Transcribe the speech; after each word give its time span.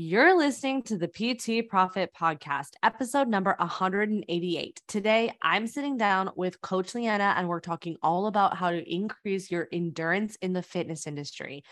You're 0.00 0.38
listening 0.38 0.84
to 0.84 0.96
the 0.96 1.08
PT 1.08 1.68
Profit 1.68 2.12
Podcast, 2.16 2.74
episode 2.84 3.26
number 3.26 3.56
188. 3.58 4.80
Today, 4.86 5.32
I'm 5.42 5.66
sitting 5.66 5.96
down 5.96 6.30
with 6.36 6.60
Coach 6.60 6.94
Leanna, 6.94 7.34
and 7.36 7.48
we're 7.48 7.58
talking 7.58 7.96
all 8.00 8.28
about 8.28 8.56
how 8.56 8.70
to 8.70 8.80
increase 8.88 9.50
your 9.50 9.66
endurance 9.72 10.36
in 10.36 10.52
the 10.52 10.62
fitness 10.62 11.08
industry. 11.08 11.64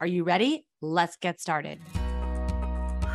Are 0.00 0.06
you 0.06 0.24
ready? 0.24 0.64
Let's 0.80 1.18
get 1.18 1.38
started. 1.38 1.78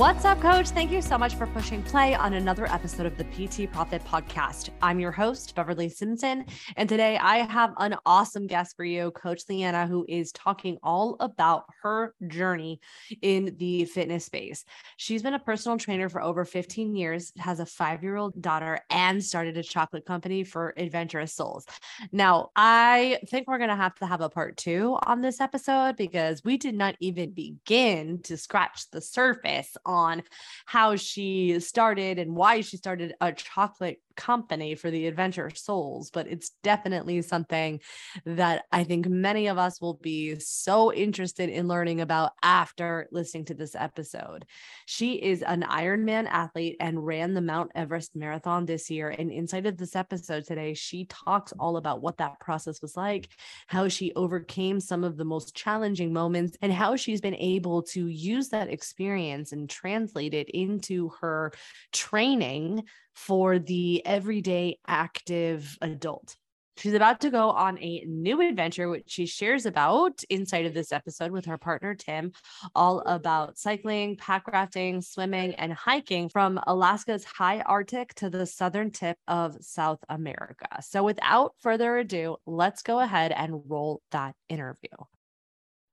What's 0.00 0.24
up, 0.24 0.40
coach? 0.40 0.70
Thank 0.70 0.90
you 0.92 1.02
so 1.02 1.18
much 1.18 1.34
for 1.34 1.46
pushing 1.46 1.82
play 1.82 2.14
on 2.14 2.32
another 2.32 2.64
episode 2.64 3.04
of 3.04 3.18
the 3.18 3.24
PT 3.24 3.70
Profit 3.70 4.02
Podcast. 4.06 4.70
I'm 4.80 4.98
your 4.98 5.12
host, 5.12 5.54
Beverly 5.54 5.90
Simpson, 5.90 6.46
and 6.76 6.88
today 6.88 7.18
I 7.18 7.40
have 7.40 7.74
an 7.76 7.96
awesome 8.06 8.46
guest 8.46 8.76
for 8.76 8.84
you, 8.84 9.10
Coach 9.10 9.42
Leanna, 9.50 9.86
who 9.86 10.06
is 10.08 10.32
talking 10.32 10.78
all 10.82 11.18
about 11.20 11.66
her 11.82 12.14
journey 12.28 12.80
in 13.20 13.54
the 13.58 13.84
fitness 13.84 14.24
space. 14.24 14.64
She's 14.96 15.22
been 15.22 15.34
a 15.34 15.38
personal 15.38 15.76
trainer 15.76 16.08
for 16.08 16.22
over 16.22 16.46
15 16.46 16.96
years, 16.96 17.34
has 17.36 17.60
a 17.60 17.66
five 17.66 18.02
year 18.02 18.16
old 18.16 18.40
daughter, 18.40 18.80
and 18.88 19.22
started 19.22 19.58
a 19.58 19.62
chocolate 19.62 20.06
company 20.06 20.44
for 20.44 20.72
adventurous 20.78 21.34
souls. 21.34 21.66
Now, 22.10 22.52
I 22.56 23.18
think 23.28 23.48
we're 23.48 23.58
going 23.58 23.68
to 23.68 23.76
have 23.76 23.96
to 23.96 24.06
have 24.06 24.22
a 24.22 24.30
part 24.30 24.56
two 24.56 24.96
on 25.04 25.20
this 25.20 25.42
episode 25.42 25.98
because 25.98 26.42
we 26.42 26.56
did 26.56 26.74
not 26.74 26.96
even 27.00 27.32
begin 27.32 28.22
to 28.22 28.38
scratch 28.38 28.90
the 28.92 29.02
surface 29.02 29.76
on 29.90 30.22
how 30.66 30.96
she 30.96 31.58
started 31.60 32.18
and 32.18 32.34
why 32.34 32.60
she 32.60 32.76
started 32.76 33.14
a 33.20 33.32
chocolate 33.32 34.00
company 34.16 34.74
for 34.74 34.90
the 34.90 35.06
adventure 35.06 35.50
souls, 35.50 36.10
but 36.10 36.26
it's 36.26 36.50
definitely 36.62 37.22
something 37.22 37.80
that 38.24 38.64
I 38.72 38.84
think 38.84 39.06
many 39.06 39.48
of 39.48 39.58
us 39.58 39.80
will 39.80 39.94
be 39.94 40.38
so 40.38 40.92
interested 40.92 41.48
in 41.48 41.68
learning 41.68 42.00
about 42.00 42.32
after 42.42 43.08
listening 43.12 43.46
to 43.46 43.54
this 43.54 43.74
episode. 43.74 44.44
She 44.86 45.14
is 45.14 45.42
an 45.42 45.62
Ironman 45.62 46.26
athlete 46.28 46.76
and 46.80 47.06
ran 47.06 47.34
the 47.34 47.40
Mount 47.40 47.70
Everest 47.74 48.14
Marathon 48.16 48.66
this 48.66 48.90
year. 48.90 49.08
And 49.10 49.30
inside 49.30 49.66
of 49.66 49.76
this 49.76 49.96
episode 49.96 50.44
today, 50.44 50.74
she 50.74 51.06
talks 51.06 51.52
all 51.58 51.76
about 51.76 52.02
what 52.02 52.18
that 52.18 52.40
process 52.40 52.82
was 52.82 52.96
like, 52.96 53.28
how 53.66 53.88
she 53.88 54.12
overcame 54.14 54.80
some 54.80 55.04
of 55.04 55.16
the 55.16 55.24
most 55.24 55.54
challenging 55.54 56.12
moments, 56.12 56.56
and 56.62 56.72
how 56.72 56.96
she's 56.96 57.20
been 57.20 57.34
able 57.36 57.82
to 57.82 58.06
use 58.06 58.48
that 58.48 58.68
experience 58.68 59.52
and 59.52 59.68
translate 59.68 60.34
it 60.34 60.48
into 60.50 61.10
her 61.20 61.52
training 61.92 62.84
for 63.14 63.58
the 63.58 64.04
everyday 64.06 64.78
active 64.86 65.76
adult. 65.80 66.36
She's 66.80 66.94
about 66.94 67.20
to 67.20 67.30
go 67.30 67.50
on 67.50 67.78
a 67.78 68.04
new 68.06 68.40
adventure, 68.40 68.88
which 68.88 69.04
she 69.08 69.26
shares 69.26 69.66
about 69.66 70.22
inside 70.30 70.64
of 70.64 70.72
this 70.72 70.92
episode 70.92 71.30
with 71.30 71.44
her 71.44 71.58
partner, 71.58 71.94
Tim, 71.94 72.32
all 72.74 73.00
about 73.00 73.58
cycling, 73.58 74.16
pack 74.16 74.48
rafting, 74.48 75.02
swimming, 75.02 75.54
and 75.56 75.74
hiking 75.74 76.30
from 76.30 76.58
Alaska's 76.66 77.22
high 77.24 77.60
Arctic 77.60 78.14
to 78.14 78.30
the 78.30 78.46
southern 78.46 78.90
tip 78.92 79.18
of 79.28 79.58
South 79.60 79.98
America. 80.08 80.68
So, 80.80 81.04
without 81.04 81.52
further 81.58 81.98
ado, 81.98 82.36
let's 82.46 82.82
go 82.82 83.00
ahead 83.00 83.32
and 83.32 83.60
roll 83.68 84.00
that 84.12 84.34
interview. 84.48 84.88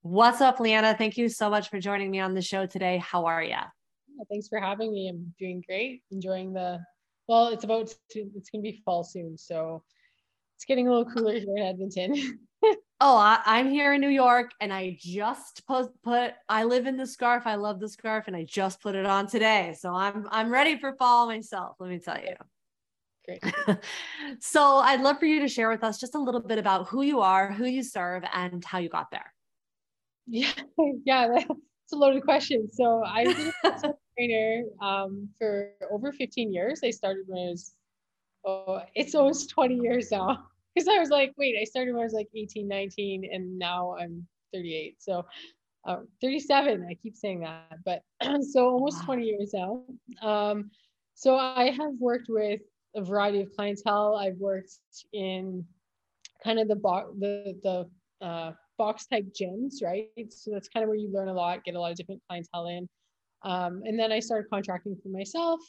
What's 0.03 0.39
up, 0.39 0.61
Leanna? 0.61 0.95
Thank 0.97 1.17
you 1.17 1.28
so 1.28 1.49
much 1.49 1.69
for 1.69 1.81
joining 1.81 2.11
me 2.11 2.22
on 2.22 2.34
the 2.34 2.41
show 2.41 2.66
today. 2.66 2.97
How 2.99 3.25
are 3.25 3.44
you? 3.44 3.57
Thanks 4.29 4.47
for 4.47 4.59
having 4.59 4.94
me. 4.94 5.09
I'm 5.09 5.34
doing 5.38 5.61
great, 5.67 6.03
enjoying 6.11 6.53
the 6.53 6.79
well, 7.27 7.47
it's 7.49 7.63
about 7.63 7.93
to, 8.11 8.29
it's 8.35 8.49
gonna 8.49 8.61
be 8.61 8.81
fall 8.85 9.03
soon, 9.03 9.38
so 9.38 9.83
it's 10.55 10.65
getting 10.65 10.88
a 10.88 10.91
little 10.91 11.11
cooler 11.11 11.33
here 11.33 11.55
in 11.55 11.63
Edmonton. 11.63 12.39
oh, 12.99 13.17
I, 13.17 13.59
am 13.59 13.69
here 13.69 13.93
in 13.93 14.01
New 14.01 14.09
York, 14.09 14.51
and 14.59 14.73
I 14.73 14.97
just 14.99 15.66
put 15.67 15.91
put. 16.03 16.33
I 16.49 16.63
live 16.63 16.87
in 16.87 16.97
the 16.97 17.05
scarf. 17.05 17.43
I 17.45 17.55
love 17.55 17.79
the 17.79 17.89
scarf, 17.89 18.25
and 18.27 18.35
I 18.35 18.43
just 18.43 18.81
put 18.81 18.95
it 18.95 19.05
on 19.05 19.27
today, 19.27 19.75
so 19.77 19.93
I'm 19.93 20.27
I'm 20.31 20.51
ready 20.51 20.77
for 20.79 20.93
fall 20.93 21.27
myself. 21.27 21.75
Let 21.79 21.89
me 21.89 21.99
tell 21.99 22.19
you. 22.19 22.35
Great. 23.25 23.43
so 24.39 24.77
I'd 24.77 25.01
love 25.01 25.19
for 25.19 25.25
you 25.25 25.41
to 25.41 25.47
share 25.47 25.69
with 25.69 25.83
us 25.83 25.99
just 25.99 26.16
a 26.16 26.19
little 26.19 26.41
bit 26.41 26.57
about 26.57 26.87
who 26.87 27.01
you 27.01 27.19
are, 27.19 27.51
who 27.51 27.66
you 27.66 27.83
serve, 27.83 28.23
and 28.33 28.63
how 28.63 28.79
you 28.79 28.89
got 28.89 29.11
there. 29.11 29.33
Yeah, 30.25 30.51
yeah, 31.05 31.27
that's 31.27 31.93
a 31.93 31.95
loaded 31.95 32.23
question. 32.23 32.67
So 32.71 33.03
I 33.05 33.51
trainer 34.17 34.63
um, 34.81 35.29
for 35.38 35.72
over 35.91 36.11
15 36.11 36.51
years. 36.51 36.81
I 36.83 36.91
started 36.91 37.23
when 37.28 37.47
I 37.47 37.51
was, 37.51 37.73
oh, 38.45 38.81
it's 38.95 39.16
almost 39.16 39.50
20 39.50 39.75
years 39.75 40.11
now. 40.11 40.45
Because 40.75 40.89
I 40.89 41.00
was 41.00 41.09
like, 41.09 41.33
wait, 41.39 41.55
I 41.59 41.63
started 41.63 41.94
when 41.94 42.01
I 42.01 42.03
was 42.03 42.13
like 42.13 42.28
18, 42.35 42.67
19, 42.67 43.28
and 43.33 43.57
now 43.57 43.95
I'm 44.00 44.28
38. 44.53 44.97
So 45.00 45.25
uh, 45.88 46.01
37, 46.22 46.85
I 46.88 46.94
keep 46.94 47.16
saying 47.16 47.39
that, 47.39 47.79
but 47.83 48.03
so 48.44 48.69
almost 48.69 49.03
20 49.03 49.23
years 49.23 49.55
now. 49.55 49.83
Um, 50.22 50.69
so 51.16 51.35
I 51.35 51.72
have 51.72 51.94
worked 51.99 52.28
with 52.29 52.61
a 52.95 53.03
variety 53.03 53.41
of 53.41 53.49
clientele. 53.55 54.17
I've 54.17 54.38
worked 54.38 54.73
in 55.13 55.66
kind 56.44 56.59
of 56.59 56.67
the 56.67 56.75
box, 56.75 57.09
the, 57.17 57.55
the 57.63 58.25
uh, 58.25 58.51
box 58.78 59.07
type 59.07 59.25
gyms, 59.34 59.84
right? 59.84 60.09
So 60.29 60.51
that's 60.51 60.69
kind 60.69 60.84
of 60.84 60.89
where 60.89 60.97
you 60.97 61.11
learn 61.11 61.29
a 61.29 61.34
lot, 61.34 61.63
get 61.63 61.73
a 61.73 61.79
lot 61.79 61.89
of 61.89 61.97
different 61.97 62.22
clientele 62.28 62.67
in. 62.67 62.88
Um, 63.43 63.81
and 63.85 63.99
then 63.99 64.11
I 64.11 64.19
started 64.19 64.49
contracting 64.49 64.97
for 65.01 65.09
myself. 65.09 65.59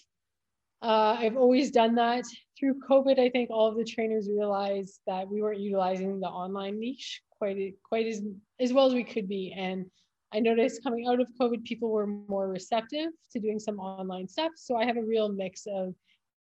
Uh, 0.81 1.17
I've 1.19 1.37
always 1.37 1.71
done 1.71 1.95
that. 1.97 2.25
Through 2.59 2.81
COVID, 2.89 3.19
I 3.19 3.29
think 3.31 3.51
all 3.51 3.69
of 3.69 3.77
the 3.77 3.85
trainers 3.85 4.29
realized 4.29 5.01
that 5.07 5.29
we 5.29 5.43
weren't 5.43 5.61
utilizing 5.61 6.21
the 6.21 6.29
online 6.29 6.79
niche 6.79 7.23
quite 7.31 7.75
quite 7.83 8.07
as 8.07 8.23
as 8.61 8.73
well 8.73 8.87
as 8.87 8.95
we 8.95 9.05
could 9.05 9.29
be. 9.29 9.55
And 9.57 9.87
I 10.33 10.41
noticed 10.41 10.83
coming 10.83 11.07
out 11.09 11.21
of 11.21 11.29
COVID, 11.41 11.65
people 11.65 11.91
were 11.91 12.07
more 12.07 12.49
receptive 12.49 13.11
to 13.33 13.41
doing 13.41 13.59
some 13.59 13.79
online 13.79 14.29
stuff. 14.29 14.53
So 14.57 14.77
I 14.77 14.85
have 14.85 14.97
a 14.97 15.03
real 15.03 15.29
mix 15.29 15.67
of 15.67 15.95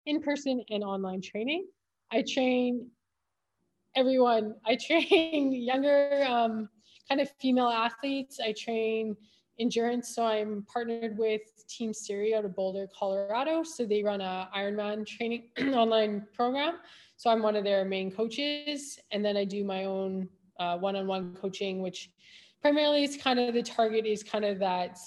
in-person 0.06 0.64
and 0.70 0.84
online 0.84 1.22
training. 1.22 1.68
I 2.12 2.24
train 2.28 2.88
everyone. 3.96 4.56
I 4.66 4.76
train 4.88 5.54
younger, 5.54 6.26
um, 6.28 6.70
kind 7.08 7.22
of 7.22 7.30
female 7.40 7.68
athletes. 7.68 8.40
I 8.44 8.54
train 8.58 9.16
endurance. 9.60 10.14
So 10.16 10.26
I'm 10.26 10.66
partnered 10.72 11.18
with 11.18 11.42
Team 11.68 11.94
Siri 11.94 12.36
out 12.36 12.46
of 12.46 12.56
Boulder, 12.56 12.88
Colorado. 12.98 13.64
So 13.64 13.86
they 13.86 14.04
run 14.04 14.22
a 14.22 14.50
Ironman 14.56 15.06
training 15.06 15.50
online 15.74 16.26
program. 16.34 16.76
So 17.18 17.30
I'm 17.30 17.42
one 17.42 17.56
of 17.56 17.64
their 17.64 17.86
main 17.86 18.12
coaches. 18.12 19.00
And 19.12 19.24
then 19.24 19.38
I 19.38 19.46
do 19.46 19.64
my 19.64 19.86
own 19.86 20.28
uh, 20.60 20.78
one-on-one 20.78 21.36
coaching, 21.36 21.82
which 21.82 22.12
primarily 22.62 23.04
is 23.04 23.18
kind 23.18 23.40
of 23.40 23.54
the 23.54 23.64
target 23.64 24.06
is 24.06 24.24
kind 24.24 24.46
of 24.46 24.60
that 24.60 24.98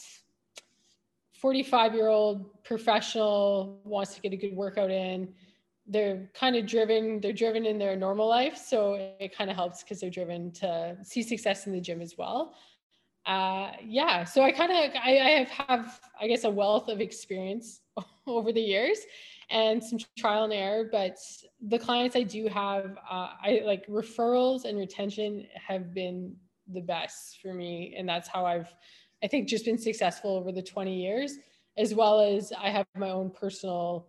45 1.34 1.94
year 1.94 2.08
old 2.08 2.62
professional 2.64 3.80
wants 3.84 4.14
to 4.14 4.20
get 4.20 4.32
a 4.32 4.36
good 4.36 4.54
workout 4.54 4.90
in. 4.90 5.32
They're 5.86 6.30
kind 6.34 6.54
of 6.56 6.66
driven, 6.66 7.20
they're 7.20 7.32
driven 7.32 7.64
in 7.64 7.78
their 7.78 7.96
normal 7.96 8.28
life. 8.28 8.58
So 8.58 8.94
it 9.18 9.34
kind 9.34 9.48
of 9.48 9.56
helps 9.56 9.82
because 9.82 10.00
they're 10.00 10.10
driven 10.10 10.50
to 10.52 10.96
see 11.02 11.22
success 11.22 11.66
in 11.66 11.72
the 11.72 11.80
gym 11.80 12.02
as 12.02 12.18
well 12.18 12.54
uh, 13.28 13.72
yeah, 13.84 14.24
so 14.24 14.42
I 14.42 14.50
kind 14.50 14.72
of 14.72 14.90
I, 15.04 15.18
I 15.18 15.30
have 15.30 15.50
have 15.50 16.00
I 16.18 16.26
guess 16.26 16.44
a 16.44 16.50
wealth 16.50 16.88
of 16.88 17.02
experience 17.02 17.82
over 18.26 18.52
the 18.52 18.60
years 18.60 18.98
and 19.50 19.84
some 19.84 19.98
trial 20.18 20.44
and 20.44 20.52
error, 20.52 20.88
but 20.90 21.18
the 21.60 21.78
clients 21.78 22.16
I 22.16 22.22
do 22.22 22.48
have, 22.48 22.96
uh, 23.10 23.30
I 23.42 23.62
like 23.64 23.86
referrals 23.86 24.64
and 24.64 24.78
retention 24.78 25.46
have 25.54 25.92
been 25.92 26.34
the 26.72 26.80
best 26.80 27.40
for 27.42 27.52
me, 27.52 27.94
and 27.98 28.08
that's 28.08 28.28
how 28.28 28.46
I've 28.46 28.74
I 29.22 29.26
think 29.26 29.46
just 29.46 29.66
been 29.66 29.78
successful 29.78 30.34
over 30.34 30.50
the 30.50 30.62
20 30.62 30.94
years, 30.98 31.36
as 31.76 31.94
well 31.94 32.20
as 32.20 32.50
I 32.58 32.70
have 32.70 32.86
my 32.96 33.10
own 33.10 33.30
personal, 33.30 34.06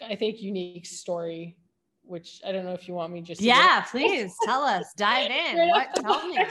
I 0.00 0.14
think 0.14 0.40
unique 0.40 0.86
story 0.86 1.56
which 2.12 2.40
I 2.46 2.52
don't 2.52 2.64
know 2.64 2.74
if 2.74 2.86
you 2.86 2.94
want 2.94 3.12
me 3.12 3.22
just 3.22 3.40
yeah, 3.40 3.80
please 3.90 4.32
tell 4.44 4.62
us, 4.62 4.92
dive 4.96 5.30
in. 5.30 5.68
what? 5.70 5.94
Tell 5.96 6.28
me. 6.28 6.38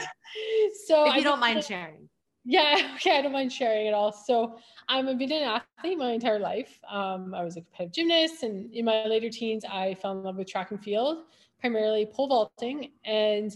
So 0.86 1.04
if 1.06 1.14
you 1.14 1.20
I 1.20 1.22
don't 1.22 1.40
mind 1.40 1.62
sharing. 1.62 2.08
Yeah, 2.44 2.92
okay, 2.96 3.18
I 3.18 3.22
don't 3.22 3.32
mind 3.32 3.52
sharing 3.52 3.86
it 3.86 3.92
all. 3.92 4.12
So 4.12 4.58
I'm 4.88 5.06
a 5.06 5.14
been 5.14 5.30
an 5.30 5.60
athlete 5.78 5.98
my 5.98 6.12
entire 6.12 6.38
life. 6.38 6.80
Um, 6.90 7.34
I 7.34 7.44
was 7.44 7.58
a 7.58 7.60
competitive 7.60 7.92
gymnast, 7.92 8.42
and 8.42 8.72
in 8.72 8.86
my 8.86 9.04
later 9.04 9.28
teens, 9.28 9.64
I 9.70 9.94
fell 9.94 10.12
in 10.12 10.22
love 10.22 10.36
with 10.36 10.48
track 10.48 10.70
and 10.70 10.82
field, 10.82 11.24
primarily 11.60 12.06
pole 12.06 12.28
vaulting. 12.28 12.92
And 13.04 13.54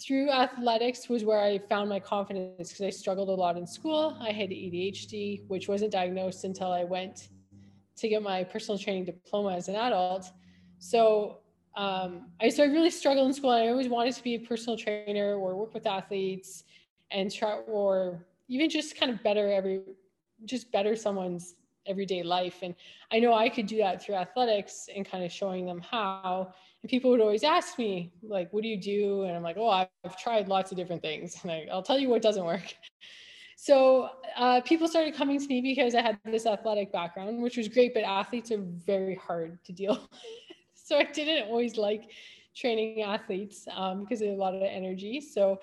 through 0.00 0.30
athletics 0.30 1.08
was 1.08 1.24
where 1.24 1.40
I 1.40 1.58
found 1.58 1.88
my 1.88 2.00
confidence 2.00 2.68
because 2.68 2.82
I 2.84 2.90
struggled 2.90 3.28
a 3.28 3.32
lot 3.32 3.56
in 3.56 3.66
school. 3.66 4.16
I 4.20 4.32
had 4.32 4.50
ADHD, 4.50 5.46
which 5.48 5.68
wasn't 5.68 5.92
diagnosed 5.92 6.44
until 6.44 6.72
I 6.72 6.84
went 6.84 7.28
to 7.96 8.08
get 8.08 8.22
my 8.22 8.44
personal 8.44 8.78
training 8.78 9.04
diploma 9.04 9.54
as 9.54 9.68
an 9.68 9.76
adult. 9.76 10.30
So 10.78 11.38
um, 11.76 12.26
I 12.40 12.48
so 12.48 12.64
I 12.64 12.66
really 12.66 12.90
struggled 12.90 13.26
in 13.26 13.32
school. 13.32 13.50
I 13.50 13.68
always 13.68 13.88
wanted 13.88 14.14
to 14.14 14.22
be 14.22 14.34
a 14.34 14.40
personal 14.40 14.76
trainer 14.76 15.36
or 15.36 15.56
work 15.56 15.74
with 15.74 15.86
athletes 15.86 16.64
and 17.10 17.32
try 17.32 17.58
or 17.58 18.26
even 18.48 18.68
just 18.68 18.98
kind 18.98 19.12
of 19.12 19.22
better 19.22 19.50
every 19.52 19.82
just 20.44 20.70
better 20.72 20.96
someone's 20.96 21.54
everyday 21.86 22.22
life. 22.22 22.58
And 22.62 22.74
I 23.10 23.18
know 23.18 23.32
I 23.34 23.48
could 23.48 23.66
do 23.66 23.78
that 23.78 24.02
through 24.02 24.16
athletics 24.16 24.88
and 24.94 25.08
kind 25.08 25.24
of 25.24 25.32
showing 25.32 25.66
them 25.66 25.80
how. 25.80 26.52
And 26.82 26.90
people 26.90 27.10
would 27.10 27.20
always 27.20 27.42
ask 27.42 27.78
me, 27.78 28.12
like, 28.22 28.52
what 28.52 28.62
do 28.62 28.68
you 28.68 28.80
do? 28.80 29.22
And 29.22 29.36
I'm 29.36 29.42
like, 29.42 29.56
oh, 29.58 29.68
I've 29.68 30.16
tried 30.18 30.48
lots 30.48 30.70
of 30.70 30.76
different 30.76 31.02
things. 31.02 31.38
And 31.42 31.50
I, 31.50 31.66
I'll 31.72 31.82
tell 31.82 31.98
you 31.98 32.08
what 32.08 32.22
doesn't 32.22 32.44
work. 32.44 32.74
So 33.56 34.10
uh, 34.36 34.60
people 34.60 34.86
started 34.86 35.14
coming 35.14 35.40
to 35.40 35.46
me 35.48 35.60
because 35.60 35.96
I 35.96 36.00
had 36.00 36.16
this 36.24 36.46
athletic 36.46 36.92
background, 36.92 37.42
which 37.42 37.56
was 37.56 37.66
great, 37.68 37.92
but 37.92 38.04
athletes 38.04 38.52
are 38.52 38.62
very 38.62 39.16
hard 39.16 39.58
to 39.64 39.72
deal 39.72 39.94
with. 39.94 40.47
So 40.88 40.96
I 40.96 41.04
didn't 41.04 41.48
always 41.48 41.76
like 41.76 42.10
training 42.56 43.02
athletes 43.02 43.68
um, 43.76 44.00
because 44.00 44.20
they 44.20 44.28
have 44.28 44.38
a 44.38 44.40
lot 44.40 44.54
of 44.54 44.62
energy. 44.62 45.20
So 45.20 45.60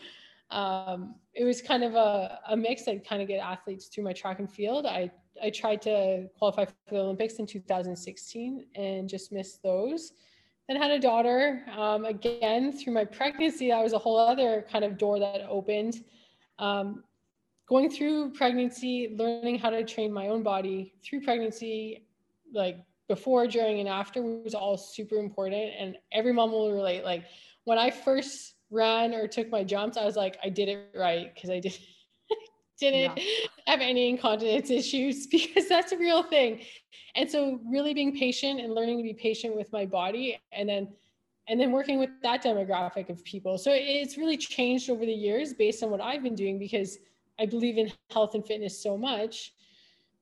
um, 0.51 1.15
it 1.33 1.43
was 1.43 1.63
kind 1.63 1.83
of 1.83 1.95
a, 1.95 2.39
a 2.49 2.55
mix. 2.55 2.87
I'd 2.87 3.07
kind 3.07 3.23
of 3.23 3.27
get 3.27 3.39
athletes 3.39 3.87
through 3.87 4.03
my 4.03 4.13
track 4.13 4.37
and 4.37 4.49
field. 4.49 4.85
I, 4.85 5.09
I 5.41 5.49
tried 5.49 5.81
to 5.81 6.29
qualify 6.37 6.65
for 6.65 6.73
the 6.91 6.99
Olympics 6.99 7.35
in 7.35 7.47
2016 7.47 8.65
and 8.75 9.09
just 9.09 9.31
missed 9.31 9.63
those. 9.63 10.13
Then 10.67 10.77
had 10.77 10.91
a 10.91 10.99
daughter. 10.99 11.63
Um, 11.75 12.05
again, 12.05 12.71
through 12.71 12.93
my 12.93 13.05
pregnancy, 13.05 13.69
that 13.69 13.83
was 13.83 13.93
a 13.93 13.99
whole 13.99 14.19
other 14.19 14.63
kind 14.71 14.85
of 14.85 14.95
door 14.97 15.19
that 15.19 15.41
opened. 15.49 16.03
Um, 16.59 17.03
going 17.67 17.89
through 17.89 18.31
pregnancy, 18.33 19.15
learning 19.17 19.57
how 19.57 19.71
to 19.71 19.83
train 19.83 20.13
my 20.13 20.27
own 20.27 20.43
body 20.43 20.93
through 21.03 21.21
pregnancy, 21.21 22.05
like 22.53 22.77
before, 23.07 23.47
during, 23.47 23.79
and 23.79 23.89
after 23.89 24.21
was 24.21 24.53
all 24.53 24.77
super 24.77 25.15
important. 25.15 25.71
And 25.77 25.97
every 26.11 26.33
mom 26.33 26.51
will 26.51 26.71
relate. 26.71 27.03
Like 27.03 27.25
when 27.65 27.77
I 27.77 27.91
first 27.91 28.55
ran 28.71 29.13
or 29.13 29.27
took 29.27 29.49
my 29.49 29.63
jumps, 29.63 29.97
I 29.97 30.05
was 30.05 30.15
like, 30.15 30.37
I 30.43 30.49
did 30.49 30.69
it 30.69 30.91
right 30.95 31.33
because 31.33 31.49
I 31.49 31.59
did 31.59 31.77
didn't 32.79 33.17
yeah. 33.17 33.47
have 33.67 33.81
any 33.81 34.09
incontinence 34.09 34.69
issues 34.69 35.27
because 35.31 35.67
that's 35.67 35.91
a 35.91 35.97
real 35.97 36.23
thing. 36.23 36.61
And 37.15 37.29
so 37.29 37.61
really 37.65 37.93
being 37.93 38.17
patient 38.17 38.59
and 38.59 38.73
learning 38.73 38.97
to 38.97 39.03
be 39.03 39.13
patient 39.13 39.55
with 39.55 39.71
my 39.71 39.85
body 39.85 40.39
and 40.51 40.67
then 40.67 40.89
and 41.47 41.59
then 41.59 41.71
working 41.71 41.99
with 41.99 42.09
that 42.23 42.43
demographic 42.43 43.07
of 43.09 43.23
people. 43.23 43.59
So 43.59 43.69
it's 43.71 44.17
really 44.17 44.35
changed 44.35 44.89
over 44.89 45.05
the 45.05 45.13
years 45.13 45.53
based 45.53 45.83
on 45.83 45.91
what 45.91 46.01
I've 46.01 46.23
been 46.23 46.33
doing 46.33 46.57
because 46.57 46.97
I 47.39 47.45
believe 47.45 47.77
in 47.77 47.91
health 48.09 48.33
and 48.33 48.43
fitness 48.43 48.81
so 48.81 48.97
much 48.97 49.53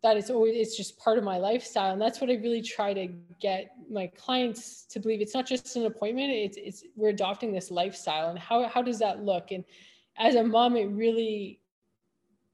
that 0.03 0.17
it's 0.17 0.29
always 0.29 0.53
it's 0.55 0.75
just 0.75 0.99
part 0.99 1.17
of 1.17 1.23
my 1.23 1.37
lifestyle. 1.37 1.93
And 1.93 2.01
that's 2.01 2.19
what 2.19 2.29
I 2.29 2.33
really 2.33 2.61
try 2.61 2.93
to 2.93 3.07
get 3.39 3.71
my 3.89 4.07
clients 4.07 4.83
to 4.89 4.99
believe. 4.99 5.21
It's 5.21 5.33
not 5.33 5.47
just 5.47 5.75
an 5.77 5.85
appointment 5.85 6.29
it's 6.29 6.57
it's 6.57 6.83
we're 6.95 7.09
adopting 7.09 7.53
this 7.53 7.71
lifestyle. 7.71 8.29
And 8.29 8.37
how 8.37 8.67
how 8.67 8.81
does 8.81 8.99
that 8.99 9.23
look? 9.23 9.51
And 9.51 9.63
as 10.17 10.35
a 10.35 10.43
mom 10.43 10.75
it 10.75 10.87
really 10.87 11.61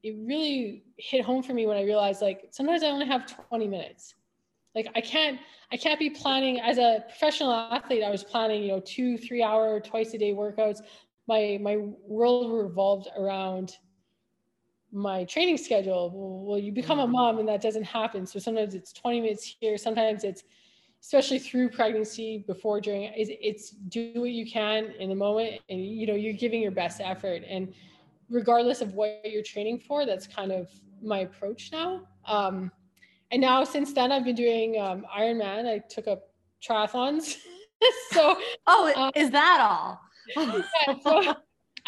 it 0.03 0.15
really 0.19 0.83
hit 0.97 1.25
home 1.25 1.43
for 1.43 1.53
me 1.53 1.65
when 1.65 1.75
I 1.75 1.83
realized 1.83 2.21
like 2.21 2.47
sometimes 2.51 2.83
I 2.83 2.87
only 2.87 3.07
have 3.07 3.25
20 3.49 3.67
minutes. 3.67 4.13
Like 4.75 4.87
I 4.95 5.01
can't 5.01 5.39
I 5.71 5.77
can't 5.77 5.99
be 5.99 6.11
planning 6.11 6.59
as 6.61 6.77
a 6.77 7.03
professional 7.07 7.51
athlete 7.51 8.03
I 8.03 8.11
was 8.11 8.23
planning 8.23 8.61
you 8.61 8.69
know 8.69 8.81
2 8.85 9.17
3 9.17 9.43
hour 9.43 9.79
twice 9.79 10.13
a 10.13 10.19
day 10.19 10.33
workouts. 10.33 10.81
My 11.27 11.57
my 11.59 11.77
world 11.77 12.53
revolved 12.53 13.07
around 13.17 13.77
my 14.91 15.23
training 15.25 15.57
schedule. 15.57 16.11
Well, 16.45 16.59
you 16.59 16.71
become 16.71 16.99
a 16.99 17.03
mm-hmm. 17.03 17.11
mom 17.11 17.39
and 17.39 17.47
that 17.47 17.61
doesn't 17.61 17.83
happen. 17.83 18.25
So 18.25 18.39
sometimes 18.39 18.73
it's 18.73 18.91
20 18.93 19.21
minutes 19.21 19.55
here, 19.59 19.77
sometimes 19.77 20.23
it's 20.23 20.43
especially 21.01 21.39
through 21.39 21.69
pregnancy, 21.69 22.43
before, 22.45 22.81
during, 22.81 23.03
it's, 23.15 23.31
it's 23.41 23.69
do 23.69 24.11
what 24.15 24.31
you 24.31 24.49
can 24.49 24.91
in 24.99 25.07
the 25.07 25.15
moment 25.15 25.61
and 25.69 25.79
you 25.79 26.05
know, 26.05 26.15
you're 26.15 26.33
giving 26.33 26.61
your 26.61 26.71
best 26.71 26.99
effort. 26.99 27.41
And 27.47 27.73
regardless 28.29 28.81
of 28.81 28.93
what 28.95 29.21
you're 29.23 29.43
training 29.43 29.79
for, 29.79 30.05
that's 30.05 30.27
kind 30.27 30.51
of 30.51 30.69
my 31.01 31.19
approach 31.19 31.71
now. 31.71 32.01
Um, 32.25 32.71
and 33.31 33.41
now 33.41 33.63
since 33.63 33.93
then 33.93 34.11
I've 34.11 34.25
been 34.25 34.35
doing 34.35 34.79
um, 34.79 35.05
Ironman. 35.17 35.67
I 35.67 35.79
took 35.79 36.07
up 36.07 36.33
triathlons. 36.61 37.37
so 38.11 38.35
oh, 38.67 38.93
um, 38.95 39.11
is 39.15 39.29
that 39.31 39.59
all? 39.61 40.01
yeah, 40.35 40.95
so, 41.01 41.35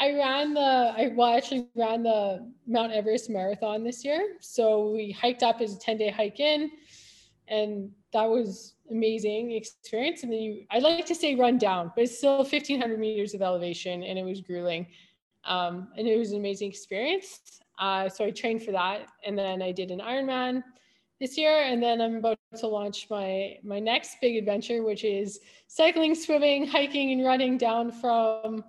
I 0.02 0.14
ran 0.14 0.56
the 0.56 0.94
I 0.98 1.12
well 1.16 1.30
I 1.30 1.38
actually 1.38 1.68
ran 1.76 2.02
the 2.02 2.52
Mount 2.66 2.92
Everest 2.92 3.30
marathon 3.30 3.84
this 3.84 4.04
year. 4.04 4.38
So 4.40 4.90
we 4.90 5.12
hiked 5.12 5.44
up 5.44 5.62
as 5.62 5.76
a 5.76 5.80
10 5.80 5.98
day 5.98 6.10
hike 6.10 6.40
in 6.40 6.72
and 7.48 7.92
that 8.12 8.28
was 8.28 8.74
amazing 8.90 9.52
experience. 9.52 10.24
And 10.24 10.32
then 10.32 10.40
you 10.40 10.66
I 10.72 10.80
like 10.80 11.06
to 11.06 11.14
say 11.14 11.36
run 11.36 11.60
down, 11.60 11.92
but 11.96 12.06
it's 12.06 12.18
still 12.18 12.38
1500 12.38 13.00
meters 13.00 13.36
of 13.36 13.44
elevation 13.44 14.02
and 14.02 14.18
it 14.18 14.26
was 14.26 14.42
grueling. 14.42 14.88
Um, 15.46 15.90
and 15.96 16.08
it 16.08 16.18
was 16.18 16.32
an 16.32 16.40
amazing 16.40 16.70
experience. 16.70 17.62
Uh, 17.78 18.10
so 18.10 18.26
I 18.26 18.32
trained 18.32 18.64
for 18.64 18.72
that 18.72 19.08
and 19.24 19.38
then 19.38 19.62
I 19.62 19.72
did 19.72 19.92
an 19.92 20.00
Ironman 20.00 20.64
this 21.20 21.38
year 21.38 21.62
and 21.62 21.82
then 21.82 22.02
I'm 22.02 22.16
about 22.16 22.40
to 22.58 22.66
launch 22.66 23.08
my 23.12 23.58
my 23.64 23.80
next 23.80 24.18
big 24.20 24.36
adventure 24.36 24.82
which 24.82 25.04
is 25.04 25.42
cycling, 25.68 26.16
swimming, 26.16 26.66
hiking 26.66 27.12
and 27.12 27.24
running 27.24 27.60
down 27.60 27.92
from 27.92 28.64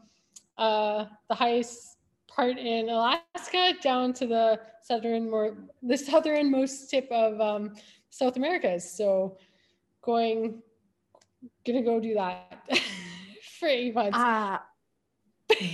uh, 0.58 1.06
the 1.28 1.34
highest 1.34 1.98
part 2.28 2.58
in 2.58 2.88
Alaska 2.88 3.74
down 3.82 4.12
to 4.14 4.26
the 4.26 4.60
southern 4.82 5.30
more 5.30 5.56
the 5.82 5.96
southernmost 5.96 6.90
tip 6.90 7.08
of 7.10 7.40
um, 7.40 7.74
South 8.10 8.36
America. 8.36 8.78
So 8.80 9.36
going 10.02 10.62
gonna 11.66 11.82
go 11.82 12.00
do 12.00 12.14
that 12.14 12.68
for 13.58 13.68
eight 13.68 13.94
months. 13.94 14.18
Ah, 14.20 14.64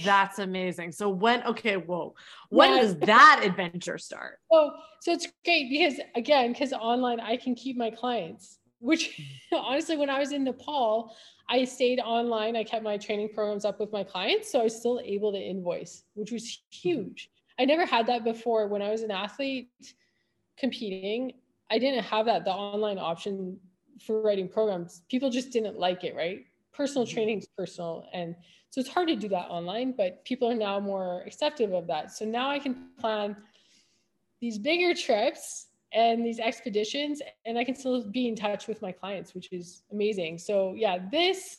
that's 0.05 0.39
amazing. 0.39 0.93
So 0.93 1.09
when 1.09 1.43
okay, 1.45 1.77
whoa, 1.77 2.15
when 2.51 2.75
yeah. 2.75 2.83
does 2.83 2.97
that 3.01 3.41
adventure 3.45 3.99
start? 3.99 4.39
Oh, 4.51 4.73
so 5.01 5.13
it's 5.13 5.29
great 5.45 5.71
because 5.71 6.01
again, 6.15 6.53
because 6.53 6.73
online 6.73 7.21
I 7.21 7.37
can 7.37 7.55
keep 7.55 7.77
my 7.77 7.91
clients, 7.91 8.59
which 8.81 9.21
honestly, 9.53 9.97
when 9.97 10.11
I 10.11 10.19
was 10.19 10.33
in 10.33 10.45
Nepal, 10.45 11.15
I 11.49 11.65
stayed 11.65 12.01
online. 12.01 12.57
I 12.57 12.65
kept 12.65 12.85
my 12.85 12.99
training 12.99 13.31
programs 13.35 13.65
up 13.65 13.81
with 13.81 13.93
my 13.93 14.05
clients. 14.05 14.53
So 14.53 14.61
I 14.61 14.65
was 14.65 14.77
still 14.77 15.01
able 15.03 15.33
to 15.33 15.39
invoice, 15.39 16.05
which 16.15 16.31
was 16.31 16.61
huge. 16.71 17.31
I 17.59 17.65
never 17.65 17.87
had 17.87 18.07
that 18.07 18.25
before 18.25 18.69
when 18.69 18.83
I 18.83 18.91
was 18.91 19.03
an 19.03 19.11
athlete 19.11 19.71
competing. 20.59 21.33
I 21.71 21.79
didn't 21.79 22.05
have 22.05 22.27
that, 22.27 22.45
the 22.45 22.53
online 22.53 22.99
option 22.99 23.59
for 24.05 24.21
writing 24.23 24.49
programs. 24.49 25.03
People 25.09 25.31
just 25.31 25.51
didn't 25.51 25.79
like 25.79 26.05
it, 26.05 26.15
right? 26.15 26.45
Personal 26.73 27.07
mm-hmm. 27.07 27.15
training 27.15 27.39
is 27.39 27.49
personal. 27.57 28.07
And 28.13 28.37
so 28.71 28.81
it's 28.81 28.91
hard 28.91 29.09
to 29.09 29.17
do 29.17 29.29
that 29.31 29.49
online, 29.49 29.95
but 29.97 30.25
people 30.25 30.51
are 30.51 30.55
now 30.55 30.79
more 30.79 31.23
acceptive 31.27 31.73
of 31.73 31.87
that. 31.87 32.13
So 32.13 32.25
now 32.25 32.51
I 32.51 32.59
can 32.59 32.91
plan 33.01 33.37
these 34.41 34.59
bigger 34.59 34.95
trips 34.95 35.68
and 35.93 36.25
these 36.25 36.39
expeditions 36.39 37.23
and 37.47 37.59
i 37.59 37.65
can 37.65 37.75
still 37.75 38.05
be 38.11 38.29
in 38.29 38.37
touch 38.37 38.69
with 38.69 38.83
my 38.83 38.93
clients 38.93 39.35
which 39.35 39.53
is 39.53 39.83
amazing. 39.93 40.39
So 40.39 40.75
yeah 40.77 40.99
this 41.11 41.59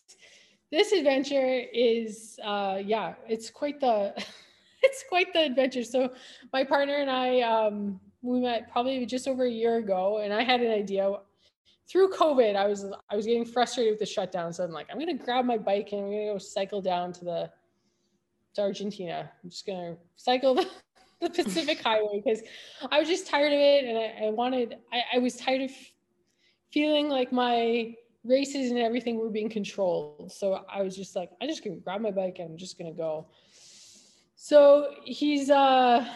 this 0.71 0.91
adventure 0.91 1.63
is 1.73 2.39
uh 2.43 2.79
yeah 2.83 3.15
it's 3.27 3.49
quite 3.49 3.79
the 3.79 4.13
it's 4.83 5.03
quite 5.09 5.33
the 5.33 5.43
adventure. 5.45 5.83
So 5.83 6.11
my 6.53 6.63
partner 6.63 6.95
and 6.95 7.09
i 7.09 7.41
um 7.41 7.99
we 8.21 8.39
met 8.41 8.71
probably 8.71 9.05
just 9.05 9.27
over 9.27 9.45
a 9.45 9.49
year 9.49 9.77
ago 9.77 10.19
and 10.19 10.33
i 10.33 10.43
had 10.43 10.61
an 10.61 10.71
idea. 10.71 11.11
Through 11.89 12.09
covid 12.11 12.55
i 12.55 12.67
was 12.67 12.85
i 13.09 13.15
was 13.15 13.25
getting 13.25 13.45
frustrated 13.45 13.93
with 13.93 13.99
the 13.99 14.05
shutdown. 14.05 14.53
So 14.53 14.63
i'm 14.63 14.71
like 14.71 14.87
i'm 14.91 14.99
gonna 14.99 15.17
grab 15.17 15.45
my 15.45 15.57
bike 15.57 15.89
and 15.91 16.01
i'm 16.01 16.11
gonna 16.11 16.33
go 16.33 16.37
cycle 16.37 16.81
down 16.81 17.11
to 17.13 17.25
the 17.25 17.51
to 18.53 18.61
argentina 18.61 19.31
i'm 19.43 19.49
just 19.49 19.65
gonna 19.65 19.95
cycle 20.15 20.53
the 20.59 20.67
the 21.21 21.29
Pacific 21.29 21.81
Highway 21.81 22.21
because 22.23 22.41
I 22.91 22.99
was 22.99 23.07
just 23.07 23.27
tired 23.27 23.51
of 23.51 23.59
it 23.59 23.85
and 23.85 23.97
I, 23.97 24.27
I 24.27 24.29
wanted, 24.29 24.77
I, 24.91 25.03
I, 25.15 25.17
was 25.19 25.35
tired 25.35 25.61
of 25.61 25.71
feeling 26.71 27.09
like 27.09 27.31
my 27.31 27.95
races 28.23 28.71
and 28.71 28.79
everything 28.79 29.19
were 29.19 29.29
being 29.29 29.49
controlled. 29.49 30.31
So 30.31 30.63
I 30.71 30.81
was 30.81 30.95
just 30.95 31.15
like, 31.15 31.31
I 31.41 31.47
just 31.47 31.63
gonna 31.63 31.77
grab 31.77 32.01
my 32.01 32.11
bike 32.11 32.37
and 32.39 32.51
I'm 32.51 32.57
just 32.57 32.77
gonna 32.77 32.93
go. 32.93 33.27
So 34.35 34.93
he's, 35.03 35.49
uh, 35.49 36.07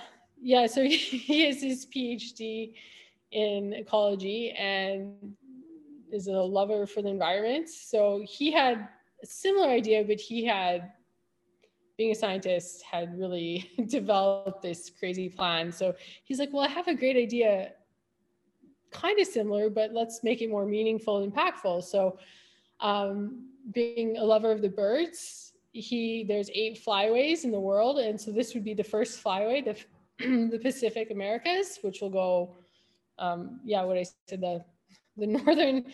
yeah, 0.42 0.68
so 0.68 0.84
he, 0.84 0.96
he 0.98 1.46
has 1.46 1.62
his 1.62 1.86
PhD 1.86 2.74
in 3.32 3.74
ecology 3.74 4.52
and 4.52 5.36
is 6.12 6.28
a 6.28 6.32
lover 6.32 6.86
for 6.86 7.02
the 7.02 7.10
environment. 7.10 7.68
So 7.70 8.24
he 8.26 8.52
had 8.52 8.88
a 9.22 9.26
similar 9.26 9.68
idea, 9.68 10.04
but 10.04 10.20
he 10.20 10.46
had 10.46 10.92
being 11.98 12.12
a 12.12 12.16
scientist 12.16 12.84
had 12.84 13.18
really 13.18 13.72
developed 13.88 14.62
this 14.62 14.92
crazy 14.98 15.30
plan. 15.30 15.72
So 15.72 15.96
he's 16.24 16.40
like, 16.40 16.52
well, 16.52 16.64
I 16.64 16.70
have 16.70 16.88
a 16.88 16.96
great 16.96 17.18
idea, 17.18 17.72
kind 18.92 19.20
of 19.20 19.28
similar, 19.28 19.70
but 19.70 19.94
let's 19.94 20.24
make 20.24 20.42
it 20.42 20.50
more 20.50 20.66
meaningful 20.66 21.24
and 21.24 21.34
impactful. 21.34 21.84
So 21.84 22.18
um, 22.80 23.50
being 23.72 24.18
a 24.18 24.24
lover 24.24 24.52
of 24.52 24.62
the 24.62 24.70
birds, 24.70 25.54
he 25.72 26.24
there's 26.28 26.52
eight 26.54 26.84
flyways 26.84 27.44
in 27.44 27.52
the 27.52 27.60
world, 27.60 27.98
and 27.98 28.20
so 28.20 28.32
this 28.32 28.54
would 28.54 28.64
be 28.64 28.76
the 28.76 28.84
first 28.84 29.24
flyway, 29.24 29.64
the 29.64 29.76
the 30.52 30.60
Pacific 30.60 31.10
Americas, 31.10 31.80
which 31.82 32.02
will 32.02 32.12
go, 32.12 32.56
um, 33.18 33.60
yeah, 33.66 33.84
what 33.84 33.98
I 33.98 34.06
said 34.28 34.42
the 34.42 34.64
the 35.18 35.28
northern 35.46 35.86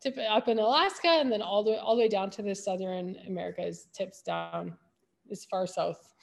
tip 0.00 0.18
up 0.28 0.48
in 0.48 0.58
Alaska, 0.58 1.08
and 1.08 1.30
then 1.30 1.42
all 1.42 1.62
the 1.62 1.80
all 1.80 1.94
the 1.94 2.02
way 2.02 2.08
down 2.08 2.30
to 2.30 2.42
the 2.42 2.54
southern 2.54 3.16
Americas, 3.28 3.86
tips 3.92 4.22
down 4.22 4.76
as 5.30 5.44
far 5.44 5.66
south 5.66 6.14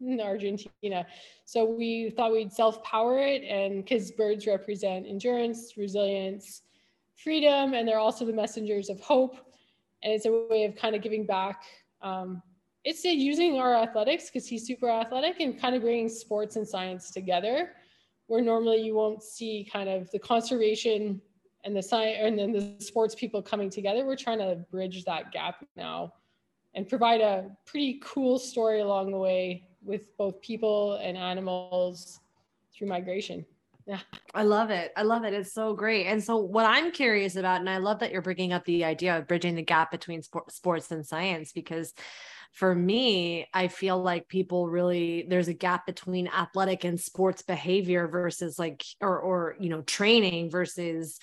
in 0.00 0.20
Argentina. 0.20 1.06
So 1.44 1.64
we 1.64 2.10
thought 2.10 2.32
we'd 2.32 2.52
self 2.52 2.82
power 2.82 3.18
it, 3.18 3.42
and 3.42 3.84
because 3.84 4.10
birds 4.12 4.46
represent 4.46 5.06
endurance, 5.06 5.74
resilience, 5.76 6.62
freedom, 7.16 7.74
and 7.74 7.86
they're 7.86 7.98
also 7.98 8.24
the 8.24 8.32
messengers 8.32 8.88
of 8.88 9.00
hope. 9.00 9.36
And 10.02 10.12
it's 10.12 10.24
a 10.24 10.46
way 10.48 10.64
of 10.64 10.76
kind 10.76 10.94
of 10.96 11.02
giving 11.02 11.26
back. 11.26 11.62
Um, 12.02 12.42
it's 12.84 13.04
using 13.04 13.58
our 13.58 13.74
athletics 13.74 14.26
because 14.26 14.48
he's 14.48 14.66
super 14.66 14.88
athletic 14.88 15.40
and 15.40 15.60
kind 15.60 15.74
of 15.74 15.82
bringing 15.82 16.08
sports 16.08 16.56
and 16.56 16.66
science 16.66 17.10
together, 17.10 17.72
where 18.26 18.40
normally 18.40 18.80
you 18.80 18.94
won't 18.94 19.22
see 19.22 19.68
kind 19.70 19.88
of 19.88 20.10
the 20.12 20.18
conservation 20.18 21.20
and 21.64 21.76
the 21.76 21.82
science 21.82 22.18
and 22.22 22.38
then 22.38 22.52
the 22.52 22.82
sports 22.82 23.14
people 23.14 23.42
coming 23.42 23.68
together. 23.68 24.06
We're 24.06 24.16
trying 24.16 24.38
to 24.38 24.64
bridge 24.70 25.04
that 25.04 25.30
gap 25.30 25.66
now 25.76 26.14
and 26.74 26.88
provide 26.88 27.20
a 27.20 27.50
pretty 27.66 28.00
cool 28.02 28.38
story 28.38 28.80
along 28.80 29.10
the 29.10 29.18
way 29.18 29.68
with 29.82 30.16
both 30.16 30.40
people 30.40 30.94
and 31.02 31.16
animals 31.16 32.20
through 32.74 32.88
migration. 32.88 33.44
Yeah. 33.86 34.00
I 34.34 34.44
love 34.44 34.70
it. 34.70 34.92
I 34.96 35.02
love 35.02 35.24
it. 35.24 35.34
It's 35.34 35.52
so 35.52 35.74
great. 35.74 36.06
And 36.06 36.22
so, 36.22 36.36
what 36.36 36.66
I'm 36.66 36.92
curious 36.92 37.34
about, 37.34 37.60
and 37.60 37.68
I 37.68 37.78
love 37.78 37.98
that 38.00 38.12
you're 38.12 38.22
bringing 38.22 38.52
up 38.52 38.64
the 38.64 38.84
idea 38.84 39.18
of 39.18 39.26
bridging 39.26 39.56
the 39.56 39.62
gap 39.62 39.90
between 39.90 40.22
sport, 40.22 40.52
sports 40.52 40.90
and 40.92 41.04
science, 41.04 41.52
because 41.52 41.92
for 42.52 42.74
me, 42.74 43.48
I 43.54 43.68
feel 43.68 44.00
like 44.00 44.28
people 44.28 44.68
really 44.68 45.26
there's 45.28 45.48
a 45.48 45.54
gap 45.54 45.86
between 45.86 46.28
athletic 46.28 46.84
and 46.84 47.00
sports 47.00 47.42
behavior 47.42 48.08
versus 48.08 48.58
like 48.58 48.84
or 49.00 49.18
or 49.18 49.56
you 49.58 49.70
know 49.70 49.82
training 49.82 50.50
versus 50.50 51.18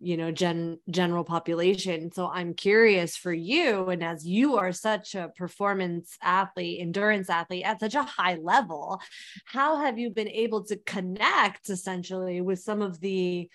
you 0.00 0.16
know 0.16 0.30
gen 0.32 0.78
general 0.90 1.24
population. 1.24 2.10
So 2.10 2.28
i'm 2.28 2.54
curious 2.54 3.16
for 3.16 3.32
you 3.32 3.88
and 3.88 4.02
as 4.02 4.26
you 4.26 4.56
are 4.56 4.72
such 4.72 5.14
a 5.14 5.30
performance 5.36 6.16
athlete 6.22 6.80
endurance 6.80 7.28
athlete 7.28 7.64
at 7.64 7.80
such 7.80 7.94
a 7.94 8.02
high 8.02 8.36
level 8.36 9.00
how 9.44 9.76
have 9.76 9.98
you 9.98 10.10
been 10.10 10.28
able 10.28 10.64
to 10.64 10.76
connect 10.76 11.68
essentially 11.68 12.40
with 12.40 12.60
some 12.60 12.82
of 12.82 13.00
the 13.00 13.48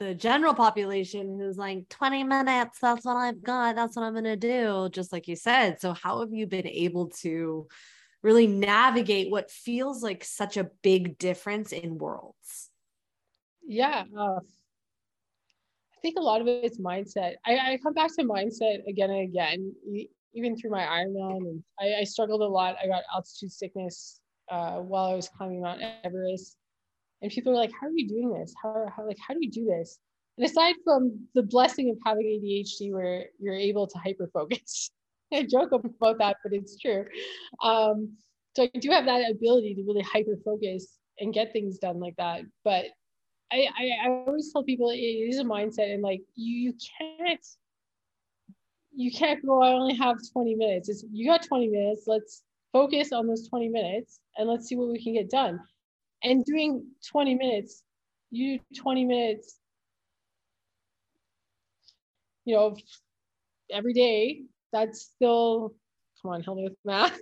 the 0.00 0.14
general 0.14 0.54
population 0.54 1.38
who's 1.38 1.56
like 1.56 1.88
20 1.88 2.24
minutes 2.24 2.78
that's 2.80 3.04
what 3.04 3.16
i've 3.16 3.42
got 3.42 3.76
that's 3.76 3.96
what 3.96 4.04
i'm 4.04 4.12
going 4.12 4.24
to 4.24 4.36
do 4.36 4.88
just 4.90 5.12
like 5.12 5.28
you 5.28 5.36
said. 5.36 5.80
So 5.80 5.92
how 5.92 6.20
have 6.20 6.32
you 6.32 6.46
been 6.46 6.66
able 6.66 7.08
to 7.22 7.68
really 8.22 8.46
navigate 8.46 9.30
what 9.30 9.50
feels 9.50 10.02
like 10.02 10.24
such 10.24 10.56
a 10.56 10.70
big 10.82 11.18
difference 11.18 11.72
in 11.72 11.98
worlds? 11.98 12.70
Yeah 13.66 14.04
uh, 14.18 14.40
think 16.04 16.18
a 16.18 16.22
lot 16.22 16.42
of 16.42 16.46
it's 16.46 16.78
mindset. 16.78 17.36
I, 17.46 17.56
I 17.56 17.78
come 17.82 17.94
back 17.94 18.14
to 18.16 18.24
mindset 18.24 18.86
again 18.86 19.10
and 19.10 19.22
again, 19.22 19.72
even 20.34 20.54
through 20.54 20.70
my 20.70 20.82
Ironman. 20.82 21.38
And 21.38 21.64
I, 21.80 22.00
I 22.00 22.04
struggled 22.04 22.42
a 22.42 22.46
lot. 22.46 22.76
I 22.82 22.86
got 22.86 23.04
altitude 23.12 23.50
sickness 23.50 24.20
uh, 24.52 24.76
while 24.76 25.06
I 25.06 25.14
was 25.14 25.30
climbing 25.30 25.62
Mount 25.62 25.80
Everest. 26.04 26.58
And 27.22 27.32
people 27.32 27.52
are 27.52 27.56
like, 27.56 27.72
how 27.80 27.86
are 27.86 27.96
you 27.96 28.06
doing 28.06 28.38
this? 28.38 28.54
How, 28.62 28.84
how 28.94 29.06
like 29.06 29.16
how 29.26 29.32
do 29.32 29.40
you 29.40 29.50
do 29.50 29.64
this? 29.64 29.98
And 30.36 30.44
aside 30.44 30.74
from 30.84 31.26
the 31.34 31.42
blessing 31.42 31.88
of 31.88 31.96
having 32.04 32.26
ADHD 32.26 32.92
where 32.92 33.24
you're 33.40 33.54
able 33.54 33.86
to 33.86 33.98
hyper 33.98 34.28
focus, 34.32 34.90
I 35.32 35.44
joke 35.44 35.72
about 35.72 36.18
that, 36.18 36.36
but 36.44 36.52
it's 36.52 36.78
true. 36.78 37.06
Um, 37.62 38.12
so 38.54 38.64
I 38.64 38.78
do 38.78 38.90
have 38.90 39.06
that 39.06 39.30
ability 39.30 39.74
to 39.76 39.82
really 39.86 40.02
hyper 40.02 40.36
focus 40.44 40.98
and 41.18 41.32
get 41.32 41.52
things 41.54 41.78
done 41.78 41.98
like 41.98 42.16
that. 42.18 42.42
But 42.62 42.86
I, 43.54 43.68
I, 43.78 44.08
I 44.08 44.08
always 44.26 44.52
tell 44.52 44.64
people 44.64 44.90
it 44.90 44.96
is 44.96 45.38
a 45.38 45.44
mindset 45.44 45.92
and 45.94 46.02
like 46.02 46.22
you, 46.34 46.56
you 46.56 46.74
can't 46.98 47.46
you 48.96 49.12
can't 49.12 49.44
go 49.44 49.62
I 49.62 49.72
only 49.72 49.94
have 49.94 50.16
20 50.32 50.54
minutes. 50.54 50.88
It's 50.88 51.04
you 51.12 51.26
got 51.26 51.42
20 51.42 51.68
minutes. 51.68 52.04
Let's 52.06 52.42
focus 52.72 53.12
on 53.12 53.26
those 53.26 53.48
20 53.48 53.68
minutes 53.68 54.20
and 54.36 54.48
let's 54.48 54.66
see 54.66 54.76
what 54.76 54.88
we 54.88 55.02
can 55.02 55.14
get 55.14 55.30
done. 55.30 55.60
And 56.22 56.44
doing 56.44 56.84
20 57.10 57.34
minutes, 57.34 57.82
you 58.30 58.58
20 58.76 59.04
minutes, 59.04 59.58
you 62.44 62.54
know, 62.56 62.76
every 63.70 63.92
day, 63.92 64.42
that's 64.72 65.02
still 65.02 65.74
come 66.22 66.32
on, 66.32 66.42
help 66.42 66.56
me 66.56 66.64
with 66.64 66.76
math. 66.84 67.18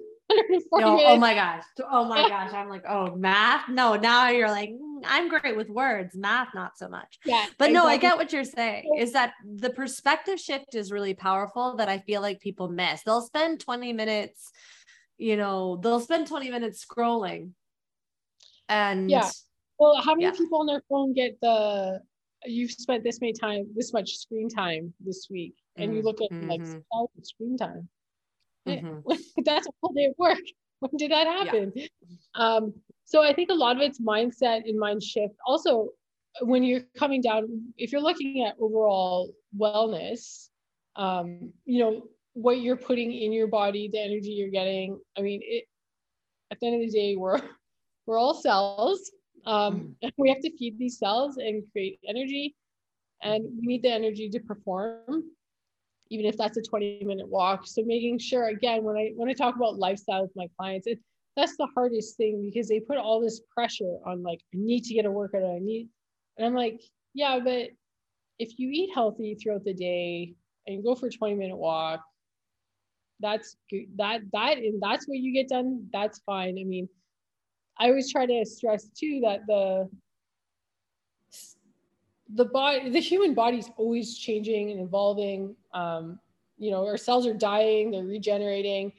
no, 0.72 1.04
oh 1.04 1.16
my 1.16 1.34
gosh. 1.34 1.62
Oh 1.90 2.04
my 2.04 2.28
gosh. 2.28 2.52
I'm 2.52 2.68
like, 2.68 2.84
oh, 2.88 3.14
math. 3.16 3.68
No, 3.68 3.96
now 3.96 4.28
you're 4.28 4.48
like, 4.48 4.70
mm, 4.70 5.02
I'm 5.04 5.28
great 5.28 5.56
with 5.56 5.68
words, 5.68 6.14
math, 6.16 6.48
not 6.54 6.76
so 6.76 6.88
much. 6.88 7.18
Yeah. 7.24 7.46
But 7.58 7.70
exactly. 7.70 7.72
no, 7.72 7.86
I 7.86 7.96
get 7.96 8.16
what 8.16 8.32
you're 8.32 8.44
saying 8.44 8.96
is 8.98 9.12
that 9.12 9.34
the 9.44 9.70
perspective 9.70 10.38
shift 10.38 10.74
is 10.74 10.92
really 10.92 11.14
powerful 11.14 11.76
that 11.76 11.88
I 11.88 11.98
feel 11.98 12.20
like 12.20 12.40
people 12.40 12.68
miss. 12.68 13.02
They'll 13.02 13.22
spend 13.22 13.60
20 13.60 13.92
minutes, 13.92 14.52
you 15.18 15.36
know, 15.36 15.78
they'll 15.82 16.00
spend 16.00 16.26
20 16.26 16.50
minutes 16.50 16.84
scrolling. 16.84 17.50
And 18.68 19.10
yeah. 19.10 19.30
Well, 19.78 20.00
how 20.00 20.14
many 20.14 20.24
yeah. 20.24 20.32
people 20.32 20.60
on 20.60 20.66
their 20.66 20.82
phone 20.88 21.12
get 21.12 21.40
the 21.40 22.00
you've 22.44 22.70
spent 22.70 23.04
this 23.04 23.20
many 23.20 23.32
time, 23.32 23.66
this 23.74 23.92
much 23.92 24.16
screen 24.16 24.48
time 24.48 24.92
this 25.00 25.28
week, 25.30 25.54
and 25.76 25.88
mm-hmm. 25.88 25.96
you 25.96 26.02
look 26.02 26.20
at 26.20 26.30
mm-hmm. 26.30 26.48
like 26.48 26.62
screen 27.22 27.56
time. 27.56 27.88
Mm-hmm. 28.66 29.12
That's 29.44 29.66
a 29.66 29.70
whole 29.82 29.92
day 29.92 30.06
of 30.06 30.14
work. 30.18 30.38
When 30.80 30.90
did 30.96 31.12
that 31.12 31.28
happen? 31.28 31.70
Yeah. 31.76 31.86
Um, 32.34 32.74
so 33.04 33.22
I 33.22 33.32
think 33.32 33.50
a 33.50 33.54
lot 33.54 33.76
of 33.76 33.82
it's 33.82 34.00
mindset 34.00 34.68
and 34.68 34.76
mind 34.76 35.00
shift. 35.00 35.36
Also, 35.46 35.90
when 36.40 36.64
you're 36.64 36.80
coming 36.98 37.20
down, 37.20 37.72
if 37.76 37.92
you're 37.92 38.00
looking 38.00 38.44
at 38.44 38.56
overall 38.58 39.32
wellness, 39.56 40.48
um, 40.96 41.52
you 41.66 41.78
know, 41.78 42.02
what 42.34 42.60
you're 42.60 42.76
putting 42.76 43.12
in 43.12 43.32
your 43.32 43.46
body, 43.46 43.88
the 43.92 44.00
energy 44.00 44.30
you're 44.30 44.50
getting. 44.50 44.98
I 45.16 45.20
mean, 45.20 45.40
it, 45.44 45.66
at 46.50 46.58
the 46.60 46.66
end 46.66 46.82
of 46.82 46.90
the 46.90 46.98
day, 46.98 47.16
we're 47.16 47.40
we're 48.06 48.18
all 48.18 48.34
cells. 48.34 49.10
Um, 49.46 49.94
mm. 50.02 50.10
we 50.18 50.28
have 50.30 50.40
to 50.40 50.56
feed 50.56 50.78
these 50.78 50.98
cells 50.98 51.36
and 51.36 51.62
create 51.72 51.98
energy, 52.08 52.54
and 53.22 53.44
we 53.44 53.66
need 53.66 53.82
the 53.82 53.92
energy 53.92 54.28
to 54.30 54.40
perform 54.40 55.24
even 56.12 56.26
if 56.26 56.36
that's 56.36 56.58
a 56.58 56.62
20 56.62 57.04
minute 57.04 57.28
walk. 57.28 57.66
So 57.66 57.82
making 57.84 58.18
sure 58.18 58.48
again, 58.48 58.84
when 58.84 58.96
I 58.96 59.12
when 59.16 59.28
I 59.28 59.32
talk 59.32 59.56
about 59.56 59.78
lifestyle 59.78 60.22
with 60.22 60.36
my 60.36 60.48
clients, 60.58 60.86
it 60.86 60.98
that's 61.36 61.56
the 61.56 61.68
hardest 61.74 62.16
thing 62.18 62.42
because 62.44 62.68
they 62.68 62.78
put 62.78 62.98
all 62.98 63.20
this 63.20 63.40
pressure 63.54 63.96
on 64.04 64.22
like, 64.22 64.40
I 64.54 64.58
need 64.58 64.84
to 64.84 64.94
get 64.94 65.06
a 65.06 65.10
workout, 65.10 65.42
I 65.42 65.58
need 65.58 65.88
and 66.36 66.46
I'm 66.46 66.54
like, 66.54 66.80
yeah, 67.14 67.38
but 67.42 67.70
if 68.38 68.58
you 68.58 68.70
eat 68.70 68.90
healthy 68.94 69.34
throughout 69.34 69.64
the 69.64 69.74
day 69.74 70.34
and 70.66 70.84
go 70.84 70.94
for 70.94 71.06
a 71.06 71.10
20 71.10 71.34
minute 71.34 71.56
walk, 71.56 72.00
that's 73.20 73.56
good. 73.70 73.86
That 73.96 74.22
that 74.32 74.58
and 74.58 74.82
that's 74.82 75.06
what 75.06 75.18
you 75.18 75.32
get 75.32 75.48
done, 75.48 75.88
that's 75.92 76.20
fine. 76.26 76.58
I 76.58 76.64
mean, 76.64 76.88
I 77.78 77.88
always 77.88 78.10
try 78.10 78.26
to 78.26 78.44
stress 78.44 78.88
too 78.88 79.20
that 79.24 79.40
the 79.46 79.88
the 82.34 82.44
body 82.44 82.88
the 82.88 83.00
human 83.00 83.34
body 83.34 83.58
is 83.58 83.70
always 83.76 84.16
changing 84.16 84.70
and 84.70 84.80
evolving. 84.80 85.54
Um, 85.72 86.18
you 86.58 86.70
know 86.70 86.86
our 86.86 86.96
cells 86.96 87.26
are 87.26 87.34
dying 87.34 87.90
they're 87.90 88.04
regenerating. 88.04 88.92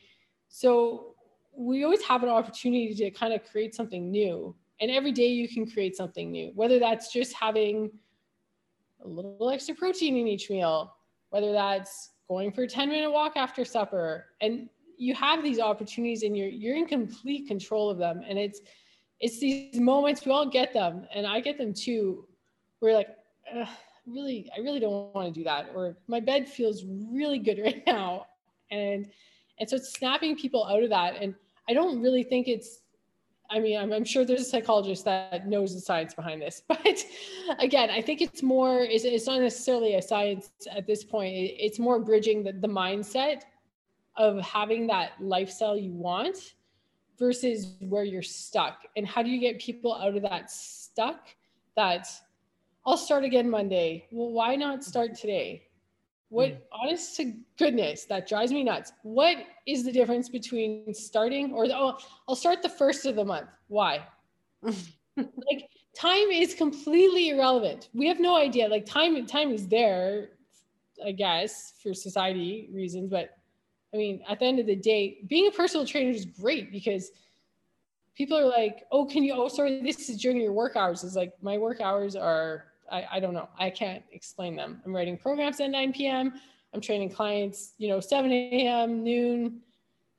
So 0.49 1.15
we 1.55 1.83
always 1.83 2.01
have 2.03 2.23
an 2.23 2.29
opportunity 2.29 2.93
to 2.93 3.11
kind 3.11 3.33
of 3.33 3.43
create 3.49 3.73
something 3.75 4.11
new. 4.11 4.55
And 4.81 4.91
every 4.91 5.11
day 5.11 5.27
you 5.27 5.47
can 5.47 5.69
create 5.69 5.95
something 5.95 6.31
new 6.31 6.51
whether 6.55 6.79
that's 6.79 7.11
just 7.11 7.33
having 7.33 7.91
a 9.03 9.07
little 9.07 9.49
extra 9.49 9.75
protein 9.75 10.17
in 10.17 10.27
each 10.27 10.49
meal 10.49 10.93
whether 11.29 11.51
that's 11.51 12.11
going 12.27 12.51
for 12.51 12.63
a 12.63 12.67
10 12.67 12.89
minute 12.89 13.11
walk 13.11 13.33
after 13.35 13.65
supper. 13.65 14.25
And 14.41 14.69
you 14.97 15.15
have 15.15 15.43
these 15.43 15.59
opportunities 15.59 16.23
and 16.23 16.37
you're 16.37 16.49
you're 16.49 16.75
in 16.75 16.85
complete 16.85 17.47
control 17.47 17.89
of 17.89 17.97
them. 17.97 18.21
And 18.27 18.37
it's 18.37 18.61
it's 19.19 19.39
these 19.39 19.79
moments 19.79 20.25
we 20.25 20.31
all 20.31 20.49
get 20.49 20.73
them. 20.73 21.07
And 21.15 21.25
i 21.25 21.39
get 21.39 21.57
them 21.57 21.73
too 21.73 22.27
we're 22.81 22.93
like 22.93 23.07
really, 24.07 24.49
I 24.55 24.61
really 24.61 24.79
don't 24.79 25.13
want 25.13 25.33
to 25.33 25.39
do 25.39 25.43
that. 25.45 25.71
Or 25.75 25.95
my 26.07 26.19
bed 26.19 26.47
feels 26.47 26.83
really 26.85 27.39
good 27.39 27.59
right 27.63 27.83
now. 27.85 28.27
And, 28.71 29.07
and 29.59 29.69
so 29.69 29.75
it's 29.77 29.93
snapping 29.93 30.37
people 30.37 30.65
out 30.65 30.83
of 30.83 30.89
that. 30.89 31.21
And 31.21 31.35
I 31.69 31.73
don't 31.73 32.01
really 32.01 32.23
think 32.23 32.47
it's, 32.47 32.79
I 33.49 33.59
mean, 33.59 33.77
I'm, 33.77 33.91
I'm 33.93 34.05
sure 34.05 34.25
there's 34.25 34.41
a 34.41 34.45
psychologist 34.45 35.05
that 35.05 35.47
knows 35.47 35.75
the 35.75 35.81
science 35.81 36.13
behind 36.13 36.41
this, 36.41 36.63
but 36.67 37.05
again, 37.59 37.89
I 37.89 38.01
think 38.01 38.21
it's 38.21 38.41
more, 38.41 38.79
it's, 38.81 39.03
it's 39.03 39.27
not 39.27 39.41
necessarily 39.41 39.95
a 39.95 40.01
science 40.01 40.49
at 40.71 40.87
this 40.87 41.03
point. 41.03 41.33
It's 41.35 41.77
more 41.77 41.99
bridging 41.99 42.43
the, 42.43 42.53
the 42.53 42.67
mindset 42.67 43.41
of 44.15 44.39
having 44.41 44.87
that 44.87 45.11
lifestyle 45.19 45.77
you 45.77 45.91
want 45.91 46.55
versus 47.19 47.75
where 47.79 48.03
you're 48.03 48.21
stuck. 48.21 48.79
And 48.95 49.07
how 49.07 49.21
do 49.21 49.29
you 49.29 49.39
get 49.39 49.59
people 49.59 49.93
out 49.93 50.15
of 50.15 50.23
that 50.23 50.49
stuck 50.49 51.29
that 51.75 52.07
I'll 52.85 52.97
start 52.97 53.23
again 53.23 53.49
Monday. 53.49 54.07
Well, 54.11 54.31
why 54.31 54.55
not 54.55 54.83
start 54.83 55.15
today? 55.15 55.67
what 56.33 56.49
mm. 56.49 56.57
honest 56.71 57.15
to 57.15 57.31
goodness 57.59 58.05
that 58.05 58.27
drives 58.27 58.51
me 58.51 58.63
nuts. 58.63 58.91
What 59.03 59.37
is 59.67 59.85
the 59.85 59.91
difference 59.91 60.29
between 60.29 60.91
starting 60.93 61.53
or 61.53 61.67
the, 61.67 61.77
oh 61.77 61.99
i'll 62.27 62.35
start 62.35 62.63
the 62.63 62.69
first 62.69 63.05
of 63.05 63.15
the 63.15 63.23
month. 63.23 63.47
Why? 63.67 64.03
Like 65.15 65.69
time 65.95 66.29
is 66.31 66.55
completely 66.55 67.29
irrelevant. 67.29 67.89
We 67.93 68.07
have 68.07 68.19
no 68.19 68.35
idea. 68.35 68.67
Like 68.67 68.87
time 68.87 69.27
time 69.27 69.51
is 69.51 69.67
there 69.67 70.29
i 71.05 71.11
guess 71.11 71.73
for 71.81 71.91
society 71.91 72.69
reasons 72.71 73.09
but 73.09 73.31
i 73.93 73.97
mean 73.97 74.23
at 74.29 74.37
the 74.39 74.45
end 74.45 74.59
of 74.59 74.67
the 74.67 74.75
day 74.75 75.17
being 75.27 75.47
a 75.47 75.51
personal 75.51 75.87
trainer 75.87 76.11
is 76.11 76.25
great 76.25 76.71
because 76.71 77.09
people 78.15 78.37
are 78.37 78.45
like 78.45 78.85
oh 78.91 79.05
can 79.05 79.23
you 79.23 79.33
oh 79.33 79.47
sorry 79.47 79.81
this 79.81 80.07
is 80.09 80.21
during 80.21 80.39
your 80.39 80.53
work 80.53 80.75
hours. 80.75 81.03
It's 81.03 81.15
like 81.15 81.33
my 81.41 81.57
work 81.57 81.81
hours 81.81 82.15
are 82.15 82.72
I, 82.91 83.05
I 83.13 83.19
don't 83.19 83.33
know. 83.33 83.49
I 83.57 83.69
can't 83.69 84.03
explain 84.11 84.55
them. 84.55 84.81
I'm 84.85 84.95
writing 84.95 85.17
programs 85.17 85.59
at 85.59 85.69
9 85.69 85.93
p.m. 85.93 86.33
I'm 86.73 86.81
training 86.81 87.09
clients, 87.09 87.73
you 87.77 87.87
know, 87.87 87.99
7 87.99 88.31
a.m., 88.31 89.03
noon. 89.03 89.61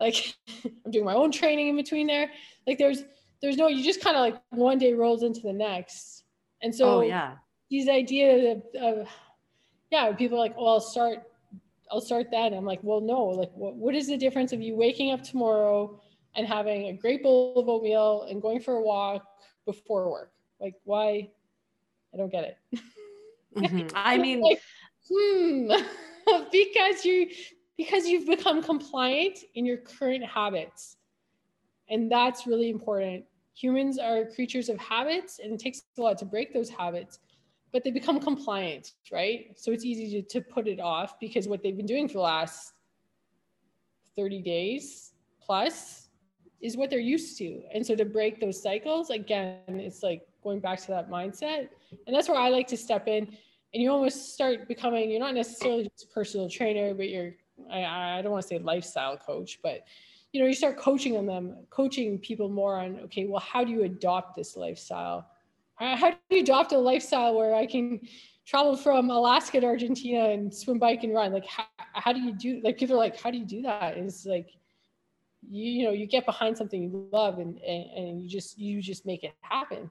Like 0.00 0.34
I'm 0.84 0.90
doing 0.90 1.04
my 1.04 1.14
own 1.14 1.32
training 1.32 1.68
in 1.68 1.76
between 1.76 2.06
there. 2.06 2.30
Like 2.66 2.78
there's 2.78 3.04
there's 3.44 3.58
no, 3.58 3.68
you 3.68 3.84
just 3.84 4.00
kind 4.00 4.16
of 4.16 4.22
like 4.22 4.40
one 4.50 4.78
day 4.78 4.94
rolls 4.94 5.22
into 5.22 5.40
the 5.40 5.52
next. 5.52 6.24
And 6.62 6.74
so 6.74 6.98
oh, 6.98 7.00
yeah. 7.02 7.34
these 7.70 7.90
ideas 7.90 8.62
of, 8.74 8.82
of 8.82 9.08
yeah, 9.90 10.10
people 10.12 10.38
are 10.38 10.40
like, 10.40 10.54
oh, 10.56 10.66
I'll 10.66 10.80
start, 10.80 11.24
I'll 11.92 12.00
start 12.00 12.30
that. 12.30 12.46
And 12.46 12.56
I'm 12.56 12.64
like, 12.64 12.80
well, 12.82 13.02
no, 13.02 13.22
like 13.24 13.52
what, 13.54 13.76
what 13.76 13.94
is 13.94 14.06
the 14.06 14.16
difference 14.16 14.54
of 14.54 14.62
you 14.62 14.74
waking 14.74 15.12
up 15.12 15.22
tomorrow 15.22 16.00
and 16.34 16.46
having 16.46 16.86
a 16.86 16.94
great 16.94 17.22
bowl 17.22 17.58
of 17.58 17.68
oatmeal 17.68 18.26
and 18.30 18.40
going 18.40 18.60
for 18.60 18.76
a 18.76 18.82
walk 18.82 19.26
before 19.66 20.10
work? 20.10 20.32
Like 20.58 20.76
why? 20.84 21.28
I 22.14 22.16
don't 22.16 22.30
get 22.30 22.44
it. 22.44 22.80
Mm-hmm. 23.56 23.88
I 23.94 24.16
mean, 24.18 24.40
like, 24.40 24.60
hmm, 25.10 25.72
because 26.52 27.04
you 27.04 27.28
because 27.76 28.06
you've 28.06 28.26
become 28.26 28.62
compliant 28.62 29.40
in 29.54 29.66
your 29.66 29.78
current 29.78 30.24
habits, 30.24 30.96
and 31.88 32.10
that's 32.10 32.46
really 32.46 32.70
important. 32.70 33.24
Humans 33.56 33.98
are 33.98 34.24
creatures 34.24 34.68
of 34.68 34.78
habits, 34.78 35.40
and 35.42 35.52
it 35.52 35.60
takes 35.60 35.82
a 35.98 36.00
lot 36.00 36.18
to 36.18 36.24
break 36.24 36.52
those 36.52 36.68
habits, 36.68 37.18
but 37.72 37.84
they 37.84 37.90
become 37.90 38.20
compliant, 38.20 38.92
right? 39.12 39.52
So 39.56 39.72
it's 39.72 39.84
easy 39.84 40.22
to, 40.22 40.28
to 40.28 40.40
put 40.40 40.66
it 40.66 40.80
off 40.80 41.18
because 41.20 41.48
what 41.48 41.62
they've 41.62 41.76
been 41.76 41.86
doing 41.86 42.08
for 42.08 42.14
the 42.14 42.20
last 42.20 42.72
30 44.16 44.42
days 44.42 45.12
plus 45.40 46.08
is 46.60 46.76
what 46.76 46.90
they're 46.90 46.98
used 46.98 47.36
to. 47.38 47.62
And 47.72 47.84
so 47.86 47.94
to 47.94 48.04
break 48.04 48.40
those 48.40 48.62
cycles, 48.62 49.10
again, 49.10 49.58
it's 49.68 50.02
like 50.02 50.22
going 50.44 50.60
back 50.60 50.80
to 50.82 50.88
that 50.88 51.10
mindset. 51.10 51.68
And 52.06 52.14
that's 52.14 52.28
where 52.28 52.38
I 52.38 52.50
like 52.50 52.68
to 52.68 52.76
step 52.76 53.08
in. 53.08 53.24
And 53.72 53.82
you 53.82 53.90
almost 53.90 54.34
start 54.34 54.68
becoming, 54.68 55.10
you're 55.10 55.18
not 55.18 55.34
necessarily 55.34 55.84
just 55.84 56.04
a 56.04 56.14
personal 56.14 56.48
trainer, 56.48 56.94
but 56.94 57.08
you're, 57.08 57.32
I, 57.70 58.18
I 58.18 58.22
don't 58.22 58.30
want 58.30 58.42
to 58.42 58.48
say 58.48 58.58
lifestyle 58.58 59.16
coach, 59.16 59.58
but 59.62 59.84
you 60.32 60.40
know, 60.40 60.46
you 60.46 60.54
start 60.54 60.76
coaching 60.76 61.16
on 61.16 61.26
them, 61.26 61.56
coaching 61.70 62.18
people 62.18 62.48
more 62.48 62.76
on, 62.78 63.00
okay, 63.04 63.24
well, 63.26 63.40
how 63.40 63.64
do 63.64 63.72
you 63.72 63.84
adopt 63.84 64.36
this 64.36 64.56
lifestyle? 64.56 65.28
Uh, 65.80 65.96
how 65.96 66.10
do 66.10 66.16
you 66.30 66.42
adopt 66.42 66.72
a 66.72 66.78
lifestyle 66.78 67.34
where 67.34 67.54
I 67.54 67.66
can 67.66 68.00
travel 68.44 68.76
from 68.76 69.10
Alaska 69.10 69.60
to 69.60 69.66
Argentina 69.66 70.30
and 70.30 70.52
swim, 70.54 70.78
bike, 70.78 71.02
and 71.04 71.14
run? 71.14 71.32
Like, 71.32 71.46
how, 71.46 71.64
how 71.78 72.12
do 72.12 72.20
you 72.20 72.32
do? 72.32 72.60
Like, 72.62 72.78
people 72.78 72.96
are 72.96 72.98
like, 72.98 73.20
how 73.20 73.30
do 73.30 73.38
you 73.38 73.44
do 73.44 73.62
that? 73.62 73.96
It's 73.96 74.26
like, 74.26 74.50
you, 75.48 75.70
you 75.70 75.84
know, 75.84 75.92
you 75.92 76.06
get 76.06 76.26
behind 76.26 76.56
something 76.56 76.82
you 76.82 77.08
love, 77.12 77.38
and, 77.38 77.58
and 77.58 77.90
and 77.96 78.22
you 78.22 78.28
just 78.28 78.58
you 78.58 78.80
just 78.80 79.04
make 79.04 79.24
it 79.24 79.34
happen. 79.40 79.90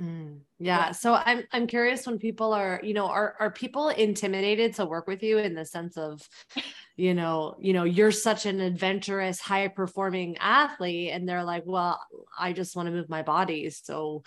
Mm, 0.00 0.42
yeah. 0.60 0.92
So 0.92 1.14
I'm 1.14 1.42
I'm 1.52 1.66
curious 1.66 2.06
when 2.06 2.18
people 2.18 2.52
are, 2.52 2.80
you 2.84 2.94
know, 2.94 3.06
are 3.06 3.34
are 3.40 3.50
people 3.50 3.88
intimidated 3.88 4.74
to 4.74 4.86
work 4.86 5.08
with 5.08 5.24
you 5.24 5.38
in 5.38 5.54
the 5.54 5.64
sense 5.64 5.96
of, 5.96 6.20
you 6.96 7.14
know, 7.14 7.56
you 7.60 7.72
know, 7.72 7.82
you're 7.82 8.12
such 8.12 8.46
an 8.46 8.60
adventurous, 8.60 9.40
high 9.40 9.66
performing 9.66 10.36
athlete, 10.38 11.10
and 11.12 11.28
they're 11.28 11.42
like, 11.42 11.64
well, 11.66 12.00
I 12.38 12.52
just 12.52 12.76
want 12.76 12.86
to 12.86 12.92
move 12.92 13.08
my 13.08 13.22
body. 13.22 13.70
So 13.70 14.22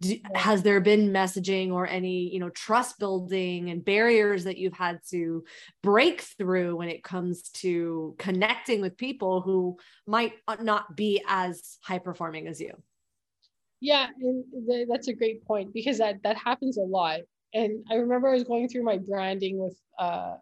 do, 0.00 0.16
has 0.34 0.62
there 0.62 0.80
been 0.80 1.10
messaging 1.10 1.70
or 1.72 1.86
any, 1.86 2.32
you 2.32 2.40
know, 2.40 2.48
trust 2.50 2.98
building 2.98 3.68
and 3.68 3.84
barriers 3.84 4.44
that 4.44 4.56
you've 4.56 4.72
had 4.72 5.00
to 5.10 5.44
break 5.82 6.22
through 6.22 6.76
when 6.76 6.88
it 6.88 7.04
comes 7.04 7.50
to 7.50 8.14
connecting 8.18 8.80
with 8.80 8.96
people 8.96 9.42
who 9.42 9.76
might 10.06 10.32
not 10.62 10.96
be 10.96 11.22
as 11.28 11.78
high 11.82 11.98
performing 11.98 12.46
as 12.48 12.58
you? 12.58 12.72
Yeah, 13.80 14.08
and 14.20 14.44
th- 14.68 14.88
that's 14.90 15.08
a 15.08 15.14
great 15.14 15.44
point 15.44 15.72
because 15.72 15.98
that 15.98 16.22
that 16.22 16.36
happens 16.36 16.76
a 16.76 16.82
lot. 16.82 17.20
And 17.54 17.84
I 17.90 17.94
remember 17.94 18.28
I 18.28 18.34
was 18.34 18.44
going 18.44 18.68
through 18.68 18.84
my 18.84 18.98
branding 18.98 19.58
with 19.58 19.76
uh 19.98 20.34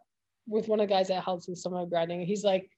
with 0.46 0.68
one 0.68 0.80
of 0.80 0.88
the 0.88 0.94
guys 0.94 1.08
that 1.08 1.22
helps 1.22 1.48
with 1.48 1.58
some 1.58 1.72
of 1.72 1.80
my 1.80 1.88
branding. 1.88 2.20
He's 2.22 2.44
like, 2.44 2.68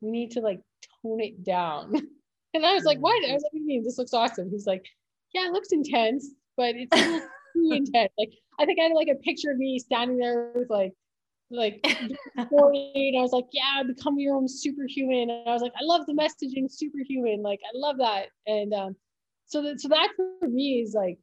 "We 0.00 0.10
need 0.10 0.32
to 0.32 0.40
like 0.40 0.60
tone 1.02 1.20
it 1.20 1.44
down." 1.44 1.94
and 2.54 2.66
I 2.66 2.74
was 2.74 2.84
like, 2.84 2.98
"What?" 2.98 3.24
I 3.28 3.32
was 3.32 3.42
like, 3.42 3.52
"What 3.52 3.52
do 3.52 3.58
you 3.58 3.66
mean? 3.66 3.84
This 3.84 3.98
looks 3.98 4.12
awesome." 4.12 4.50
He's 4.50 4.66
like, 4.66 4.84
"Yeah, 5.32 5.46
it 5.46 5.52
looks 5.52 5.72
intense, 5.72 6.28
but 6.56 6.74
it's 6.74 6.90
too 7.54 7.72
intense." 7.72 8.12
Like 8.18 8.32
I 8.58 8.66
think 8.66 8.80
I 8.80 8.84
had 8.84 8.92
like 8.92 9.08
a 9.08 9.22
picture 9.22 9.52
of 9.52 9.58
me 9.58 9.78
standing 9.78 10.18
there 10.18 10.52
with 10.54 10.68
like 10.68 10.92
like 11.50 11.84
40 12.50 12.92
and 12.94 13.18
I 13.18 13.22
was 13.22 13.32
like, 13.32 13.46
yeah, 13.52 13.82
become 13.82 14.18
your 14.18 14.34
own 14.34 14.46
superhuman. 14.48 15.30
And 15.30 15.48
I 15.48 15.52
was 15.52 15.62
like, 15.62 15.72
I 15.80 15.84
love 15.84 16.04
the 16.06 16.12
messaging 16.12 16.70
superhuman. 16.70 17.42
Like 17.42 17.60
I 17.64 17.70
love 17.74 17.96
that. 17.98 18.26
And 18.46 18.74
um, 18.74 18.96
so 19.48 19.62
that 19.62 19.80
so 19.80 19.88
that 19.88 20.10
for 20.14 20.48
me 20.48 20.80
is 20.80 20.94
like 20.94 21.18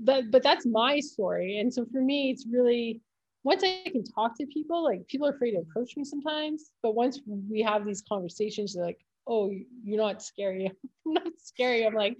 that 0.00 0.30
but 0.30 0.42
that's 0.42 0.66
my 0.66 0.98
story. 0.98 1.58
And 1.58 1.72
so 1.72 1.86
for 1.92 2.00
me 2.00 2.30
it's 2.30 2.46
really 2.50 3.00
once 3.44 3.62
i 3.64 3.82
can 3.90 4.04
talk 4.04 4.36
to 4.38 4.46
people 4.46 4.84
like 4.84 5.06
people 5.08 5.26
are 5.26 5.32
afraid 5.32 5.52
to 5.52 5.58
approach 5.58 5.96
me 5.96 6.04
sometimes 6.04 6.70
but 6.80 6.94
once 6.94 7.20
we 7.26 7.60
have 7.60 7.84
these 7.84 8.02
conversations 8.08 8.74
they're 8.74 8.84
like 8.84 9.00
oh 9.26 9.50
you're 9.84 9.98
not 9.98 10.22
scary. 10.22 10.66
I'm 11.06 11.12
not 11.12 11.32
scary. 11.38 11.86
I'm 11.86 11.94
like 11.94 12.16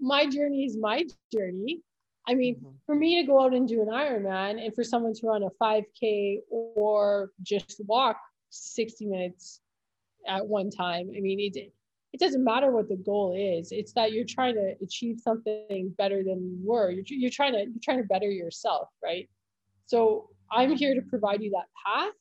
my 0.00 0.26
journey 0.26 0.64
is 0.64 0.76
my 0.76 1.04
journey. 1.32 1.80
I 2.26 2.34
mean 2.34 2.56
mm-hmm. 2.56 2.70
for 2.86 2.94
me 2.94 3.20
to 3.20 3.26
go 3.26 3.42
out 3.42 3.54
and 3.54 3.68
do 3.68 3.82
an 3.82 3.88
ironman 3.88 4.64
and 4.64 4.74
for 4.74 4.84
someone 4.84 5.14
to 5.14 5.26
run 5.26 5.42
a 5.42 5.50
5k 5.62 6.38
or 6.50 7.30
just 7.42 7.80
walk 7.86 8.16
60 8.50 9.06
minutes 9.06 9.60
at 10.26 10.46
one 10.46 10.70
time 10.70 11.10
i 11.16 11.20
mean 11.20 11.40
it 11.40 11.72
it 12.12 12.20
doesn't 12.20 12.42
matter 12.42 12.72
what 12.72 12.88
the 12.88 12.96
goal 12.96 13.34
is 13.36 13.68
it's 13.70 13.92
that 13.92 14.12
you're 14.12 14.24
trying 14.28 14.54
to 14.54 14.74
achieve 14.82 15.20
something 15.20 15.94
better 15.96 16.22
than 16.24 16.58
you 16.58 16.58
were. 16.64 16.90
You're, 16.90 17.04
you're 17.06 17.30
trying 17.30 17.52
to 17.52 17.60
you're 17.60 17.82
trying 17.82 17.98
to 17.98 18.04
better 18.04 18.30
yourself 18.30 18.88
right? 19.02 19.28
So 19.86 20.28
i'm 20.52 20.76
here 20.76 20.94
to 20.94 21.02
provide 21.02 21.40
you 21.42 21.50
that 21.50 21.66
path 21.86 22.12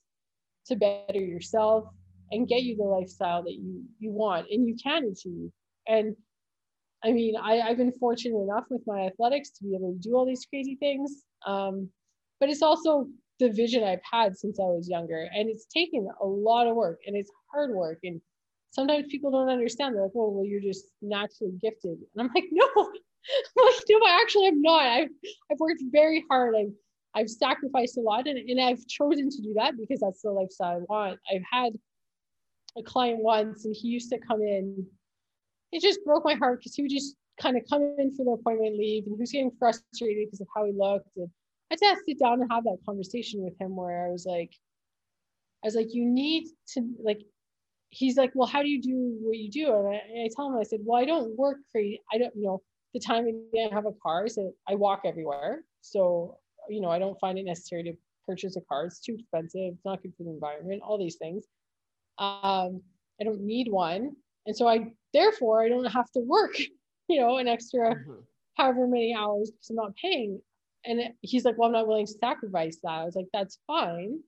to 0.68 0.76
better 0.76 1.20
yourself 1.20 1.86
and 2.32 2.48
get 2.48 2.62
you 2.62 2.76
the 2.76 2.84
lifestyle 2.84 3.44
that 3.44 3.54
you 3.54 3.84
you 4.00 4.12
want 4.12 4.48
and 4.52 4.68
you 4.68 4.76
can 4.82 5.06
achieve. 5.06 5.50
And 5.88 6.16
i 7.04 7.12
mean 7.12 7.36
I, 7.42 7.62
i've 7.62 7.78
been 7.78 7.94
fortunate 7.94 8.40
enough 8.40 8.66
with 8.70 8.82
my 8.86 9.08
athletics 9.08 9.50
to 9.52 9.64
be 9.64 9.76
able 9.76 9.94
to 9.94 10.00
do 10.00 10.16
all 10.16 10.26
these 10.26 10.46
crazy 10.50 10.76
things 10.76 11.24
um, 11.46 11.90
but 12.40 12.50
it's 12.50 12.62
also 12.62 13.08
the 13.40 13.50
vision 13.50 13.84
i've 13.84 14.04
had 14.10 14.38
since 14.38 14.60
i 14.60 14.64
was 14.64 14.90
younger 14.90 15.30
and 15.34 15.50
it's 15.50 15.66
taken 15.66 16.08
a 16.22 16.26
lot 16.26 16.68
of 16.68 16.76
work 16.76 17.00
and 17.06 17.16
it's 17.16 17.32
hard 17.52 17.72
work 17.72 18.00
and 18.04 18.22
sometimes 18.72 19.08
people 19.10 19.32
don't 19.32 19.50
understand. 19.50 19.96
They're 19.96 20.04
like, 20.04 20.12
"Oh, 20.16 20.30
well, 20.30 20.46
you're 20.46 20.62
just 20.62 20.86
naturally 21.02 21.54
gifted," 21.62 21.98
and 22.00 22.18
I'm 22.18 22.30
like, 22.34 22.46
"No, 22.52 22.68
I'm 23.58 23.66
like, 23.66 23.84
no, 23.90 23.98
I 24.06 24.20
actually 24.22 24.48
am 24.48 24.62
not. 24.62 24.84
I've 24.84 25.10
I've 25.52 25.60
worked 25.60 25.84
very 25.92 26.26
hard. 26.30 26.56
I've 26.56 26.74
I've 27.16 27.30
sacrificed 27.30 27.98
a 27.98 28.02
lot, 28.02 28.28
and, 28.28 28.38
and 28.38 28.62
I've 28.62 28.86
chosen 28.88 29.30
to 29.30 29.42
do 29.42 29.54
that 29.56 29.78
because 29.78 30.00
that's 30.00 30.22
the 30.22 30.32
lifestyle 30.32 30.78
I 30.78 30.94
want. 30.94 31.20
I've 31.34 31.44
had 31.50 31.74
a 32.78 32.84
client 32.84 33.22
once, 33.22 33.66
and 33.66 33.76
he 33.76 33.90
used 33.90 34.12
to 34.12 34.20
come 34.20 34.42
in. 34.42 34.86
It 35.72 35.82
just 35.82 36.04
broke 36.06 36.26
my 36.26 36.36
heart 36.36 36.60
because 36.60 36.76
he 36.76 36.82
would 36.82 36.92
just 36.92 37.16
kind 37.42 37.58
of 37.58 37.64
come 37.70 37.82
in 37.98 38.16
for 38.16 38.26
the 38.26 38.32
appointment, 38.32 38.78
leave, 38.78 39.06
and 39.06 39.16
he 39.16 39.20
was 39.20 39.32
getting 39.32 39.52
frustrated 39.58 40.28
because 40.28 40.42
of 40.42 40.48
how 40.56 40.66
he 40.66 40.72
looked. 40.72 41.10
And 41.16 41.30
I 41.72 41.78
had 41.82 41.96
to 41.96 42.02
sit 42.08 42.20
down 42.20 42.42
and 42.42 42.52
have 42.52 42.64
that 42.64 42.78
conversation 42.86 43.44
with 43.44 43.60
him 43.60 43.76
where 43.76 44.08
I 44.08 44.12
was 44.12 44.26
like, 44.26 44.52
I 45.64 45.68
was 45.68 45.76
like, 45.76 45.94
you 45.94 46.06
need 46.06 46.48
to 46.74 46.82
like 47.04 47.22
he's 47.90 48.18
like, 48.18 48.32
well, 48.36 48.48
how 48.48 48.62
do 48.62 48.70
you 48.70 48.82
do 48.82 49.18
what 49.22 49.38
you 49.38 49.50
do? 49.50 49.74
And 49.74 49.88
I, 49.88 50.26
I 50.26 50.30
tell 50.36 50.48
him, 50.48 50.58
I 50.58 50.64
said, 50.64 50.80
well, 50.84 51.02
I 51.02 51.06
don't 51.06 51.38
work 51.38 51.58
crazy. 51.72 52.02
I 52.14 52.18
don't, 52.18 52.34
you 52.36 52.44
know, 52.44 52.62
the 52.94 53.00
time 53.00 53.28
I 53.56 53.74
have 53.74 53.86
a 53.86 53.92
car, 54.04 54.28
so 54.28 54.54
I 54.68 54.76
walk 54.76 55.02
everywhere. 55.06 55.64
So, 55.82 56.38
you 56.70 56.82
know, 56.82 56.90
I 56.90 57.00
don't 57.00 57.20
find 57.20 57.38
it 57.38 57.44
necessary 57.44 57.84
to 57.84 57.94
purchase 58.28 58.56
a 58.56 58.62
car. 58.62 58.86
It's 58.86 59.00
too 59.00 59.16
expensive. 59.18 59.74
It's 59.74 59.86
not 59.86 60.02
good 60.02 60.14
for 60.18 60.24
the 60.24 60.32
environment, 60.32 60.82
all 60.84 60.98
these 60.98 61.16
things. 61.16 61.46
Um, 62.18 62.82
I 63.20 63.24
don't 63.24 63.42
need 63.42 63.70
one. 63.70 64.16
And 64.46 64.56
so 64.56 64.68
I, 64.68 64.92
therefore, 65.14 65.64
I 65.64 65.70
don't 65.70 65.86
have 65.86 66.10
to 66.12 66.20
work, 66.20 66.58
you 67.10 67.20
know, 67.20 67.38
an 67.38 67.48
extra 67.48 67.96
mm-hmm. 67.96 68.22
however 68.56 68.88
many 68.88 69.16
hours 69.16 69.52
because 69.52 69.70
I'm 69.70 69.76
not 69.76 69.96
paying. 69.96 70.42
And 70.86 71.02
he's 71.22 71.44
like, 71.44 71.58
well, 71.58 71.68
I'm 71.68 71.74
not 71.74 71.88
willing 71.88 72.06
to 72.06 72.14
sacrifice 72.14 72.80
that. 72.84 72.90
I 72.90 73.04
was 73.04 73.16
like, 73.16 73.28
that's 73.34 73.60
fine. 73.68 74.20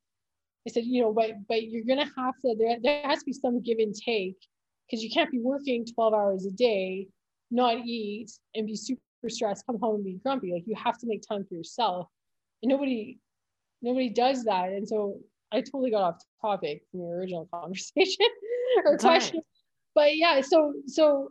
I 0.67 0.71
said, 0.71 0.86
you 0.86 1.02
know, 1.02 1.13
but 1.13 1.32
but 1.47 1.63
you're 1.63 1.86
gonna 1.86 2.10
have 2.17 2.36
to 2.41 2.56
there 2.58 2.78
there 2.82 3.02
has 3.04 3.19
to 3.19 3.26
be 3.26 3.34
some 3.34 3.62
give 3.62 3.80
and 3.80 3.95
take 3.95 4.38
because 4.88 5.04
you 5.04 5.10
can't 5.10 5.32
be 5.32 5.39
working 5.39 5.86
12 5.86 6.13
hours 6.13 6.45
a 6.45 6.52
day, 6.52 7.08
not 7.50 7.78
eat, 7.78 8.30
and 8.56 8.67
be 8.67 8.76
super 8.76 9.02
stressed, 9.28 9.65
come 9.65 9.80
home 9.80 9.95
and 9.95 10.04
be 10.04 10.19
grumpy. 10.24 10.54
Like 10.54 10.63
you 10.67 10.76
have 10.76 10.97
to 11.00 11.08
make 11.08 11.24
time 11.28 11.45
for 11.45 11.56
yourself. 11.56 12.08
And 12.62 12.69
nobody 12.69 13.17
nobody 13.82 14.10
does 14.10 14.43
that. 14.43 14.69
And 14.69 14.88
so 14.88 15.17
I 15.52 15.62
totally 15.62 15.91
got 15.91 16.04
off 16.04 16.21
topic 16.41 16.84
from 16.91 17.02
the 17.02 17.08
original 17.08 17.47
conversation 17.54 18.28
or 18.86 18.97
question. 18.97 19.38
Right. 19.38 19.45
But 19.95 20.17
yeah, 20.17 20.41
so 20.41 20.74
so 20.86 21.30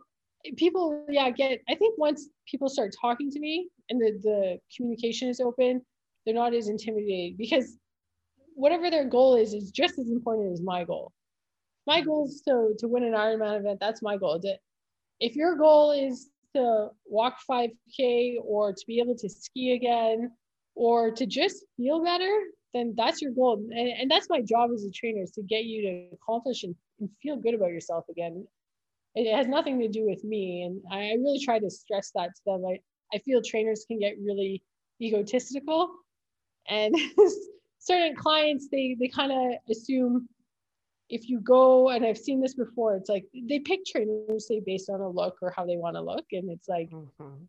people 0.57 1.05
yeah 1.09 1.29
get 1.29 1.61
I 1.69 1.75
think 1.75 1.97
once 1.97 2.27
people 2.47 2.67
start 2.67 2.91
talking 2.99 3.29
to 3.31 3.39
me 3.39 3.69
and 3.89 4.01
the 4.01 4.19
the 4.21 4.57
communication 4.75 5.29
is 5.29 5.39
open, 5.39 5.81
they're 6.25 6.35
not 6.35 6.53
as 6.53 6.67
intimidated 6.67 7.37
because 7.37 7.77
whatever 8.55 8.89
their 8.89 9.05
goal 9.05 9.35
is 9.35 9.53
is 9.53 9.71
just 9.71 9.97
as 9.99 10.09
important 10.09 10.53
as 10.53 10.61
my 10.61 10.83
goal. 10.83 11.11
My 11.87 12.01
goal 12.01 12.27
is 12.27 12.41
to 12.47 12.73
to 12.79 12.87
win 12.87 13.03
an 13.03 13.13
Ironman 13.13 13.59
event. 13.59 13.79
That's 13.79 14.01
my 14.01 14.17
goal. 14.17 14.41
If 15.19 15.35
your 15.35 15.55
goal 15.55 15.91
is 15.91 16.29
to 16.55 16.89
walk 17.05 17.37
5K 17.49 18.35
or 18.43 18.73
to 18.73 18.83
be 18.87 18.99
able 18.99 19.15
to 19.17 19.29
ski 19.29 19.73
again 19.73 20.31
or 20.75 21.11
to 21.11 21.25
just 21.25 21.65
feel 21.77 22.03
better, 22.03 22.31
then 22.73 22.93
that's 22.95 23.21
your 23.21 23.31
goal. 23.31 23.53
And, 23.71 23.87
and 23.89 24.11
that's 24.11 24.29
my 24.29 24.41
job 24.41 24.71
as 24.73 24.83
a 24.83 24.91
trainer 24.91 25.23
is 25.23 25.31
to 25.31 25.43
get 25.43 25.65
you 25.65 25.81
to 25.83 26.15
accomplish 26.15 26.63
and, 26.63 26.75
and 26.99 27.09
feel 27.21 27.35
good 27.37 27.53
about 27.53 27.71
yourself 27.71 28.05
again. 28.09 28.45
It 29.15 29.33
has 29.35 29.47
nothing 29.47 29.79
to 29.79 29.87
do 29.87 30.05
with 30.05 30.23
me. 30.23 30.63
And 30.63 30.81
I, 30.91 31.11
I 31.11 31.13
really 31.19 31.43
try 31.43 31.59
to 31.59 31.69
stress 31.69 32.11
that 32.15 32.29
to 32.35 32.41
them. 32.45 32.63
I, 32.65 32.79
I 33.13 33.19
feel 33.19 33.41
trainers 33.41 33.85
can 33.87 33.99
get 33.99 34.15
really 34.23 34.63
egotistical 35.01 35.91
and 36.69 36.95
certain 37.81 38.15
clients, 38.15 38.67
they, 38.71 38.95
they 38.99 39.07
kind 39.07 39.31
of 39.31 39.59
assume 39.69 40.29
if 41.09 41.27
you 41.27 41.41
go 41.41 41.89
and 41.89 42.05
I've 42.05 42.17
seen 42.17 42.39
this 42.39 42.53
before, 42.53 42.95
it's 42.95 43.09
like 43.09 43.25
they 43.33 43.59
pick 43.59 43.81
trainers 43.85 44.47
say 44.47 44.61
based 44.65 44.89
on 44.89 45.01
a 45.01 45.09
look 45.09 45.37
or 45.41 45.51
how 45.55 45.65
they 45.65 45.77
want 45.77 45.95
to 45.95 46.01
look, 46.01 46.25
and 46.31 46.49
it's 46.49 46.69
like, 46.69 46.89
mm-hmm. 46.89 47.43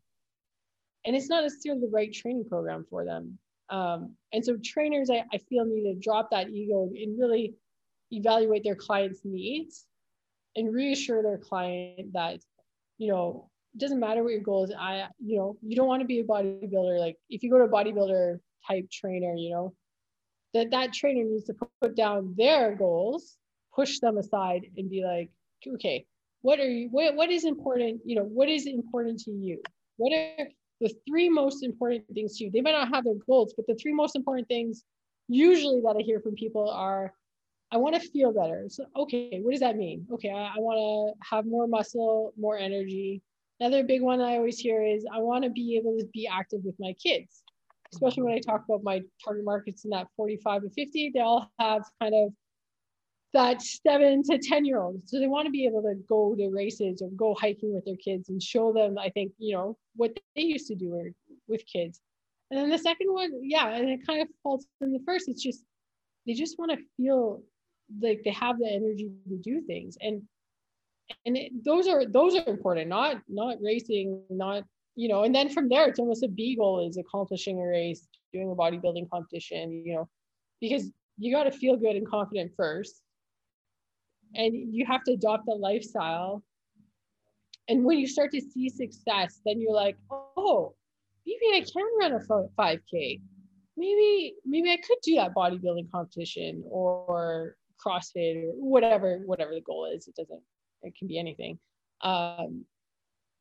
and 1.04 1.16
it's 1.16 1.28
not 1.28 1.42
necessarily 1.44 1.82
the 1.82 1.92
right 1.92 2.12
training 2.12 2.46
program 2.48 2.84
for 2.90 3.04
them. 3.04 3.38
Um, 3.68 4.16
and 4.32 4.44
so 4.44 4.56
trainers, 4.64 5.10
I, 5.10 5.24
I 5.32 5.38
feel 5.38 5.64
need 5.64 5.84
to 5.84 6.00
drop 6.00 6.30
that 6.30 6.48
ego 6.48 6.90
and 6.94 7.18
really 7.18 7.54
evaluate 8.10 8.64
their 8.64 8.74
clients' 8.74 9.20
needs 9.24 9.86
and 10.56 10.74
reassure 10.74 11.22
their 11.22 11.38
client 11.38 12.12
that, 12.14 12.40
you 12.98 13.12
know, 13.12 13.48
it 13.74 13.80
doesn't 13.80 14.00
matter 14.00 14.22
what 14.22 14.32
your 14.32 14.42
goal 14.42 14.64
is. 14.64 14.74
I, 14.78 15.06
you 15.24 15.38
know, 15.38 15.56
you 15.62 15.76
don't 15.76 15.86
want 15.86 16.00
to 16.00 16.06
be 16.06 16.20
a 16.20 16.24
bodybuilder. 16.24 16.98
Like 16.98 17.16
if 17.30 17.42
you 17.42 17.50
go 17.50 17.58
to 17.58 17.64
a 17.64 17.68
bodybuilder 17.68 18.38
type 18.66 18.90
trainer, 18.90 19.34
you 19.34 19.50
know, 19.54 19.74
that 20.54 20.70
that 20.70 20.92
trainer 20.92 21.24
needs 21.24 21.44
to 21.44 21.54
put 21.80 21.96
down 21.96 22.34
their 22.36 22.74
goals 22.74 23.36
push 23.74 23.98
them 24.00 24.18
aside 24.18 24.66
and 24.76 24.90
be 24.90 25.04
like, 25.04 25.30
okay, 25.74 26.04
what 26.42 26.58
are 26.58 26.68
you, 26.68 26.88
what, 26.90 27.14
what 27.14 27.30
is 27.30 27.44
important? 27.44 28.00
You 28.04 28.16
know, 28.16 28.24
what 28.24 28.48
is 28.48 28.66
important 28.66 29.20
to 29.20 29.30
you? 29.30 29.60
What 29.96 30.12
are 30.12 30.48
the 30.80 30.92
three 31.08 31.28
most 31.28 31.62
important 31.62 32.04
things 32.12 32.36
to 32.38 32.44
you? 32.44 32.50
They 32.50 32.60
might 32.60 32.72
not 32.72 32.88
have 32.88 33.04
their 33.04 33.14
goals, 33.26 33.54
but 33.56 33.66
the 33.66 33.74
three 33.74 33.92
most 33.92 34.16
important 34.16 34.48
things 34.48 34.84
usually 35.28 35.80
that 35.82 35.96
I 35.98 36.02
hear 36.02 36.20
from 36.20 36.34
people 36.34 36.68
are, 36.68 37.12
I 37.70 37.76
want 37.76 37.94
to 37.94 38.08
feel 38.10 38.32
better. 38.32 38.66
So, 38.68 38.84
okay, 38.96 39.40
what 39.42 39.52
does 39.52 39.60
that 39.60 39.76
mean? 39.76 40.06
Okay, 40.12 40.30
I, 40.30 40.54
I 40.56 40.58
want 40.58 40.78
to 40.78 41.26
have 41.30 41.46
more 41.46 41.66
muscle, 41.66 42.34
more 42.36 42.58
energy. 42.58 43.22
Another 43.60 43.84
big 43.84 44.02
one 44.02 44.20
I 44.20 44.36
always 44.36 44.58
hear 44.58 44.84
is 44.84 45.06
I 45.10 45.18
want 45.18 45.44
to 45.44 45.50
be 45.50 45.76
able 45.76 45.96
to 45.98 46.06
be 46.12 46.28
active 46.30 46.60
with 46.64 46.74
my 46.80 46.94
kids, 46.94 47.44
especially 47.92 48.22
when 48.22 48.34
I 48.34 48.40
talk 48.40 48.64
about 48.68 48.82
my 48.82 49.02
target 49.24 49.44
markets 49.44 49.84
in 49.84 49.90
that 49.90 50.08
45 50.16 50.62
to 50.62 50.70
50. 50.70 51.10
They 51.14 51.20
all 51.20 51.50
have 51.58 51.82
kind 52.00 52.14
of 52.14 52.32
that 53.34 53.62
seven 53.62 54.22
to 54.24 54.38
10 54.38 54.64
year 54.64 54.80
olds. 54.80 55.10
So 55.10 55.18
they 55.18 55.26
want 55.26 55.46
to 55.46 55.50
be 55.50 55.66
able 55.66 55.82
to 55.82 55.94
go 56.08 56.34
to 56.34 56.48
races 56.50 57.02
or 57.02 57.08
go 57.10 57.34
hiking 57.38 57.74
with 57.74 57.84
their 57.84 57.96
kids 57.96 58.28
and 58.28 58.42
show 58.42 58.72
them, 58.72 58.98
I 58.98 59.08
think, 59.10 59.32
you 59.38 59.54
know, 59.54 59.76
what 59.96 60.12
they 60.36 60.42
used 60.42 60.66
to 60.68 60.74
do 60.74 61.12
with 61.48 61.62
kids. 61.66 62.00
And 62.50 62.60
then 62.60 62.70
the 62.70 62.78
second 62.78 63.12
one, 63.12 63.30
yeah, 63.42 63.68
and 63.68 63.88
it 63.88 64.06
kind 64.06 64.20
of 64.20 64.28
falls 64.42 64.66
in 64.80 64.92
the 64.92 65.00
first. 65.06 65.28
It's 65.28 65.42
just, 65.42 65.64
they 66.26 66.34
just 66.34 66.58
want 66.58 66.72
to 66.72 66.78
feel 66.96 67.42
like 68.00 68.20
they 68.24 68.30
have 68.32 68.58
the 68.58 68.68
energy 68.68 69.10
to 69.28 69.36
do 69.38 69.62
things. 69.62 69.96
And, 70.00 70.22
and 71.24 71.36
it, 71.36 71.64
those 71.64 71.88
are, 71.88 72.04
those 72.04 72.36
are 72.36 72.46
important, 72.46 72.88
not, 72.88 73.16
not 73.28 73.56
racing, 73.62 74.22
not, 74.28 74.64
you 74.94 75.08
know, 75.08 75.24
and 75.24 75.34
then 75.34 75.48
from 75.48 75.68
there, 75.68 75.88
it's 75.88 75.98
almost 75.98 76.22
a 76.22 76.28
B 76.28 76.56
goal 76.56 76.86
is 76.86 76.96
accomplishing 76.96 77.60
a 77.60 77.66
race, 77.66 78.06
doing 78.32 78.50
a 78.50 78.54
bodybuilding 78.54 79.08
competition, 79.10 79.82
you 79.84 79.94
know, 79.94 80.08
because 80.60 80.90
you 81.18 81.34
got 81.34 81.44
to 81.44 81.52
feel 81.52 81.76
good 81.76 81.96
and 81.96 82.08
confident 82.08 82.52
first. 82.56 83.00
And 84.34 84.74
you 84.74 84.86
have 84.86 85.04
to 85.04 85.12
adopt 85.12 85.46
the 85.46 85.54
lifestyle. 85.54 86.42
And 87.68 87.84
when 87.84 87.98
you 87.98 88.06
start 88.06 88.32
to 88.32 88.40
see 88.40 88.68
success 88.68 89.40
then 89.46 89.60
you're 89.60 89.72
like 89.72 89.96
oh 90.10 90.74
maybe 91.24 91.56
i 91.56 91.60
can 91.60 91.86
run 92.00 92.12
a 92.12 92.18
5k 92.60 93.20
maybe 93.76 94.34
maybe 94.44 94.70
i 94.72 94.76
could 94.76 94.98
do 95.04 95.14
that 95.14 95.32
bodybuilding 95.32 95.88
competition 95.90 96.64
or 96.68 97.56
crossfit 97.84 98.44
or 98.44 98.52
whatever 98.54 99.18
whatever 99.24 99.52
the 99.52 99.60
goal 99.60 99.86
is. 99.92 100.08
It 100.08 100.16
doesn't 100.16 100.42
it 100.82 100.94
can 100.96 101.08
be 101.08 101.18
anything. 101.18 101.58
Um 102.02 102.64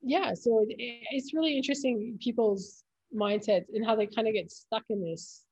yeah 0.01 0.33
so 0.33 0.65
it, 0.67 0.75
it's 1.11 1.33
really 1.33 1.55
interesting 1.55 2.17
people's 2.21 2.83
mindsets 3.15 3.65
and 3.73 3.85
how 3.85 3.95
they 3.95 4.07
kind 4.07 4.27
of 4.27 4.33
get 4.33 4.51
stuck 4.51 4.83
in 4.89 5.03
this 5.03 5.43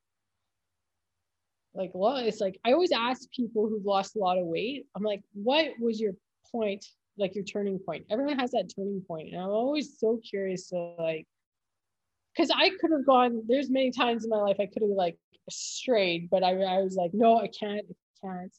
like 1.73 1.91
well 1.93 2.17
it's 2.17 2.41
like 2.41 2.59
i 2.65 2.71
always 2.71 2.91
ask 2.91 3.29
people 3.31 3.67
who've 3.67 3.85
lost 3.85 4.15
a 4.15 4.19
lot 4.19 4.37
of 4.37 4.45
weight 4.45 4.85
i'm 4.95 5.03
like 5.03 5.21
what 5.33 5.67
was 5.79 5.99
your 5.99 6.13
point 6.51 6.85
like 7.19 7.35
your 7.35 7.43
turning 7.43 7.77
point? 7.79 8.05
Everyone 8.09 8.39
has 8.39 8.51
that 8.51 8.71
turning 8.73 9.03
point 9.07 9.33
and 9.33 9.41
i'm 9.41 9.49
always 9.49 9.99
so 9.99 10.19
curious 10.27 10.69
to 10.69 10.77
like 10.97 11.27
because 12.33 12.49
i 12.55 12.69
could 12.69 12.91
have 12.91 13.05
gone 13.05 13.43
there's 13.47 13.69
many 13.69 13.91
times 13.91 14.23
in 14.23 14.29
my 14.29 14.37
life 14.37 14.57
i 14.59 14.65
could 14.65 14.81
have 14.81 14.91
like 14.91 15.17
strayed 15.49 16.29
but 16.29 16.43
I, 16.43 16.51
I 16.51 16.81
was 16.81 16.95
like 16.95 17.11
no 17.13 17.37
i 17.37 17.47
can't 17.47 17.85
I 17.89 18.27
can't 18.27 18.53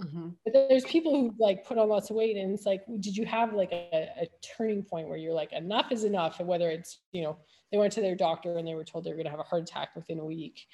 mm-hmm. 0.00 0.28
but 0.44 0.52
there's 0.52 0.84
people 0.84 1.12
who 1.12 1.34
like 1.38 1.64
put 1.64 1.78
on 1.78 1.88
lots 1.88 2.10
of 2.10 2.16
weight 2.16 2.36
and 2.36 2.52
it's 2.52 2.66
like 2.66 2.82
did 3.00 3.16
you 3.16 3.24
have 3.24 3.52
like 3.52 3.72
a, 3.72 4.08
a 4.22 4.26
turning 4.42 4.82
point 4.82 5.08
where 5.08 5.16
you're 5.16 5.34
like 5.34 5.52
enough 5.52 5.92
is 5.92 6.04
enough 6.04 6.40
and 6.40 6.48
whether 6.48 6.70
it's 6.70 6.98
you 7.12 7.22
know 7.22 7.36
they 7.70 7.78
went 7.78 7.92
to 7.92 8.00
their 8.00 8.16
doctor 8.16 8.58
and 8.58 8.66
they 8.66 8.74
were 8.74 8.84
told 8.84 9.04
they're 9.04 9.14
going 9.14 9.24
to 9.24 9.30
have 9.30 9.40
a 9.40 9.44
heart 9.44 9.62
attack 9.62 9.90
within 9.94 10.18
a 10.18 10.24
week 10.24 10.66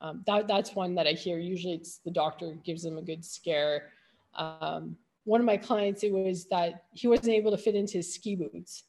um, 0.00 0.22
that, 0.26 0.46
that's 0.46 0.74
one 0.74 0.94
that 0.96 1.06
I 1.06 1.12
hear. 1.12 1.38
Usually 1.38 1.74
it's 1.74 1.98
the 1.98 2.10
doctor 2.10 2.56
gives 2.64 2.82
them 2.82 2.98
a 2.98 3.02
good 3.02 3.24
scare. 3.24 3.90
Um, 4.34 4.96
one 5.24 5.40
of 5.40 5.46
my 5.46 5.56
clients, 5.56 6.02
it 6.02 6.12
was 6.12 6.46
that 6.48 6.84
he 6.92 7.08
wasn't 7.08 7.30
able 7.30 7.50
to 7.50 7.58
fit 7.58 7.74
into 7.74 7.94
his 7.94 8.12
ski 8.14 8.36
boots. 8.36 8.84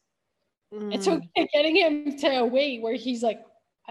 Mm. 0.74 0.96
And 0.96 1.04
so 1.04 1.20
mm. 1.20 1.48
getting 1.54 1.76
him 1.76 2.18
to 2.18 2.28
a 2.28 2.46
weight 2.46 2.82
where 2.82 2.96
he's 2.96 3.24
like, 3.24 3.42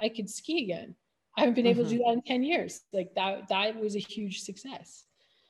I 0.00 0.08
could 0.08 0.28
ski 0.28 0.64
again. 0.64 0.94
I 1.36 1.40
haven't 1.40 1.54
been 1.54 1.64
mm-hmm. 1.64 1.80
able 1.80 1.84
to 1.84 1.96
do 1.96 2.02
mm-hmm. 2.02 2.20
that 2.20 2.30
in 2.30 2.42
10 2.42 2.42
years. 2.42 2.82
Like 2.92 3.14
that, 3.14 3.48
that 3.48 3.76
was 3.80 3.96
a 3.96 4.00
huge 4.00 4.42
success. 4.42 5.04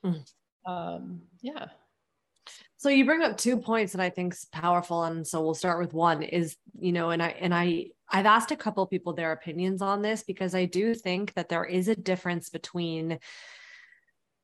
Mm. 0.07 0.71
Um, 0.71 1.23
yeah. 1.42 1.66
So 2.77 2.88
you 2.88 3.05
bring 3.05 3.23
up 3.23 3.37
two 3.37 3.57
points 3.57 3.92
that 3.92 4.03
I 4.03 4.11
think 4.11 4.35
is 4.35 4.47
powerful. 4.53 5.05
And 5.05 5.27
so 5.27 5.42
we'll 5.42 5.55
start 5.55 5.81
with 5.81 5.95
one 5.95 6.23
is, 6.23 6.57
you 6.79 6.92
know, 6.92 7.11
and 7.11 7.23
I, 7.23 7.29
and 7.40 7.55
I, 7.55 7.87
I've 8.09 8.27
asked 8.27 8.51
a 8.51 8.57
couple 8.57 8.87
people 8.87 9.12
their 9.12 9.33
opinions 9.33 9.83
on 9.83 10.03
this 10.03 10.23
because 10.23 10.55
I 10.55 10.66
do 10.66 10.95
think 10.95 11.35
that 11.35 11.49
there 11.49 11.64
is 11.64 11.88
a 11.88 11.97
difference 11.97 12.51
between 12.51 13.19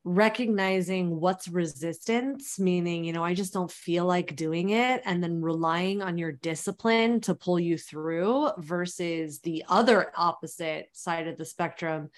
recognizing 0.05 1.19
what's 1.21 1.47
resistance, 1.47 2.59
meaning, 2.59 3.05
you 3.05 3.13
know, 3.13 3.23
I 3.23 3.33
just 3.33 3.53
don't 3.53 3.71
feel 3.71 4.05
like 4.05 4.35
doing 4.35 4.71
it, 4.71 5.01
and 5.05 5.23
then 5.23 5.41
relying 5.41 6.01
on 6.01 6.17
your 6.17 6.33
discipline 6.33 7.21
to 7.21 7.35
pull 7.35 7.57
you 7.57 7.77
through 7.77 8.49
versus 8.57 9.39
the 9.39 9.63
other 9.69 10.11
opposite 10.17 10.89
side 10.91 11.27
of 11.27 11.37
the 11.37 11.45
spectrum, 11.45 12.09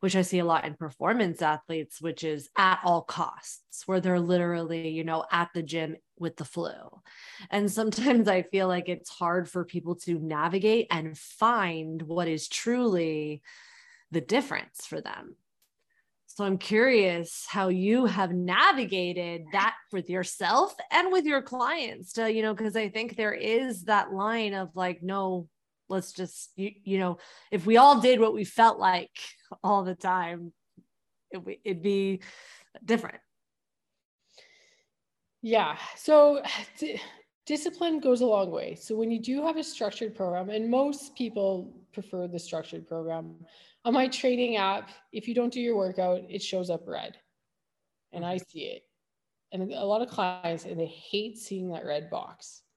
which 0.00 0.14
I 0.14 0.22
see 0.22 0.38
a 0.38 0.44
lot 0.44 0.64
in 0.64 0.74
performance 0.74 1.42
athletes, 1.42 2.00
which 2.00 2.22
is 2.22 2.48
at 2.56 2.80
all 2.84 3.02
costs, 3.02 3.86
where 3.86 4.00
they're 4.00 4.20
literally, 4.20 4.88
you 4.88 5.04
know, 5.04 5.24
at 5.30 5.48
the 5.54 5.62
gym 5.62 5.96
with 6.18 6.36
the 6.36 6.44
flu. 6.44 6.72
And 7.50 7.70
sometimes 7.70 8.28
I 8.28 8.42
feel 8.42 8.68
like 8.68 8.88
it's 8.88 9.10
hard 9.10 9.48
for 9.48 9.64
people 9.64 9.96
to 9.96 10.18
navigate 10.18 10.86
and 10.90 11.16
find 11.18 12.02
what 12.02 12.28
is 12.28 12.48
truly 12.48 13.42
the 14.10 14.20
difference 14.20 14.86
for 14.86 15.00
them. 15.00 15.36
So 16.26 16.44
I'm 16.44 16.58
curious 16.58 17.46
how 17.48 17.66
you 17.66 18.06
have 18.06 18.30
navigated 18.30 19.46
that 19.50 19.74
with 19.90 20.08
yourself 20.08 20.72
and 20.92 21.10
with 21.10 21.24
your 21.24 21.42
clients 21.42 22.12
to, 22.12 22.32
you 22.32 22.42
know, 22.42 22.54
because 22.54 22.76
I 22.76 22.90
think 22.90 23.16
there 23.16 23.32
is 23.32 23.84
that 23.84 24.12
line 24.12 24.54
of 24.54 24.70
like, 24.76 25.02
no, 25.02 25.48
let's 25.88 26.12
just 26.12 26.50
you, 26.56 26.70
you 26.84 26.98
know 26.98 27.18
if 27.50 27.66
we 27.66 27.76
all 27.76 28.00
did 28.00 28.20
what 28.20 28.34
we 28.34 28.44
felt 28.44 28.78
like 28.78 29.10
all 29.64 29.84
the 29.84 29.94
time 29.94 30.52
it, 31.30 31.60
it'd 31.64 31.82
be 31.82 32.20
different. 32.84 33.18
Yeah 35.42 35.76
so 35.96 36.42
d- 36.78 37.00
discipline 37.46 37.98
goes 37.98 38.20
a 38.20 38.26
long 38.26 38.50
way. 38.50 38.74
So 38.74 38.94
when 38.94 39.10
you 39.10 39.20
do 39.20 39.42
have 39.42 39.56
a 39.56 39.64
structured 39.64 40.14
program 40.14 40.50
and 40.50 40.70
most 40.70 41.16
people 41.16 41.74
prefer 41.94 42.28
the 42.28 42.38
structured 42.38 42.86
program 42.86 43.34
on 43.86 43.94
my 43.94 44.06
training 44.06 44.56
app 44.56 44.90
if 45.12 45.26
you 45.26 45.34
don't 45.34 45.52
do 45.52 45.60
your 45.60 45.76
workout 45.76 46.20
it 46.28 46.42
shows 46.42 46.68
up 46.70 46.86
red. 46.86 47.16
And 48.12 48.24
i 48.24 48.36
mm-hmm. 48.36 48.44
see 48.50 48.64
it. 48.64 48.82
And 49.50 49.72
a 49.72 49.84
lot 49.84 50.02
of 50.02 50.08
clients 50.08 50.64
and 50.64 50.78
they 50.78 50.86
hate 50.86 51.38
seeing 51.38 51.70
that 51.70 51.86
red 51.86 52.10
box 52.10 52.62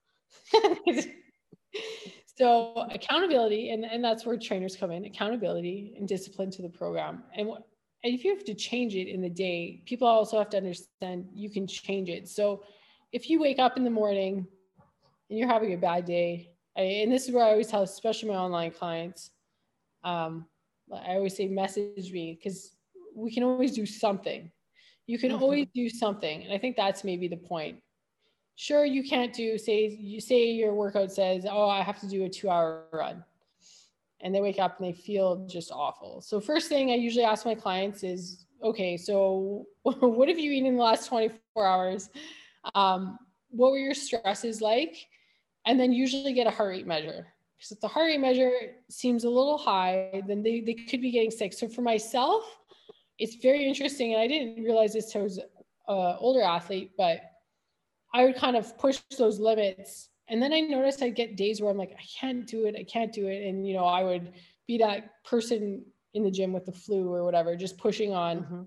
so 2.37 2.87
accountability 2.91 3.71
and, 3.71 3.85
and 3.85 4.03
that's 4.03 4.25
where 4.25 4.37
trainers 4.37 4.75
come 4.75 4.91
in 4.91 5.05
accountability 5.05 5.93
and 5.97 6.07
discipline 6.07 6.49
to 6.51 6.61
the 6.61 6.69
program 6.69 7.23
and 7.35 7.49
if 8.03 8.23
you 8.23 8.33
have 8.33 8.43
to 8.45 8.53
change 8.53 8.95
it 8.95 9.07
in 9.07 9.21
the 9.21 9.29
day, 9.29 9.81
people 9.85 10.07
also 10.07 10.37
have 10.37 10.49
to 10.49 10.57
understand 10.57 11.27
you 11.33 11.49
can 11.49 11.67
change 11.67 12.09
it. 12.09 12.27
So 12.27 12.63
if 13.11 13.29
you 13.29 13.39
wake 13.39 13.59
up 13.59 13.77
in 13.77 13.83
the 13.83 13.89
morning 13.89 14.47
and 15.29 15.39
you're 15.39 15.47
having 15.47 15.73
a 15.73 15.77
bad 15.77 16.05
day, 16.05 16.49
I, 16.77 16.81
and 16.81 17.11
this 17.11 17.27
is 17.27 17.31
where 17.33 17.45
I 17.45 17.51
always 17.51 17.67
tell, 17.67 17.83
especially 17.83 18.29
my 18.29 18.35
online 18.35 18.71
clients, 18.71 19.31
um, 20.03 20.45
I 20.91 21.13
always 21.13 21.35
say 21.35 21.47
message 21.47 22.11
me 22.11 22.37
because 22.39 22.75
we 23.15 23.31
can 23.31 23.43
always 23.43 23.73
do 23.73 23.85
something. 23.85 24.51
You 25.05 25.19
can 25.19 25.31
mm-hmm. 25.31 25.43
always 25.43 25.67
do 25.75 25.89
something. 25.89 26.43
And 26.43 26.53
I 26.53 26.57
think 26.57 26.75
that's 26.75 27.03
maybe 27.03 27.27
the 27.27 27.37
point. 27.37 27.77
Sure, 28.61 28.85
you 28.85 29.01
can't 29.03 29.33
do, 29.33 29.57
say, 29.57 29.87
you 29.99 30.21
say 30.21 30.51
your 30.51 30.75
workout 30.75 31.11
says, 31.11 31.47
oh, 31.49 31.67
I 31.67 31.81
have 31.81 31.99
to 32.01 32.07
do 32.07 32.25
a 32.25 32.29
two 32.29 32.47
hour 32.47 32.83
run. 32.93 33.25
And 34.19 34.35
they 34.35 34.39
wake 34.39 34.59
up 34.59 34.79
and 34.79 34.87
they 34.87 34.93
feel 34.93 35.47
just 35.47 35.71
awful. 35.71 36.21
So, 36.21 36.39
first 36.39 36.69
thing 36.69 36.91
I 36.91 36.93
usually 36.93 37.25
ask 37.25 37.43
my 37.43 37.55
clients 37.55 38.03
is, 38.03 38.45
okay, 38.61 38.97
so 38.97 39.65
what 39.81 40.29
have 40.29 40.37
you 40.37 40.51
eaten 40.51 40.67
in 40.67 40.75
the 40.75 40.83
last 40.83 41.07
24 41.07 41.65
hours? 41.65 42.11
Um, 42.75 43.17
what 43.49 43.71
were 43.71 43.79
your 43.79 43.95
stresses 43.95 44.61
like? 44.61 45.07
And 45.65 45.79
then 45.79 45.91
usually 45.91 46.31
get 46.31 46.45
a 46.45 46.51
heart 46.51 46.69
rate 46.69 46.85
measure. 46.85 47.25
Because 47.57 47.71
if 47.71 47.81
the 47.81 47.87
heart 47.87 48.05
rate 48.05 48.21
measure 48.21 48.51
seems 48.89 49.23
a 49.23 49.29
little 49.29 49.57
high, 49.57 50.21
then 50.27 50.43
they, 50.43 50.61
they 50.61 50.75
could 50.75 51.01
be 51.01 51.09
getting 51.09 51.31
sick. 51.31 51.53
So 51.53 51.67
for 51.67 51.81
myself, 51.81 52.43
it's 53.17 53.37
very 53.37 53.67
interesting. 53.67 54.13
And 54.13 54.21
I 54.21 54.27
didn't 54.27 54.63
realize 54.63 54.93
this 54.93 55.11
till 55.11 55.21
I 55.21 55.23
was 55.23 55.37
an 55.39 55.45
older 56.19 56.43
athlete, 56.43 56.91
but 56.95 57.21
I 58.13 58.25
would 58.25 58.35
kind 58.35 58.55
of 58.55 58.77
push 58.77 58.99
those 59.17 59.39
limits. 59.39 60.09
And 60.27 60.41
then 60.41 60.53
I 60.53 60.61
noticed 60.61 61.01
I'd 61.01 61.15
get 61.15 61.35
days 61.35 61.61
where 61.61 61.71
I'm 61.71 61.77
like, 61.77 61.93
I 61.97 62.03
can't 62.19 62.47
do 62.47 62.65
it. 62.65 62.75
I 62.77 62.83
can't 62.83 63.11
do 63.11 63.27
it. 63.27 63.47
And, 63.47 63.67
you 63.67 63.73
know, 63.73 63.85
I 63.85 64.03
would 64.03 64.33
be 64.67 64.77
that 64.77 65.23
person 65.23 65.83
in 66.13 66.23
the 66.23 66.31
gym 66.31 66.53
with 66.53 66.65
the 66.65 66.71
flu 66.71 67.11
or 67.11 67.23
whatever, 67.23 67.55
just 67.55 67.77
pushing 67.77 68.13
on. 68.13 68.39
Mm-hmm. 68.39 68.61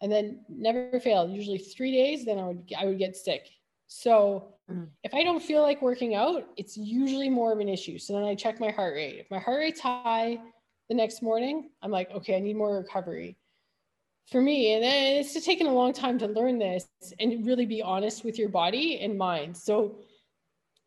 And 0.00 0.10
then 0.10 0.44
never 0.48 0.98
failed. 0.98 1.30
Usually 1.30 1.58
three 1.58 1.92
days, 1.92 2.24
then 2.24 2.38
I 2.38 2.46
would 2.46 2.72
I 2.76 2.86
would 2.86 2.98
get 2.98 3.16
sick. 3.16 3.48
So 3.86 4.54
mm-hmm. 4.68 4.84
if 5.04 5.14
I 5.14 5.22
don't 5.22 5.42
feel 5.42 5.62
like 5.62 5.80
working 5.80 6.16
out, 6.16 6.48
it's 6.56 6.76
usually 6.76 7.28
more 7.28 7.52
of 7.52 7.60
an 7.60 7.68
issue. 7.68 7.98
So 7.98 8.14
then 8.14 8.24
I 8.24 8.34
check 8.34 8.58
my 8.58 8.70
heart 8.70 8.94
rate. 8.94 9.20
If 9.20 9.30
my 9.30 9.38
heart 9.38 9.58
rate's 9.58 9.80
high 9.80 10.40
the 10.88 10.96
next 10.96 11.22
morning, 11.22 11.70
I'm 11.82 11.92
like, 11.92 12.10
okay, 12.10 12.36
I 12.36 12.40
need 12.40 12.56
more 12.56 12.78
recovery 12.78 13.36
for 14.30 14.40
me 14.40 14.74
and 14.74 14.84
it's 14.84 15.44
taken 15.44 15.66
a 15.66 15.72
long 15.72 15.92
time 15.92 16.18
to 16.18 16.26
learn 16.26 16.58
this 16.58 16.86
and 17.20 17.46
really 17.46 17.66
be 17.66 17.82
honest 17.82 18.24
with 18.24 18.38
your 18.38 18.48
body 18.48 19.00
and 19.00 19.16
mind. 19.16 19.56
So 19.56 19.96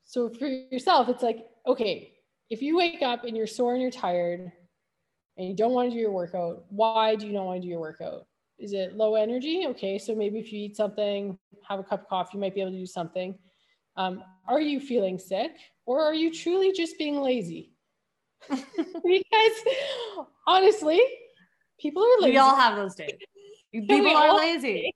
so 0.03 0.29
for 0.29 0.47
yourself 0.47 1.09
it's 1.09 1.23
like 1.23 1.45
okay 1.67 2.13
if 2.49 2.61
you 2.61 2.77
wake 2.77 3.01
up 3.01 3.23
and 3.23 3.35
you're 3.35 3.47
sore 3.47 3.73
and 3.73 3.81
you're 3.81 3.91
tired 3.91 4.51
and 5.37 5.47
you 5.47 5.55
don't 5.55 5.73
want 5.73 5.89
to 5.89 5.93
do 5.93 5.99
your 5.99 6.11
workout 6.11 6.65
why 6.69 7.15
do 7.15 7.27
you 7.27 7.33
not 7.33 7.45
want 7.45 7.57
to 7.57 7.61
do 7.61 7.67
your 7.67 7.79
workout? 7.79 8.25
Is 8.57 8.73
it 8.73 8.95
low 8.95 9.15
energy? 9.15 9.65
Okay 9.67 9.97
so 9.97 10.15
maybe 10.15 10.39
if 10.39 10.51
you 10.51 10.61
eat 10.65 10.77
something 10.77 11.37
have 11.67 11.79
a 11.79 11.83
cup 11.83 12.03
of 12.03 12.07
coffee 12.07 12.31
you 12.35 12.39
might 12.39 12.55
be 12.55 12.61
able 12.61 12.71
to 12.71 12.77
do 12.77 12.85
something. 12.85 13.37
Um, 13.97 14.23
are 14.47 14.61
you 14.61 14.79
feeling 14.79 15.19
sick 15.19 15.51
or 15.85 16.03
are 16.03 16.13
you 16.13 16.31
truly 16.33 16.71
just 16.71 16.97
being 16.97 17.19
lazy? 17.19 17.73
Because 18.49 19.57
honestly 20.47 21.01
People 21.79 22.03
are 22.03 22.21
lazy. 22.21 22.31
We 22.31 22.37
all 22.37 22.55
have 22.55 22.75
those 22.75 22.95
days. 22.95 23.11
People 23.71 24.15
are 24.15 24.35
lazy. 24.35 24.93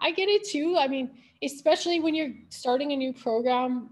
I 0.00 0.10
get 0.10 0.28
it 0.28 0.44
too. 0.44 0.76
I 0.78 0.88
mean, 0.88 1.10
especially 1.42 2.00
when 2.00 2.14
you're 2.14 2.32
starting 2.48 2.92
a 2.92 2.96
new 2.96 3.12
program 3.12 3.90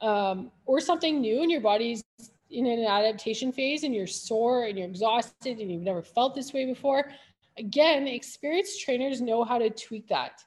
um, 0.00 0.50
or 0.64 0.80
something 0.80 1.20
new 1.20 1.42
and 1.42 1.50
your 1.50 1.60
body's 1.60 2.02
in 2.50 2.66
an 2.66 2.84
adaptation 2.84 3.52
phase 3.52 3.82
and 3.82 3.94
you're 3.94 4.06
sore 4.06 4.64
and 4.64 4.78
you're 4.78 4.88
exhausted 4.88 5.58
and 5.58 5.70
you've 5.70 5.82
never 5.82 6.02
felt 6.02 6.34
this 6.34 6.52
way 6.52 6.64
before. 6.64 7.10
Again, 7.58 8.06
experienced 8.06 8.82
trainers 8.82 9.20
know 9.20 9.44
how 9.44 9.58
to 9.58 9.70
tweak 9.70 10.08
that. 10.08 10.42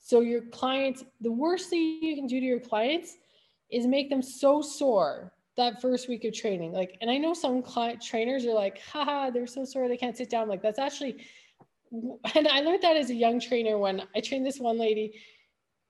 So 0.00 0.20
your 0.20 0.42
clients, 0.42 1.04
the 1.20 1.32
worst 1.32 1.70
thing 1.70 2.00
you 2.02 2.14
can 2.16 2.26
do 2.26 2.40
to 2.40 2.46
your 2.46 2.60
clients 2.60 3.16
is 3.70 3.86
make 3.86 4.10
them 4.10 4.22
so 4.22 4.60
sore 4.60 5.32
that 5.56 5.80
first 5.80 6.08
week 6.08 6.24
of 6.24 6.32
training. 6.32 6.72
Like, 6.72 6.96
and 7.00 7.10
I 7.10 7.16
know 7.16 7.34
some 7.34 7.62
client 7.62 8.02
trainers 8.02 8.44
are 8.44 8.52
like, 8.52 8.80
haha, 8.80 9.30
they're 9.30 9.46
so 9.46 9.64
sore 9.64 9.88
they 9.88 9.96
can't 9.96 10.16
sit 10.16 10.30
down. 10.30 10.48
Like, 10.48 10.62
that's 10.62 10.78
actually, 10.78 11.24
and 12.34 12.48
I 12.48 12.60
learned 12.60 12.82
that 12.82 12.96
as 12.96 13.10
a 13.10 13.14
young 13.14 13.40
trainer 13.40 13.78
when 13.78 14.02
I 14.14 14.20
trained 14.20 14.46
this 14.46 14.58
one 14.58 14.78
lady 14.78 15.20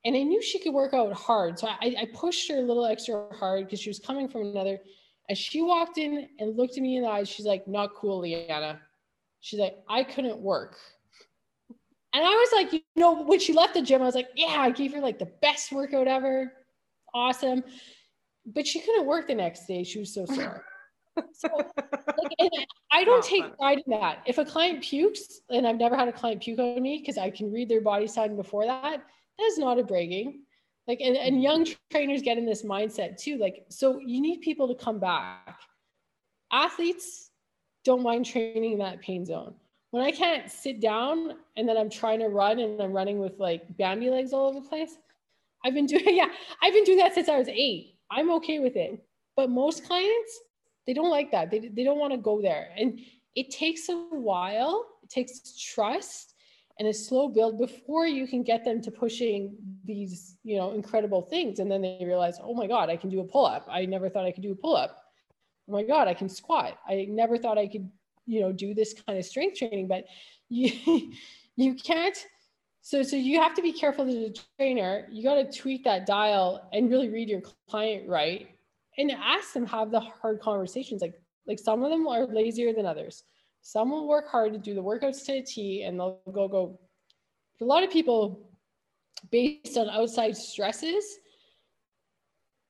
and 0.05 0.14
I 0.14 0.22
knew 0.22 0.42
she 0.42 0.59
could 0.59 0.74
work 0.74 0.92
out 0.92 1.12
hard. 1.14 1.59
So 1.59 1.66
I, 1.68 1.96
I 1.98 2.09
pushed 2.12 2.50
her 2.50 2.59
a 2.59 2.62
little 2.62 2.85
extra 2.85 3.29
hard 3.35 3.64
because 3.64 3.81
she 3.81 3.88
was 3.88 3.98
coming 3.98 4.29
from 4.29 4.42
another. 4.42 4.79
As 5.31 5.38
she 5.38 5.62
walked 5.62 5.96
in 5.96 6.29
and 6.38 6.57
looked 6.57 6.77
at 6.77 6.83
me 6.83 6.96
in 6.96 7.05
the 7.05 7.09
eyes, 7.09 7.29
she's 7.29 7.46
like, 7.46 7.66
not 7.66 7.94
cool, 7.94 8.20
Leanna. 8.20 8.81
She's 9.40 9.59
like, 9.59 9.77
I 9.88 10.05
couldn't 10.05 10.38
work. 10.38 10.77
And 12.12 12.22
I 12.22 12.29
was 12.29 12.48
like, 12.53 12.72
you 12.72 12.81
know, 12.96 13.24
when 13.24 13.40
she 13.40 13.55
left 13.55 13.74
the 13.74 13.83
gym, 13.83 14.03
I 14.03 14.05
was 14.05 14.14
like, 14.14 14.29
yeah, 14.37 14.57
I 14.59 14.70
gave 14.70 14.92
her 14.92 15.00
like 15.00 15.18
the 15.18 15.33
best 15.40 15.72
workout 15.72 16.07
ever. 16.07 16.53
Awesome 17.14 17.64
but 18.46 18.66
she 18.66 18.80
couldn't 18.80 19.07
work 19.07 19.26
the 19.26 19.35
next 19.35 19.66
day. 19.66 19.85
She 19.85 19.98
was 19.98 20.12
so 20.12 20.26
sore. 20.26 20.64
so, 21.33 21.48
like, 21.57 22.50
I 22.92 23.04
don't 23.04 23.24
take 23.24 23.57
pride 23.57 23.83
in 23.87 23.98
that. 23.98 24.18
If 24.26 24.38
a 24.38 24.44
client 24.44 24.83
pukes, 24.83 25.40
and 25.50 25.66
I've 25.66 25.78
never 25.78 25.96
had 25.96 26.09
a 26.09 26.12
client 26.12 26.42
puke 26.42 26.59
on 26.59 26.83
me 26.83 26.98
because 26.98 27.18
I 27.18 27.30
can 27.30 27.52
read 27.52 27.68
their 27.68 27.80
body 27.80 28.07
sign 28.07 28.37
before 28.37 28.66
that, 28.66 29.02
that 29.38 29.44
is 29.44 29.59
not 29.59 29.78
a 29.78 29.85
bragging. 29.85 30.42
Like, 30.87 31.00
and, 31.00 31.16
and 31.16 31.42
young 31.42 31.64
mm-hmm. 31.64 31.74
trainers 31.90 32.22
get 32.22 32.37
in 32.37 32.44
this 32.44 32.62
mindset 32.62 33.16
too. 33.16 33.38
Like, 33.38 33.64
so 33.70 33.98
you 33.98 34.20
need 34.20 34.40
people 34.40 34.68
to 34.68 34.74
come 34.74 34.98
back. 34.98 35.59
Athletes 36.52 37.30
don't 37.85 38.02
mind 38.02 38.26
training 38.26 38.72
in 38.72 38.78
that 38.78 39.00
pain 39.00 39.24
zone. 39.24 39.54
When 39.90 40.02
I 40.02 40.11
can't 40.11 40.50
sit 40.50 40.80
down 40.80 41.35
and 41.57 41.68
then 41.68 41.76
I'm 41.76 41.88
trying 41.88 42.18
to 42.20 42.28
run 42.28 42.59
and 42.59 42.80
I'm 42.80 42.92
running 42.92 43.18
with 43.18 43.38
like 43.38 43.62
Bambi 43.76 44.11
legs 44.11 44.33
all 44.33 44.48
over 44.48 44.61
the 44.61 44.68
place, 44.68 44.98
I've 45.64 45.74
been 45.74 45.87
doing, 45.87 46.16
yeah, 46.16 46.28
I've 46.62 46.74
been 46.74 46.85
doing 46.85 46.98
that 46.98 47.14
since 47.14 47.28
I 47.28 47.38
was 47.38 47.48
eight 47.48 47.93
I'm 48.14 48.31
okay 48.33 48.61
with 48.61 48.77
it. 48.77 49.05
But 49.37 49.50
most 49.50 49.85
clients, 49.85 50.40
they 50.87 50.94
don't 50.94 51.11
like 51.11 51.33
that. 51.33 51.50
They, 51.50 51.59
they 51.59 51.83
don't 51.83 51.98
want 51.98 52.12
to 52.12 52.18
go 52.18 52.40
there. 52.40 52.68
And 52.77 53.00
it 53.35 53.50
takes 53.50 53.88
a 53.88 53.96
while, 54.11 54.87
it 55.03 55.11
takes 55.11 55.61
trust 55.61 56.35
and 56.79 56.88
a 56.88 56.94
slow 56.94 57.29
build 57.29 57.59
before 57.59 58.07
you 58.07 58.27
can 58.27 58.42
get 58.42 58.64
them 58.64 58.81
to 58.83 58.90
pushing 58.90 59.57
these, 59.85 60.37
you 60.42 60.57
know, 60.57 60.72
incredible 60.72 61.22
things. 61.22 61.59
And 61.59 61.70
then 61.70 61.83
they 61.83 61.98
realize, 62.05 62.38
oh 62.42 62.55
my 62.55 62.66
God, 62.66 62.90
I 62.90 62.96
can 62.96 63.11
do 63.11 63.20
a 63.20 63.24
pull-up. 63.24 63.66
I 63.70 63.87
never 63.87 64.09
thought 64.09 64.24
I 64.24 64.33
could 64.33 64.42
do 64.42 64.53
a 64.53 64.57
pull-up. 64.57 64.96
Oh 65.68 65.72
my 65.72 65.83
God, 65.83 66.09
I 66.09 66.14
can 66.14 66.29
squat. 66.29 66.79
I 66.88 67.07
never 67.09 67.38
thought 67.38 67.59
I 67.59 67.68
could, 67.68 67.88
you 68.27 68.40
know, 68.40 68.53
do 68.53 68.74
this 68.74 68.94
kind 69.07 69.18
of 69.18 69.24
strength 69.24 69.59
training, 69.59 69.88
but 69.88 70.05
you 70.48 71.12
you 71.57 71.74
can't 71.74 72.18
so, 72.87 73.03
so 73.03 73.16
you 73.16 73.40
have 73.40 73.55
to 73.55 73.62
be 73.62 73.73
careful 73.73 74.07
as 74.07 74.14
a 74.14 74.35
trainer. 74.59 75.09
You 75.11 75.23
got 75.25 75.37
to 75.37 75.51
tweak 75.51 75.85
that 75.85 76.05
dial 76.05 76.68
and 76.75 76.90
really 76.90 77.09
read 77.09 77.31
your 77.31 77.40
client 77.66 78.07
right, 78.07 78.47
and 78.99 79.11
ask 79.11 79.55
them 79.55 79.64
have 79.64 79.90
the 79.90 80.01
hard 80.01 80.38
conversations. 80.42 81.01
Like, 81.01 81.18
like 81.47 81.59
some 81.59 81.83
of 81.83 81.90
them 81.90 82.07
are 82.07 82.27
lazier 82.27 82.75
than 82.75 82.85
others. 82.85 83.25
Some 83.62 83.90
will 83.90 84.07
work 84.07 84.29
hard 84.29 84.53
to 84.53 84.59
do 84.59 84.75
the 84.75 84.83
workouts 84.83 85.25
to 85.25 85.38
a 85.38 85.42
T, 85.42 85.85
and 85.85 85.99
they'll 85.99 86.20
go 86.31 86.47
go. 86.47 86.79
A 87.62 87.64
lot 87.64 87.85
of 87.85 87.90
people, 87.90 88.51
based 89.31 89.79
on 89.79 89.88
outside 89.88 90.37
stresses, 90.37 91.07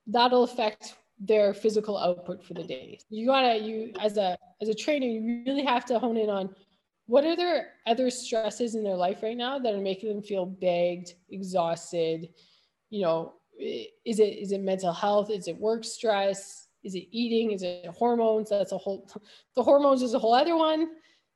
that'll 0.06 0.44
affect 0.44 0.94
their 1.18 1.52
physical 1.52 1.98
output 1.98 2.44
for 2.44 2.54
the 2.54 2.62
day. 2.62 3.00
You 3.10 3.26
gotta 3.26 3.58
you 3.58 3.92
as 3.98 4.16
a 4.16 4.38
as 4.62 4.68
a 4.68 4.74
trainer, 4.74 5.06
you 5.06 5.42
really 5.44 5.64
have 5.64 5.84
to 5.86 5.98
hone 5.98 6.16
in 6.16 6.30
on 6.30 6.54
what 7.06 7.24
are 7.24 7.36
there 7.36 7.68
other 7.86 8.10
stresses 8.10 8.74
in 8.74 8.82
their 8.82 8.96
life 8.96 9.22
right 9.22 9.36
now 9.36 9.58
that 9.58 9.74
are 9.74 9.80
making 9.80 10.08
them 10.08 10.22
feel 10.22 10.46
bagged 10.46 11.14
exhausted? 11.30 12.28
You 12.90 13.02
know 13.02 13.34
is 13.58 14.18
it 14.18 14.38
is 14.38 14.52
it 14.52 14.60
mental 14.62 14.92
health? 14.92 15.30
Is 15.30 15.48
it 15.48 15.58
work 15.58 15.84
stress? 15.84 16.68
Is 16.82 16.94
it 16.94 17.06
eating? 17.10 17.52
Is 17.52 17.62
it 17.62 17.86
hormones? 17.86 18.50
That's 18.50 18.72
a 18.72 18.78
whole 18.78 19.08
the 19.54 19.62
hormones 19.62 20.02
is 20.02 20.14
a 20.14 20.18
whole 20.18 20.34
other 20.34 20.56
one. 20.56 20.88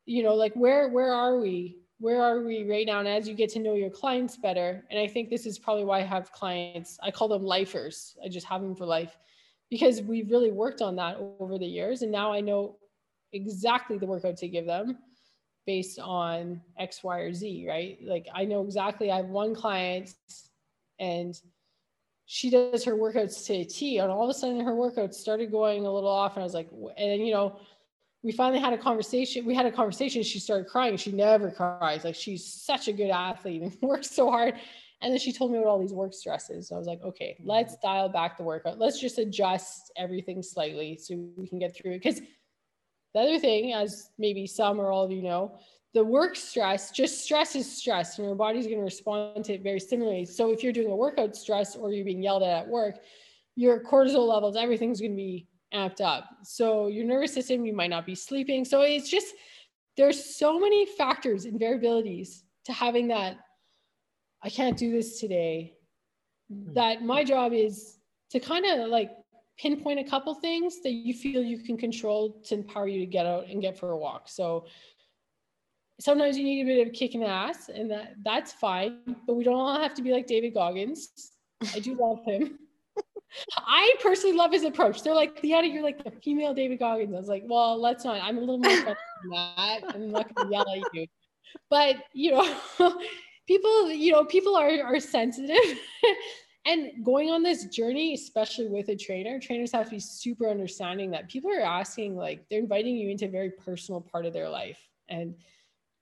You 0.06 0.22
know 0.22 0.34
like 0.34 0.54
where 0.54 0.88
where 0.88 1.12
are 1.12 1.38
we? 1.38 1.78
Where 2.00 2.22
are 2.22 2.42
we 2.42 2.68
right 2.68 2.86
now? 2.86 3.00
And 3.00 3.08
as 3.08 3.28
you 3.28 3.34
get 3.34 3.50
to 3.50 3.58
know 3.58 3.74
your 3.74 3.90
clients 3.90 4.36
better 4.36 4.84
and 4.90 4.98
i 4.98 5.06
think 5.06 5.28
this 5.28 5.46
is 5.46 5.58
probably 5.58 5.84
why 5.84 5.98
i 5.98 6.02
have 6.02 6.32
clients 6.32 6.98
i 7.02 7.10
call 7.10 7.28
them 7.28 7.42
lifers. 7.42 8.16
I 8.24 8.28
just 8.28 8.46
have 8.46 8.62
them 8.62 8.74
for 8.74 8.86
life 8.86 9.16
because 9.70 10.00
we've 10.00 10.30
really 10.30 10.50
worked 10.50 10.80
on 10.80 10.96
that 10.96 11.16
over 11.40 11.58
the 11.58 11.66
years 11.66 12.02
and 12.02 12.10
now 12.10 12.32
i 12.32 12.40
know 12.40 12.76
exactly 13.32 13.98
the 13.98 14.06
workout 14.06 14.36
to 14.38 14.48
give 14.48 14.64
them 14.64 14.98
based 15.68 15.98
on 15.98 16.62
X, 16.78 17.04
Y, 17.04 17.18
or 17.18 17.34
Z, 17.34 17.66
right? 17.68 17.98
Like 18.02 18.26
I 18.34 18.46
know 18.46 18.62
exactly. 18.62 19.10
I 19.10 19.18
have 19.18 19.26
one 19.26 19.54
client 19.54 20.14
and 20.98 21.38
she 22.24 22.48
does 22.48 22.84
her 22.84 22.94
workouts 22.94 23.44
to 23.46 23.52
a 23.52 23.64
T, 23.64 23.98
and 23.98 24.10
all 24.10 24.24
of 24.24 24.30
a 24.30 24.32
sudden 24.32 24.60
her 24.60 24.72
workouts 24.72 25.12
started 25.12 25.50
going 25.50 25.84
a 25.84 25.92
little 25.92 26.08
off. 26.08 26.36
And 26.36 26.42
I 26.42 26.44
was 26.44 26.54
like, 26.54 26.70
and 26.96 27.26
you 27.26 27.34
know, 27.34 27.60
we 28.22 28.32
finally 28.32 28.58
had 28.58 28.72
a 28.72 28.78
conversation. 28.78 29.44
We 29.44 29.54
had 29.54 29.66
a 29.66 29.70
conversation. 29.70 30.22
She 30.22 30.40
started 30.40 30.68
crying. 30.68 30.96
She 30.96 31.12
never 31.12 31.50
cries. 31.50 32.02
Like 32.02 32.14
she's 32.14 32.46
such 32.46 32.88
a 32.88 32.92
good 32.94 33.10
athlete 33.10 33.60
and 33.60 33.76
works 33.82 34.10
so 34.10 34.30
hard. 34.30 34.54
And 35.02 35.12
then 35.12 35.20
she 35.20 35.34
told 35.34 35.52
me 35.52 35.58
about 35.58 35.68
all 35.68 35.78
these 35.78 35.92
work 35.92 36.14
stresses. 36.14 36.68
So 36.68 36.76
I 36.76 36.78
was 36.78 36.88
like, 36.88 37.02
okay, 37.02 37.36
mm-hmm. 37.38 37.50
let's 37.50 37.76
dial 37.76 38.08
back 38.08 38.38
the 38.38 38.42
workout. 38.42 38.78
Let's 38.78 38.98
just 38.98 39.18
adjust 39.18 39.92
everything 39.98 40.42
slightly 40.42 40.96
so 40.96 41.14
we 41.36 41.46
can 41.46 41.58
get 41.58 41.76
through 41.76 41.92
it. 41.92 42.02
Because 42.02 42.22
the 43.18 43.30
other 43.30 43.38
thing, 43.38 43.72
as 43.72 44.10
maybe 44.18 44.46
some 44.46 44.80
or 44.80 44.90
all 44.90 45.04
of 45.04 45.10
you 45.10 45.22
know, 45.22 45.58
the 45.94 46.04
work 46.04 46.36
stress, 46.36 46.90
just 46.90 47.24
stress 47.24 47.56
is 47.56 47.70
stress, 47.70 48.18
and 48.18 48.26
your 48.26 48.34
body's 48.34 48.66
going 48.66 48.78
to 48.78 48.84
respond 48.84 49.44
to 49.46 49.54
it 49.54 49.62
very 49.62 49.80
similarly. 49.80 50.24
So 50.24 50.52
if 50.52 50.62
you're 50.62 50.72
doing 50.72 50.90
a 50.90 50.96
workout 50.96 51.34
stress 51.34 51.74
or 51.76 51.92
you're 51.92 52.04
being 52.04 52.22
yelled 52.22 52.42
at 52.42 52.62
at 52.62 52.68
work, 52.68 52.96
your 53.56 53.82
cortisol 53.82 54.28
levels, 54.28 54.56
everything's 54.56 55.00
going 55.00 55.12
to 55.12 55.16
be 55.16 55.48
amped 55.74 56.00
up. 56.00 56.28
So 56.42 56.86
your 56.86 57.04
nervous 57.04 57.34
system, 57.34 57.66
you 57.66 57.74
might 57.74 57.90
not 57.90 58.06
be 58.06 58.14
sleeping. 58.14 58.64
So 58.64 58.82
it's 58.82 59.10
just 59.10 59.34
there's 59.96 60.36
so 60.36 60.58
many 60.60 60.86
factors 60.86 61.44
and 61.44 61.60
variabilities 61.60 62.42
to 62.66 62.72
having 62.72 63.08
that. 63.08 63.38
I 64.42 64.50
can't 64.50 64.76
do 64.76 64.92
this 64.92 65.18
today. 65.18 65.74
Mm-hmm. 66.52 66.74
That 66.74 67.02
my 67.02 67.24
job 67.24 67.52
is 67.52 67.98
to 68.30 68.40
kind 68.40 68.64
of 68.64 68.88
like 68.88 69.10
pinpoint 69.58 69.98
a 69.98 70.04
couple 70.04 70.34
things 70.34 70.80
that 70.82 70.92
you 70.92 71.12
feel 71.12 71.42
you 71.42 71.58
can 71.58 71.76
control 71.76 72.40
to 72.44 72.54
empower 72.54 72.88
you 72.88 73.00
to 73.00 73.06
get 73.06 73.26
out 73.26 73.46
and 73.48 73.60
get 73.60 73.78
for 73.78 73.90
a 73.90 73.96
walk. 73.96 74.28
So 74.28 74.66
sometimes 76.00 76.38
you 76.38 76.44
need 76.44 76.62
a 76.62 76.66
bit 76.66 76.86
of 76.86 76.88
a 76.88 76.90
kick 76.90 77.14
in 77.14 77.20
the 77.20 77.26
ass, 77.26 77.68
and 77.68 77.90
that 77.90 78.14
that's 78.24 78.52
fine. 78.52 79.00
But 79.26 79.34
we 79.34 79.44
don't 79.44 79.54
all 79.54 79.78
have 79.78 79.94
to 79.94 80.02
be 80.02 80.12
like 80.12 80.26
David 80.26 80.54
Goggins. 80.54 81.32
I 81.74 81.80
do 81.80 81.94
love 81.94 82.24
him. 82.24 82.58
I 83.56 83.94
personally 84.02 84.36
love 84.36 84.52
his 84.52 84.64
approach. 84.64 85.02
They're 85.02 85.14
like, 85.14 85.42
Leanna, 85.42 85.68
you're 85.68 85.82
like 85.82 86.02
the 86.02 86.10
female 86.22 86.54
David 86.54 86.78
Goggins. 86.78 87.14
I 87.14 87.18
was 87.18 87.28
like, 87.28 87.44
well, 87.46 87.80
let's 87.80 88.04
not. 88.04 88.20
I'm 88.22 88.38
a 88.38 88.40
little 88.40 88.58
more 88.58 88.72
than 88.72 88.96
that. 89.30 89.82
I'm 89.94 90.10
not 90.10 90.34
to 90.36 90.48
yell 90.50 90.62
at 90.62 90.94
you. 90.94 91.06
But, 91.68 91.96
you 92.14 92.30
know, 92.30 92.56
people, 93.46 93.90
you 93.90 94.12
know, 94.12 94.24
people 94.24 94.56
are, 94.56 94.82
are 94.82 95.00
sensitive. 95.00 95.78
and 96.68 97.02
going 97.02 97.30
on 97.30 97.42
this 97.42 97.64
journey, 97.64 98.12
especially 98.12 98.68
with 98.68 98.90
a 98.90 98.94
trainer, 98.94 99.40
trainers 99.40 99.72
have 99.72 99.86
to 99.86 99.92
be 99.92 99.98
super 99.98 100.46
understanding 100.50 101.10
that 101.12 101.26
people 101.26 101.50
are 101.50 101.62
asking, 101.62 102.14
like, 102.14 102.46
they're 102.50 102.60
inviting 102.60 102.94
you 102.94 103.08
into 103.08 103.24
a 103.24 103.30
very 103.30 103.50
personal 103.50 104.02
part 104.02 104.26
of 104.26 104.34
their 104.34 104.50
life. 104.50 104.78
And 105.08 105.34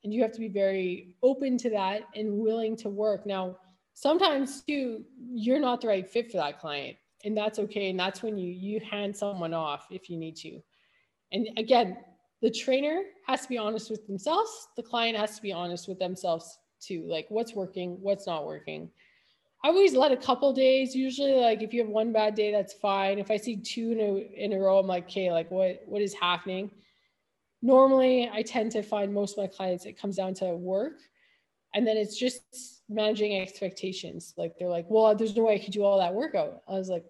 and 0.02 0.12
you 0.12 0.22
have 0.22 0.32
to 0.32 0.40
be 0.40 0.48
very 0.48 1.14
open 1.22 1.56
to 1.58 1.70
that 1.70 2.02
and 2.16 2.38
willing 2.38 2.76
to 2.78 2.88
work. 2.88 3.26
Now, 3.26 3.56
sometimes 3.94 4.62
too, 4.62 5.04
you're 5.32 5.60
not 5.60 5.80
the 5.80 5.88
right 5.88 6.08
fit 6.08 6.30
for 6.30 6.36
that 6.38 6.60
client. 6.60 6.96
And 7.24 7.36
that's 7.36 7.58
okay. 7.60 7.90
And 7.90 7.98
that's 7.98 8.22
when 8.22 8.36
you 8.36 8.50
you 8.50 8.80
hand 8.80 9.16
someone 9.16 9.54
off 9.54 9.86
if 9.90 10.10
you 10.10 10.16
need 10.16 10.36
to. 10.38 10.60
And 11.30 11.48
again 11.56 11.96
the 12.42 12.50
trainer 12.50 13.02
has 13.26 13.42
to 13.42 13.48
be 13.48 13.56
honest 13.56 13.90
with 13.90 14.06
themselves. 14.06 14.68
The 14.76 14.82
client 14.82 15.16
has 15.16 15.36
to 15.36 15.42
be 15.42 15.52
honest 15.52 15.88
with 15.88 15.98
themselves 15.98 16.58
too. 16.80 17.04
Like 17.08 17.26
what's 17.28 17.54
working? 17.54 17.98
What's 18.00 18.26
not 18.26 18.46
working 18.46 18.90
i 19.64 19.68
always 19.68 19.94
let 19.94 20.12
a 20.12 20.16
couple 20.16 20.52
days 20.52 20.94
usually 20.94 21.34
like 21.34 21.62
if 21.62 21.72
you 21.72 21.80
have 21.80 21.90
one 21.90 22.12
bad 22.12 22.34
day 22.34 22.52
that's 22.52 22.74
fine. 22.74 23.18
If 23.18 23.30
i 23.30 23.36
see 23.36 23.56
two 23.56 23.92
in 23.92 24.00
a, 24.00 24.44
in 24.44 24.52
a 24.52 24.58
row 24.58 24.78
i'm 24.78 24.86
like 24.86 25.04
okay 25.04 25.32
like 25.32 25.50
what 25.50 25.82
what 25.86 26.02
is 26.02 26.14
happening? 26.14 26.70
Normally 27.62 28.30
i 28.32 28.42
tend 28.42 28.72
to 28.72 28.82
find 28.82 29.12
most 29.12 29.32
of 29.32 29.44
my 29.44 29.48
clients 29.48 29.86
it 29.86 30.00
comes 30.00 30.16
down 30.16 30.34
to 30.34 30.54
work 30.54 30.98
and 31.74 31.86
then 31.86 31.96
it's 31.96 32.18
just 32.18 32.82
managing 32.88 33.40
expectations. 33.40 34.34
Like 34.36 34.56
they're 34.58 34.68
like 34.68 34.86
well 34.88 35.14
there's 35.14 35.36
no 35.36 35.44
way 35.44 35.54
i 35.54 35.58
could 35.58 35.72
do 35.72 35.84
all 35.84 35.98
that 35.98 36.14
workout. 36.14 36.62
I 36.68 36.72
was 36.72 36.88
like 36.88 37.04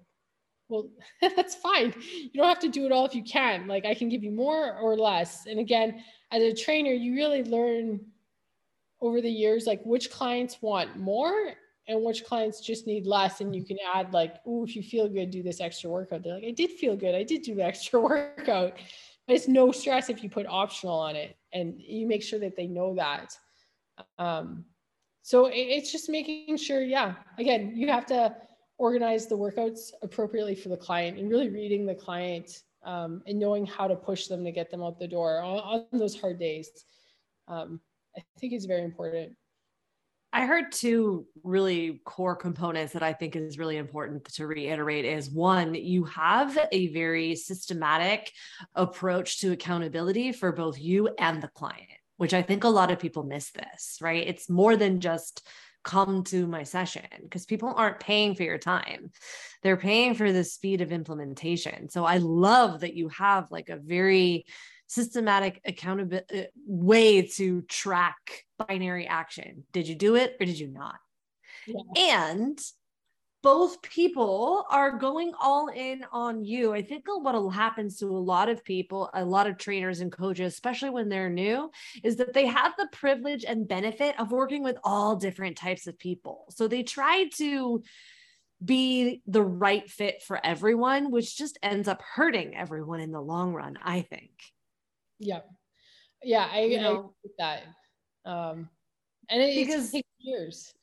well 0.68 0.88
that's 1.20 1.54
fine. 1.54 1.94
You 2.22 2.30
don't 2.34 2.48
have 2.48 2.60
to 2.60 2.68
do 2.68 2.86
it 2.86 2.92
all 2.92 3.04
if 3.06 3.14
you 3.14 3.22
can. 3.22 3.66
Like 3.66 3.84
i 3.84 3.94
can 3.94 4.08
give 4.08 4.24
you 4.24 4.30
more 4.30 4.76
or 4.78 4.96
less. 4.96 5.46
And 5.46 5.58
again 5.58 6.02
as 6.32 6.42
a 6.42 6.54
trainer 6.54 6.92
you 6.92 7.14
really 7.14 7.44
learn 7.44 8.00
over 9.00 9.20
the 9.20 9.30
years 9.30 9.66
like 9.66 9.82
which 9.84 10.10
clients 10.10 10.62
want 10.62 10.96
more 10.96 11.52
and 11.88 12.02
which 12.02 12.24
clients 12.24 12.60
just 12.60 12.86
need 12.86 13.06
less 13.06 13.40
and 13.40 13.54
you 13.54 13.64
can 13.64 13.76
add 13.94 14.12
like 14.12 14.36
oh 14.46 14.64
if 14.64 14.74
you 14.74 14.82
feel 14.82 15.08
good 15.08 15.30
do 15.30 15.42
this 15.42 15.60
extra 15.60 15.88
workout. 15.90 16.22
They're 16.22 16.34
like 16.34 16.44
i 16.44 16.50
did 16.50 16.70
feel 16.70 16.96
good. 16.96 17.14
I 17.14 17.22
did 17.22 17.42
do 17.42 17.54
the 17.54 17.64
extra 17.72 18.00
workout. 18.00 18.74
But 19.26 19.34
it's 19.34 19.48
no 19.48 19.72
stress 19.72 20.08
if 20.08 20.22
you 20.22 20.30
put 20.30 20.46
optional 20.46 20.94
on 20.94 21.16
it 21.16 21.36
and 21.52 21.80
you 21.80 22.06
make 22.06 22.22
sure 22.22 22.38
that 22.38 22.56
they 22.56 22.66
know 22.66 22.94
that. 22.94 23.36
Um, 24.18 24.64
so 25.22 25.50
it's 25.52 25.90
just 25.90 26.08
making 26.08 26.56
sure 26.56 26.82
yeah 26.82 27.14
again 27.38 27.72
you 27.74 27.88
have 27.88 28.06
to 28.06 28.36
organize 28.78 29.26
the 29.26 29.36
workouts 29.36 29.90
appropriately 30.02 30.54
for 30.54 30.68
the 30.68 30.76
client 30.76 31.18
and 31.18 31.30
really 31.30 31.48
reading 31.48 31.86
the 31.86 31.94
client 31.94 32.62
um, 32.84 33.22
and 33.26 33.38
knowing 33.38 33.66
how 33.66 33.88
to 33.88 33.96
push 33.96 34.26
them 34.26 34.44
to 34.44 34.52
get 34.52 34.70
them 34.70 34.82
out 34.82 34.98
the 35.00 35.08
door 35.08 35.40
on, 35.40 35.58
on 35.58 35.98
those 35.98 36.20
hard 36.20 36.38
days. 36.38 36.70
Um, 37.48 37.80
i 38.16 38.22
think 38.38 38.52
is 38.52 38.64
very 38.64 38.82
important 38.82 39.36
I 40.36 40.44
heard 40.44 40.70
two 40.70 41.24
really 41.44 42.02
core 42.04 42.36
components 42.36 42.92
that 42.92 43.02
I 43.02 43.14
think 43.14 43.36
is 43.36 43.58
really 43.58 43.78
important 43.78 44.22
to 44.34 44.46
reiterate 44.46 45.06
is 45.06 45.30
one, 45.30 45.74
you 45.74 46.04
have 46.04 46.58
a 46.70 46.88
very 46.88 47.34
systematic 47.36 48.30
approach 48.74 49.40
to 49.40 49.52
accountability 49.52 50.32
for 50.32 50.52
both 50.52 50.78
you 50.78 51.08
and 51.18 51.42
the 51.42 51.48
client, 51.48 51.88
which 52.18 52.34
I 52.34 52.42
think 52.42 52.64
a 52.64 52.68
lot 52.68 52.90
of 52.90 52.98
people 52.98 53.22
miss 53.22 53.50
this, 53.50 53.96
right? 54.02 54.28
It's 54.28 54.50
more 54.50 54.76
than 54.76 55.00
just 55.00 55.42
come 55.84 56.22
to 56.24 56.46
my 56.46 56.64
session 56.64 57.06
because 57.22 57.46
people 57.46 57.72
aren't 57.74 58.00
paying 58.00 58.34
for 58.34 58.42
your 58.42 58.58
time. 58.58 59.12
They're 59.62 59.78
paying 59.78 60.12
for 60.12 60.32
the 60.32 60.44
speed 60.44 60.82
of 60.82 60.92
implementation. 60.92 61.88
So 61.88 62.04
I 62.04 62.18
love 62.18 62.80
that 62.80 62.92
you 62.92 63.08
have 63.08 63.50
like 63.50 63.70
a 63.70 63.78
very 63.78 64.44
systematic 64.86 65.62
accountability 65.64 66.40
uh, 66.40 66.44
way 66.66 67.22
to 67.22 67.62
track 67.62 68.45
binary 68.58 69.06
action. 69.06 69.64
Did 69.72 69.88
you 69.88 69.94
do 69.94 70.16
it 70.16 70.36
or 70.40 70.46
did 70.46 70.58
you 70.58 70.68
not? 70.68 70.96
Yeah. 71.66 71.80
And 71.96 72.58
both 73.42 73.80
people 73.80 74.64
are 74.70 74.98
going 74.98 75.32
all 75.40 75.68
in 75.68 76.04
on 76.10 76.44
you. 76.44 76.72
I 76.72 76.82
think 76.82 77.04
what 77.06 77.52
happens 77.52 77.98
to 77.98 78.06
a 78.06 78.18
lot 78.18 78.48
of 78.48 78.64
people, 78.64 79.08
a 79.14 79.24
lot 79.24 79.46
of 79.46 79.56
trainers 79.56 80.00
and 80.00 80.10
coaches, 80.10 80.52
especially 80.52 80.90
when 80.90 81.08
they're 81.08 81.30
new, 81.30 81.70
is 82.02 82.16
that 82.16 82.32
they 82.32 82.46
have 82.46 82.72
the 82.76 82.88
privilege 82.90 83.44
and 83.44 83.68
benefit 83.68 84.18
of 84.18 84.32
working 84.32 84.64
with 84.64 84.76
all 84.82 85.14
different 85.14 85.56
types 85.56 85.86
of 85.86 85.96
people. 85.96 86.46
So 86.50 86.66
they 86.66 86.82
try 86.82 87.28
to 87.36 87.84
be 88.64 89.22
the 89.26 89.42
right 89.42 89.88
fit 89.88 90.22
for 90.22 90.44
everyone, 90.44 91.12
which 91.12 91.36
just 91.36 91.56
ends 91.62 91.86
up 91.86 92.02
hurting 92.02 92.56
everyone 92.56 93.00
in 93.00 93.12
the 93.12 93.20
long 93.20 93.52
run, 93.52 93.78
I 93.80 94.00
think. 94.00 94.32
Yeah. 95.20 95.42
Yeah, 96.22 96.48
I, 96.50 96.62
you 96.62 96.80
know, 96.80 97.14
I 97.24 97.28
that. 97.38 97.62
Um, 98.26 98.68
and 99.30 99.42
it, 99.42 99.54
because, 99.54 99.88
it 99.88 99.92
takes 99.92 100.08
years 100.18 100.74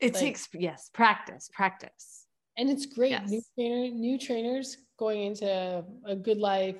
it 0.00 0.14
like, 0.14 0.22
takes 0.22 0.48
yes, 0.54 0.90
practice, 0.92 1.50
practice. 1.52 2.26
And 2.56 2.70
it's 2.70 2.86
great. 2.86 3.10
Yes. 3.10 3.30
New 3.30 3.42
trainer, 3.54 3.94
new 3.94 4.18
trainers 4.18 4.78
going 4.98 5.22
into 5.22 5.84
a 6.06 6.16
GoodLife, 6.16 6.78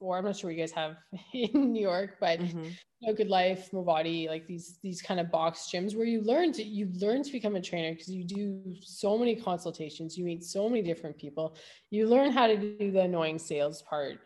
or 0.00 0.18
I'm 0.18 0.24
not 0.24 0.36
sure 0.36 0.48
what 0.48 0.56
you 0.56 0.62
guys 0.62 0.72
have 0.72 0.96
in 1.34 1.72
New 1.72 1.80
York, 1.80 2.16
but 2.20 2.40
mm-hmm. 2.40 2.68
a 3.08 3.12
GoodLife, 3.12 3.84
body, 3.84 4.28
like 4.28 4.46
these 4.46 4.78
these 4.82 5.02
kind 5.02 5.20
of 5.20 5.30
box 5.30 5.68
gyms 5.72 5.96
where 5.96 6.06
you 6.06 6.22
learn 6.22 6.52
to 6.52 6.62
you 6.62 6.90
learn 6.94 7.22
to 7.22 7.32
become 7.32 7.56
a 7.56 7.60
trainer 7.60 7.92
because 7.92 8.08
you 8.08 8.24
do 8.24 8.60
so 8.80 9.18
many 9.18 9.34
consultations, 9.34 10.16
you 10.16 10.24
meet 10.24 10.44
so 10.44 10.68
many 10.68 10.82
different 10.82 11.16
people, 11.16 11.56
you 11.90 12.08
learn 12.08 12.30
how 12.30 12.46
to 12.46 12.56
do 12.56 12.90
the 12.90 13.02
annoying 13.02 13.38
sales 13.38 13.82
part 13.82 14.18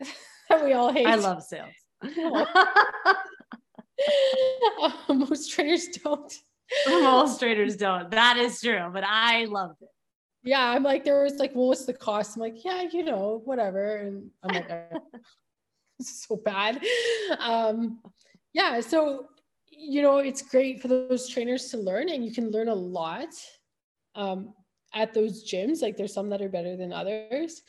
that 0.48 0.64
we 0.64 0.72
all 0.72 0.92
hate. 0.92 1.06
I 1.06 1.16
love 1.16 1.42
sales. 1.42 1.74
most 5.08 5.52
trainers 5.52 5.88
don't. 5.88 6.32
Most 6.88 7.38
traders 7.38 7.76
don't. 7.76 8.10
That 8.10 8.36
is 8.38 8.60
true, 8.60 8.90
but 8.92 9.04
I 9.04 9.44
loved 9.44 9.82
it. 9.82 9.88
Yeah, 10.42 10.70
I'm 10.70 10.82
like, 10.82 11.04
there 11.04 11.22
was 11.22 11.34
like, 11.36 11.54
well, 11.54 11.68
what's 11.68 11.84
the 11.84 11.92
cost? 11.92 12.36
I'm 12.36 12.42
like, 12.42 12.64
yeah, 12.64 12.82
you 12.82 13.04
know, 13.04 13.40
whatever. 13.44 13.96
And 13.96 14.30
I'm 14.42 14.54
like, 14.54 14.68
this 15.98 16.10
is 16.10 16.22
so 16.22 16.36
bad. 16.36 16.80
Um, 17.38 18.00
yeah, 18.52 18.80
so 18.80 19.26
you 19.78 20.02
know, 20.02 20.18
it's 20.18 20.42
great 20.42 20.80
for 20.80 20.88
those 20.88 21.28
trainers 21.28 21.68
to 21.70 21.76
learn, 21.76 22.08
and 22.08 22.24
you 22.24 22.32
can 22.32 22.50
learn 22.50 22.68
a 22.68 22.74
lot 22.74 23.28
um, 24.14 24.54
at 24.94 25.12
those 25.12 25.48
gyms. 25.50 25.82
Like, 25.82 25.96
there's 25.96 26.14
some 26.14 26.30
that 26.30 26.40
are 26.40 26.48
better 26.48 26.76
than 26.76 26.92
others, 26.92 27.62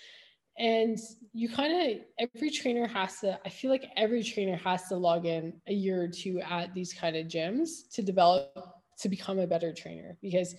and 0.57 0.97
you 1.33 1.49
kind 1.49 1.91
of 1.91 1.97
every 2.19 2.49
trainer 2.49 2.87
has 2.87 3.19
to. 3.19 3.39
I 3.45 3.49
feel 3.49 3.69
like 3.69 3.89
every 3.95 4.23
trainer 4.23 4.57
has 4.57 4.87
to 4.89 4.95
log 4.95 5.25
in 5.25 5.53
a 5.67 5.73
year 5.73 6.01
or 6.01 6.07
two 6.07 6.39
at 6.39 6.73
these 6.73 6.93
kind 6.93 7.15
of 7.15 7.27
gyms 7.27 7.89
to 7.93 8.01
develop 8.01 8.57
to 8.99 9.09
become 9.09 9.39
a 9.39 9.47
better 9.47 9.71
trainer 9.71 10.17
because 10.21 10.55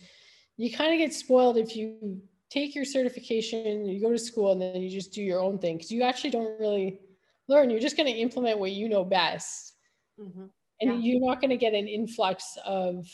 you 0.56 0.72
kind 0.72 0.92
of 0.92 0.98
get 0.98 1.12
spoiled 1.12 1.56
if 1.56 1.76
you 1.76 2.20
take 2.50 2.74
your 2.74 2.84
certification, 2.84 3.84
you 3.84 4.00
go 4.00 4.10
to 4.10 4.18
school, 4.18 4.52
and 4.52 4.60
then 4.60 4.80
you 4.80 4.90
just 4.90 5.12
do 5.12 5.22
your 5.22 5.40
own 5.40 5.58
thing 5.58 5.76
because 5.76 5.90
you 5.90 6.02
actually 6.02 6.30
don't 6.30 6.58
really 6.58 7.00
learn. 7.48 7.70
You're 7.70 7.80
just 7.80 7.96
going 7.96 8.12
to 8.12 8.18
implement 8.18 8.58
what 8.58 8.70
you 8.70 8.88
know 8.88 9.04
best. 9.04 9.74
Mm-hmm. 10.18 10.44
And 10.80 11.04
yeah. 11.04 11.12
you're 11.12 11.26
not 11.26 11.40
going 11.40 11.50
to 11.50 11.56
get 11.56 11.74
an 11.74 11.88
influx 11.88 12.56
of, 12.64 13.06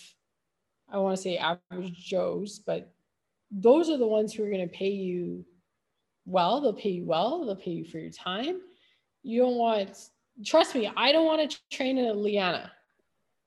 I 0.90 0.98
want 0.98 1.16
to 1.16 1.22
say 1.22 1.38
average 1.38 1.96
Joes, 1.96 2.60
but 2.64 2.92
those 3.50 3.88
are 3.88 3.96
the 3.98 4.06
ones 4.06 4.32
who 4.32 4.44
are 4.44 4.50
going 4.50 4.68
to 4.68 4.74
pay 4.74 4.90
you 4.90 5.44
well. 6.26 6.60
They'll 6.60 6.72
pay 6.72 6.90
you 6.90 7.04
well, 7.04 7.44
they'll 7.44 7.56
pay 7.56 7.72
you 7.72 7.84
for 7.84 7.98
your 7.98 8.10
time. 8.10 8.60
You 9.22 9.42
don't 9.42 9.56
want, 9.56 9.98
trust 10.44 10.74
me, 10.74 10.90
I 10.96 11.12
don't 11.12 11.26
want 11.26 11.50
to 11.50 11.58
train 11.70 11.98
a 11.98 12.12
Leanna. 12.12 12.70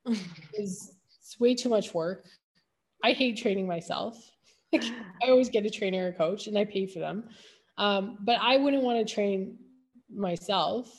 Because 0.06 0.96
it's 1.20 1.40
way 1.40 1.54
too 1.54 1.70
much 1.70 1.94
work. 1.94 2.26
I 3.04 3.12
hate 3.12 3.38
training 3.38 3.68
myself. 3.68 4.18
Like, 4.74 4.84
I 5.24 5.30
always 5.30 5.48
get 5.48 5.66
a 5.66 5.70
trainer 5.70 6.10
or 6.10 6.12
coach 6.12 6.48
and 6.48 6.58
I 6.58 6.66
pay 6.66 6.88
for 6.88 7.00
them. 7.00 7.30
Um, 7.78 8.18
but 8.20 8.38
I 8.42 8.58
wouldn't 8.58 8.84
want 8.84 9.08
to 9.08 9.14
train 9.14 9.58
myself. 10.14 10.92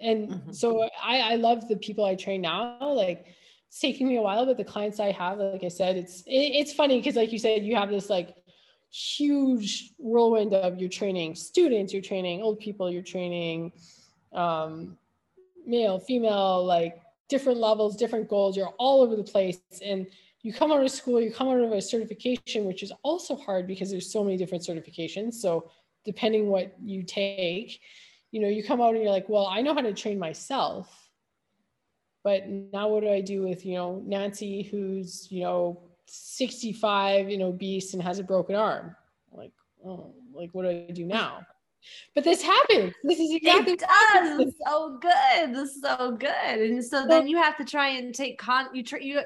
and 0.00 0.28
mm-hmm. 0.28 0.52
so 0.52 0.82
I, 1.02 1.20
I 1.20 1.34
love 1.36 1.66
the 1.66 1.76
people 1.76 2.04
I 2.04 2.14
train 2.14 2.42
now. 2.42 2.76
Like 2.80 3.26
it's 3.68 3.80
taking 3.80 4.06
me 4.06 4.16
a 4.16 4.22
while, 4.22 4.44
but 4.44 4.58
the 4.58 4.64
clients 4.64 5.00
I 5.00 5.12
have, 5.12 5.38
like 5.38 5.64
I 5.64 5.68
said, 5.68 5.96
it's 5.96 6.20
it, 6.26 6.52
it's 6.60 6.72
funny 6.74 6.98
because 6.98 7.16
like 7.16 7.32
you 7.32 7.38
said, 7.38 7.64
you 7.64 7.74
have 7.76 7.88
this 7.88 8.10
like 8.10 8.34
huge 8.94 9.92
whirlwind 9.98 10.54
of 10.54 10.78
your 10.78 10.88
training 10.88 11.34
students, 11.34 11.92
you're 11.92 12.00
training 12.00 12.42
old 12.42 12.60
people, 12.60 12.88
you're 12.88 13.02
training 13.02 13.72
um, 14.32 14.96
male, 15.66 15.98
female, 15.98 16.64
like 16.64 17.02
different 17.28 17.58
levels, 17.58 17.96
different 17.96 18.28
goals. 18.28 18.56
You're 18.56 18.74
all 18.78 19.02
over 19.02 19.16
the 19.16 19.24
place, 19.24 19.60
and 19.84 20.06
you 20.42 20.52
come 20.52 20.70
out 20.70 20.84
of 20.84 20.90
school, 20.92 21.20
you 21.20 21.32
come 21.32 21.48
out 21.48 21.58
of 21.58 21.72
a 21.72 21.82
certification, 21.82 22.66
which 22.66 22.84
is 22.84 22.92
also 23.02 23.34
hard 23.34 23.66
because 23.66 23.90
there's 23.90 24.12
so 24.12 24.22
many 24.22 24.36
different 24.36 24.62
certifications. 24.62 25.34
So 25.34 25.70
depending 26.04 26.46
what 26.46 26.76
you 26.80 27.02
take, 27.02 27.80
you 28.30 28.40
know, 28.40 28.48
you 28.48 28.62
come 28.62 28.80
out 28.80 28.94
and 28.94 29.02
you're 29.02 29.10
like, 29.10 29.28
well, 29.28 29.46
I 29.46 29.60
know 29.62 29.74
how 29.74 29.80
to 29.80 29.94
train 29.94 30.20
myself. 30.20 31.10
But 32.22 32.48
now 32.48 32.88
what 32.88 33.00
do 33.00 33.10
I 33.10 33.20
do 33.20 33.42
with, 33.42 33.66
you 33.66 33.74
know, 33.74 34.02
Nancy 34.06 34.62
who's, 34.62 35.26
you 35.30 35.42
know, 35.42 35.80
65 36.06 37.30
you 37.30 37.38
know, 37.38 37.48
obese 37.48 37.94
and 37.94 38.02
has 38.02 38.18
a 38.18 38.24
broken 38.24 38.54
arm? 38.54 38.94
Like, 39.32 39.52
oh, 39.84 40.14
like 40.32 40.50
what 40.52 40.62
do 40.62 40.70
I 40.70 40.90
do 40.92 41.04
now? 41.04 41.40
But 42.14 42.24
this 42.24 42.42
happens. 42.42 42.94
This 43.02 43.18
is 43.18 43.34
exactly 43.34 43.74
it 43.74 43.80
does. 43.80 44.54
so 44.66 44.98
good. 45.00 45.54
This 45.54 45.70
is 45.70 45.82
so 45.82 46.12
good. 46.12 46.30
And 46.30 46.84
so 46.84 47.06
then 47.06 47.26
you 47.26 47.36
have 47.36 47.56
to 47.58 47.64
try 47.64 47.88
and 47.88 48.14
take 48.14 48.38
con 48.38 48.68
you 48.72 48.82
try 48.82 49.00
you 49.00 49.20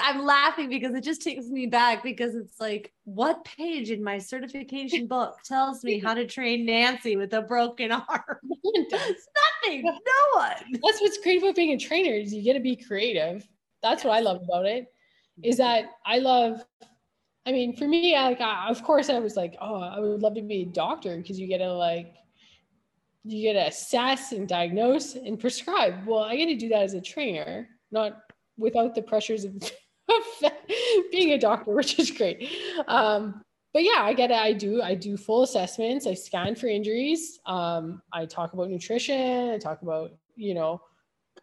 I'm 0.00 0.24
laughing 0.24 0.68
because 0.68 0.94
it 0.94 1.02
just 1.02 1.22
takes 1.22 1.46
me 1.46 1.66
back 1.66 2.02
because 2.02 2.34
it's 2.34 2.60
like 2.60 2.92
what 3.04 3.44
page 3.44 3.90
in 3.90 4.02
my 4.02 4.18
certification 4.18 5.06
book 5.08 5.38
tells 5.44 5.84
me 5.84 5.98
how 5.98 6.14
to 6.14 6.26
train 6.26 6.64
Nancy 6.64 7.16
with 7.16 7.32
a 7.34 7.42
broken 7.42 7.92
arm? 7.92 8.38
Nothing. 8.64 9.82
No 9.82 9.92
one. 10.34 10.54
That's 10.72 11.00
what's 11.00 11.18
great 11.18 11.42
about 11.42 11.56
being 11.56 11.72
a 11.72 11.78
trainer 11.78 12.14
is 12.14 12.32
you 12.32 12.42
get 12.42 12.54
to 12.54 12.60
be 12.60 12.76
creative. 12.76 13.46
That's 13.82 14.04
what 14.04 14.16
I 14.16 14.20
love 14.20 14.42
about 14.42 14.66
it. 14.66 14.86
Is 15.42 15.58
that 15.58 15.90
I 16.04 16.18
love 16.18 16.64
I 17.48 17.52
mean, 17.52 17.74
for 17.74 17.88
me, 17.88 18.14
like, 18.14 18.42
I, 18.42 18.68
of 18.68 18.82
course, 18.82 19.08
I 19.08 19.18
was 19.20 19.34
like, 19.34 19.56
oh, 19.58 19.80
I 19.80 19.98
would 19.98 20.20
love 20.20 20.34
to 20.34 20.42
be 20.42 20.62
a 20.62 20.64
doctor 20.66 21.16
because 21.16 21.40
you 21.40 21.46
get 21.46 21.58
to 21.58 21.72
like, 21.72 22.14
you 23.24 23.40
get 23.40 23.54
to 23.54 23.68
assess 23.68 24.32
and 24.32 24.46
diagnose 24.46 25.14
and 25.14 25.40
prescribe. 25.40 26.06
Well, 26.06 26.24
I 26.24 26.36
get 26.36 26.46
to 26.46 26.56
do 26.56 26.68
that 26.68 26.82
as 26.82 26.92
a 26.92 27.00
trainer, 27.00 27.66
not 27.90 28.18
without 28.58 28.94
the 28.94 29.00
pressures 29.00 29.46
of, 29.46 29.54
of 29.54 30.22
being 31.10 31.32
a 31.32 31.38
doctor, 31.38 31.72
which 31.72 31.98
is 31.98 32.10
great. 32.10 32.50
Um, 32.86 33.40
but 33.72 33.82
yeah, 33.82 34.00
I 34.00 34.12
get 34.12 34.30
it. 34.30 34.36
I 34.36 34.52
do. 34.52 34.82
I 34.82 34.94
do 34.94 35.16
full 35.16 35.42
assessments. 35.42 36.06
I 36.06 36.12
scan 36.12 36.54
for 36.54 36.66
injuries. 36.66 37.40
Um, 37.46 38.02
I 38.12 38.26
talk 38.26 38.52
about 38.52 38.68
nutrition. 38.68 39.50
I 39.50 39.56
talk 39.56 39.80
about 39.80 40.10
you 40.36 40.52
know 40.52 40.82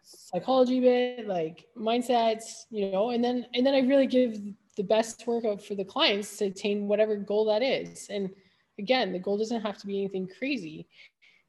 psychology 0.06 0.80
bit, 0.80 1.26
like 1.26 1.66
mindsets, 1.76 2.64
you 2.70 2.90
know, 2.90 3.10
and 3.10 3.22
then 3.22 3.46
and 3.54 3.66
then 3.66 3.74
I 3.74 3.80
really 3.80 4.06
give 4.06 4.38
the 4.76 4.84
best 4.84 5.26
workout 5.26 5.62
for 5.62 5.74
the 5.74 5.84
clients 5.84 6.36
to 6.38 6.46
attain 6.46 6.86
whatever 6.86 7.16
goal 7.16 7.46
that 7.46 7.62
is. 7.62 8.06
And 8.08 8.30
again, 8.78 9.12
the 9.12 9.18
goal 9.18 9.38
doesn't 9.38 9.62
have 9.62 9.78
to 9.78 9.86
be 9.86 9.98
anything 9.98 10.28
crazy. 10.38 10.86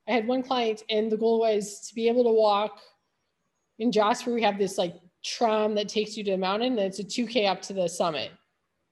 I 0.07 0.13
had 0.13 0.27
one 0.27 0.41
client, 0.41 0.83
and 0.89 1.11
the 1.11 1.17
goal 1.17 1.39
was 1.39 1.87
to 1.87 1.95
be 1.95 2.07
able 2.07 2.23
to 2.23 2.31
walk 2.31 2.79
in 3.79 3.91
Jasper. 3.91 4.33
We 4.33 4.41
have 4.43 4.57
this 4.57 4.77
like 4.77 4.95
tram 5.23 5.75
that 5.75 5.89
takes 5.89 6.17
you 6.17 6.23
to 6.23 6.31
the 6.31 6.37
mountain, 6.37 6.73
and 6.73 6.79
it's 6.79 6.99
a 6.99 7.03
2K 7.03 7.47
up 7.47 7.61
to 7.63 7.73
the 7.73 7.87
summit. 7.87 8.31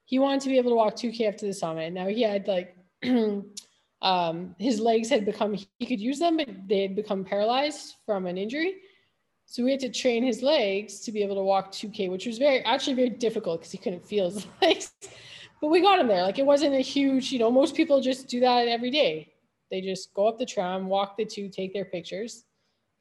He 0.03 0.19
wanted 0.19 0.41
to 0.41 0.49
be 0.49 0.57
able 0.57 0.71
to 0.71 0.75
walk 0.75 0.95
2K 0.95 1.29
up 1.29 1.37
to 1.37 1.47
the 1.47 1.53
summit. 1.53 1.93
Now 1.93 2.07
he 2.07 2.21
had 2.21 2.47
like, 2.47 2.75
um, 4.01 4.55
his 4.59 4.79
legs 4.79 5.09
had 5.09 5.25
become, 5.25 5.53
he 5.53 5.85
could 5.85 6.01
use 6.01 6.19
them, 6.19 6.37
but 6.37 6.49
they 6.67 6.83
had 6.83 6.95
become 6.95 7.23
paralyzed 7.23 7.95
from 8.05 8.27
an 8.27 8.37
injury. 8.37 8.75
So 9.45 9.63
we 9.63 9.71
had 9.71 9.79
to 9.81 9.89
train 9.89 10.23
his 10.23 10.41
legs 10.41 10.99
to 11.01 11.11
be 11.11 11.21
able 11.21 11.35
to 11.35 11.43
walk 11.43 11.71
2K, 11.71 12.09
which 12.09 12.25
was 12.25 12.37
very 12.37 12.61
actually 12.61 12.95
very 12.95 13.09
difficult 13.09 13.61
because 13.61 13.71
he 13.71 13.77
couldn't 13.77 14.05
feel 14.05 14.29
his 14.29 14.47
legs. 14.61 14.91
But 15.61 15.69
we 15.69 15.81
got 15.81 15.99
him 15.99 16.07
there. 16.07 16.23
Like 16.23 16.39
it 16.39 16.45
wasn't 16.45 16.75
a 16.75 16.81
huge, 16.81 17.31
you 17.31 17.39
know, 17.39 17.51
most 17.51 17.75
people 17.75 18.01
just 18.01 18.27
do 18.27 18.39
that 18.41 18.67
every 18.67 18.91
day. 18.91 19.33
They 19.71 19.81
just 19.81 20.13
go 20.13 20.27
up 20.27 20.37
the 20.37 20.45
tram, 20.45 20.87
walk 20.87 21.17
the 21.17 21.25
two, 21.25 21.49
take 21.49 21.73
their 21.73 21.85
pictures. 21.85 22.45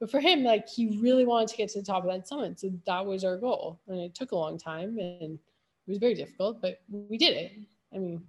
But 0.00 0.10
for 0.10 0.20
him, 0.20 0.42
like 0.42 0.68
he 0.68 0.98
really 1.00 1.24
wanted 1.24 1.48
to 1.48 1.56
get 1.56 1.70
to 1.70 1.80
the 1.80 1.86
top 1.86 2.04
of 2.04 2.10
that 2.10 2.28
summit. 2.28 2.60
So 2.60 2.70
that 2.86 3.04
was 3.04 3.24
our 3.24 3.36
goal. 3.36 3.80
And 3.88 3.98
it 4.00 4.14
took 4.14 4.32
a 4.32 4.36
long 4.36 4.58
time 4.58 4.98
and 4.98 5.38
it 5.38 5.90
was 5.90 5.98
very 5.98 6.14
difficult, 6.14 6.60
but 6.60 6.80
we 6.90 7.18
did 7.18 7.36
it. 7.36 7.52
I 7.94 7.98
mean, 7.98 8.22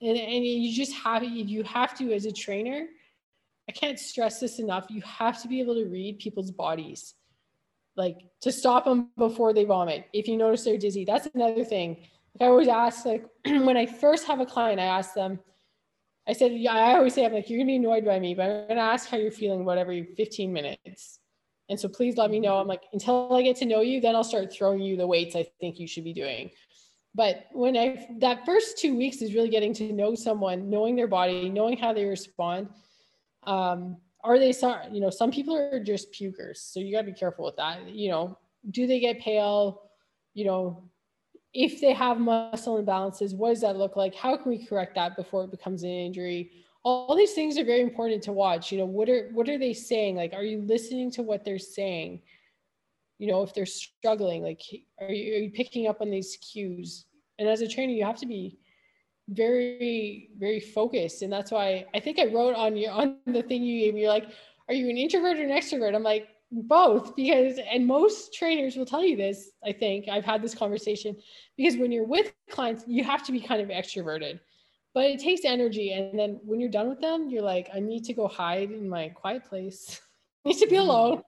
and, 0.00 0.16
and 0.16 0.44
you 0.44 0.72
just 0.72 0.92
have 0.94 1.22
you 1.22 1.62
have 1.62 1.96
to 1.98 2.12
as 2.12 2.26
a 2.26 2.32
trainer 2.32 2.86
I 3.68 3.72
can't 3.72 3.98
stress 3.98 4.40
this 4.40 4.58
enough. 4.58 4.86
You 4.90 5.02
have 5.02 5.40
to 5.42 5.48
be 5.48 5.60
able 5.60 5.74
to 5.74 5.86
read 5.86 6.18
people's 6.18 6.50
bodies, 6.50 7.14
like 7.96 8.18
to 8.40 8.50
stop 8.50 8.84
them 8.84 9.10
before 9.16 9.52
they 9.52 9.64
vomit. 9.64 10.06
If 10.12 10.26
you 10.28 10.36
notice 10.36 10.64
they're 10.64 10.78
dizzy, 10.78 11.04
that's 11.04 11.28
another 11.34 11.64
thing. 11.64 12.08
Like 12.34 12.42
I 12.42 12.50
always 12.50 12.68
ask, 12.68 13.04
like 13.04 13.24
when 13.44 13.76
I 13.76 13.86
first 13.86 14.26
have 14.26 14.40
a 14.40 14.46
client, 14.46 14.80
I 14.80 14.84
ask 14.84 15.14
them, 15.14 15.38
I 16.26 16.32
said, 16.32 16.52
yeah, 16.52 16.74
I 16.74 16.94
always 16.94 17.14
say, 17.14 17.24
I'm 17.24 17.32
like, 17.32 17.50
you're 17.50 17.58
gonna 17.58 17.66
be 17.66 17.76
annoyed 17.76 18.04
by 18.04 18.18
me, 18.18 18.34
but 18.34 18.48
I'm 18.48 18.68
gonna 18.68 18.80
ask 18.80 19.08
how 19.08 19.16
you're 19.16 19.32
feeling 19.32 19.62
about 19.62 19.78
every 19.78 20.04
15 20.16 20.52
minutes. 20.52 21.18
And 21.68 21.78
so 21.78 21.88
please 21.88 22.16
let 22.16 22.30
me 22.30 22.40
know. 22.40 22.58
I'm 22.58 22.66
like, 22.66 22.82
until 22.92 23.32
I 23.32 23.42
get 23.42 23.56
to 23.56 23.64
know 23.64 23.80
you, 23.80 24.00
then 24.00 24.14
I'll 24.14 24.24
start 24.24 24.52
throwing 24.52 24.80
you 24.80 24.96
the 24.96 25.06
weights 25.06 25.34
I 25.34 25.46
think 25.60 25.78
you 25.78 25.86
should 25.86 26.04
be 26.04 26.12
doing. 26.12 26.50
But 27.14 27.46
when 27.52 27.76
I, 27.76 28.06
that 28.18 28.44
first 28.44 28.78
two 28.78 28.96
weeks 28.96 29.22
is 29.22 29.34
really 29.34 29.48
getting 29.48 29.74
to 29.74 29.92
know 29.92 30.14
someone, 30.14 30.70
knowing 30.70 30.96
their 30.96 31.08
body, 31.08 31.48
knowing 31.48 31.76
how 31.76 31.92
they 31.92 32.04
respond 32.04 32.68
um, 33.44 33.96
are 34.24 34.38
they 34.38 34.52
some, 34.52 34.78
you 34.92 35.00
know, 35.00 35.10
some 35.10 35.30
people 35.30 35.56
are 35.56 35.82
just 35.82 36.12
pukers. 36.12 36.58
So 36.58 36.80
you 36.80 36.92
gotta 36.92 37.06
be 37.06 37.12
careful 37.12 37.44
with 37.44 37.56
that. 37.56 37.88
You 37.88 38.10
know, 38.10 38.38
do 38.70 38.86
they 38.86 39.00
get 39.00 39.20
pale? 39.20 39.82
You 40.34 40.44
know, 40.44 40.90
if 41.52 41.80
they 41.80 41.92
have 41.92 42.18
muscle 42.18 42.82
imbalances, 42.82 43.34
what 43.34 43.50
does 43.50 43.60
that 43.60 43.76
look 43.76 43.96
like? 43.96 44.14
How 44.14 44.36
can 44.36 44.50
we 44.50 44.64
correct 44.64 44.94
that 44.94 45.16
before 45.16 45.44
it 45.44 45.50
becomes 45.50 45.82
an 45.82 45.90
injury? 45.90 46.52
All 46.84 47.14
these 47.16 47.32
things 47.34 47.58
are 47.58 47.64
very 47.64 47.80
important 47.80 48.22
to 48.24 48.32
watch. 48.32 48.72
You 48.72 48.78
know, 48.78 48.86
what 48.86 49.08
are 49.08 49.30
what 49.32 49.48
are 49.48 49.58
they 49.58 49.74
saying? 49.74 50.16
Like, 50.16 50.32
are 50.32 50.44
you 50.44 50.62
listening 50.62 51.10
to 51.12 51.22
what 51.22 51.44
they're 51.44 51.58
saying? 51.58 52.22
You 53.18 53.28
know, 53.28 53.42
if 53.42 53.54
they're 53.54 53.66
struggling, 53.66 54.42
like, 54.42 54.60
are 55.00 55.12
you, 55.12 55.34
are 55.34 55.38
you 55.38 55.50
picking 55.50 55.86
up 55.86 56.00
on 56.00 56.10
these 56.10 56.36
cues? 56.36 57.06
And 57.38 57.48
as 57.48 57.60
a 57.60 57.68
trainer, 57.68 57.92
you 57.92 58.04
have 58.04 58.18
to 58.18 58.26
be 58.26 58.58
very 59.28 60.30
very 60.38 60.60
focused 60.60 61.22
and 61.22 61.32
that's 61.32 61.50
why 61.50 61.86
i 61.94 62.00
think 62.00 62.18
i 62.18 62.26
wrote 62.26 62.54
on 62.54 62.76
you 62.76 62.88
on 62.88 63.16
the 63.26 63.42
thing 63.42 63.62
you 63.62 63.84
gave 63.84 63.94
me 63.94 64.02
you're 64.02 64.10
like 64.10 64.26
are 64.68 64.74
you 64.74 64.88
an 64.90 64.96
introvert 64.96 65.38
or 65.38 65.42
an 65.42 65.50
extrovert 65.50 65.94
i'm 65.94 66.02
like 66.02 66.28
both 66.50 67.16
because 67.16 67.58
and 67.70 67.86
most 67.86 68.34
trainers 68.34 68.76
will 68.76 68.84
tell 68.84 69.04
you 69.04 69.16
this 69.16 69.50
i 69.64 69.72
think 69.72 70.08
i've 70.08 70.24
had 70.24 70.42
this 70.42 70.54
conversation 70.54 71.16
because 71.56 71.76
when 71.76 71.90
you're 71.90 72.06
with 72.06 72.32
clients 72.50 72.84
you 72.86 73.02
have 73.04 73.24
to 73.24 73.32
be 73.32 73.40
kind 73.40 73.62
of 73.62 73.68
extroverted 73.68 74.38
but 74.92 75.04
it 75.04 75.18
takes 75.18 75.44
energy 75.44 75.92
and 75.92 76.18
then 76.18 76.38
when 76.44 76.60
you're 76.60 76.68
done 76.70 76.88
with 76.88 77.00
them 77.00 77.30
you're 77.30 77.42
like 77.42 77.70
i 77.74 77.80
need 77.80 78.04
to 78.04 78.12
go 78.12 78.28
hide 78.28 78.70
in 78.70 78.88
my 78.88 79.08
quiet 79.08 79.44
place 79.44 80.00
I 80.44 80.48
need 80.48 80.58
to 80.58 80.66
be 80.66 80.74
mm-hmm. 80.74 80.90
alone 80.90 81.22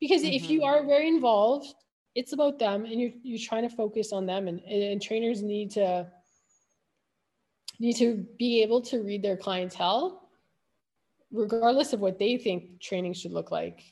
because 0.00 0.22
mm-hmm. 0.22 0.32
if 0.32 0.50
you 0.50 0.60
mm-hmm. 0.60 0.82
are 0.82 0.86
very 0.86 1.08
involved 1.08 1.72
it's 2.16 2.32
about 2.32 2.58
them 2.58 2.86
and 2.86 3.00
you're, 3.00 3.12
you're 3.22 3.38
trying 3.38 3.68
to 3.68 3.74
focus 3.74 4.12
on 4.12 4.26
them 4.26 4.48
and, 4.48 4.60
and 4.60 5.00
trainers 5.00 5.42
need 5.42 5.70
to 5.72 6.06
need 7.78 7.96
to 7.96 8.26
be 8.38 8.62
able 8.62 8.80
to 8.82 9.02
read 9.02 9.22
their 9.22 9.36
clientele, 9.36 10.28
regardless 11.30 11.92
of 11.92 12.00
what 12.00 12.18
they 12.18 12.36
think 12.36 12.80
training 12.80 13.12
should 13.12 13.32
look 13.32 13.50
like. 13.50 13.82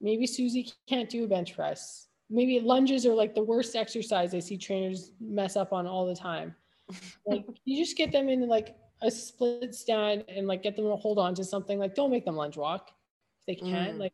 Maybe 0.00 0.26
Susie 0.26 0.72
can't 0.88 1.08
do 1.08 1.24
a 1.24 1.28
bench 1.28 1.54
press. 1.54 2.08
Maybe 2.28 2.60
lunges 2.60 3.06
are 3.06 3.14
like 3.14 3.34
the 3.34 3.42
worst 3.42 3.76
exercise 3.76 4.34
I 4.34 4.40
see 4.40 4.56
trainers 4.56 5.12
mess 5.20 5.56
up 5.56 5.72
on 5.72 5.86
all 5.86 6.06
the 6.06 6.16
time. 6.16 6.54
Like 7.26 7.46
you 7.64 7.82
just 7.82 7.96
get 7.96 8.12
them 8.12 8.28
in 8.28 8.46
like 8.48 8.74
a 9.00 9.10
split 9.10 9.74
stand 9.74 10.24
and 10.28 10.46
like 10.46 10.62
get 10.62 10.76
them 10.76 10.84
to 10.86 10.96
hold 10.96 11.18
on 11.18 11.34
to 11.36 11.44
something. 11.44 11.78
Like 11.78 11.94
don't 11.94 12.10
make 12.10 12.24
them 12.24 12.36
lunge 12.36 12.56
walk 12.56 12.90
if 13.38 13.46
they 13.46 13.54
can't. 13.54 13.96
Mm. 13.96 14.00
Like 14.00 14.12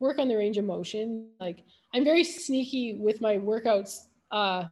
work 0.00 0.18
on 0.18 0.28
the 0.28 0.36
range 0.36 0.56
of 0.56 0.64
motion. 0.64 1.28
Like 1.40 1.64
I'm 1.92 2.04
very 2.04 2.24
sneaky 2.24 2.94
with 2.94 3.20
my 3.20 3.36
workouts. 3.36 3.98
Uh, 4.30 4.64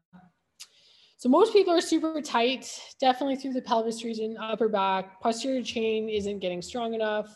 so 1.24 1.30
most 1.30 1.54
people 1.54 1.72
are 1.72 1.80
super 1.80 2.20
tight, 2.20 2.70
definitely 3.00 3.36
through 3.36 3.54
the 3.54 3.62
pelvis 3.62 4.04
region, 4.04 4.36
upper 4.36 4.68
back. 4.68 5.22
Posterior 5.22 5.62
chain 5.62 6.10
isn't 6.10 6.40
getting 6.40 6.60
strong 6.60 6.92
enough. 6.92 7.34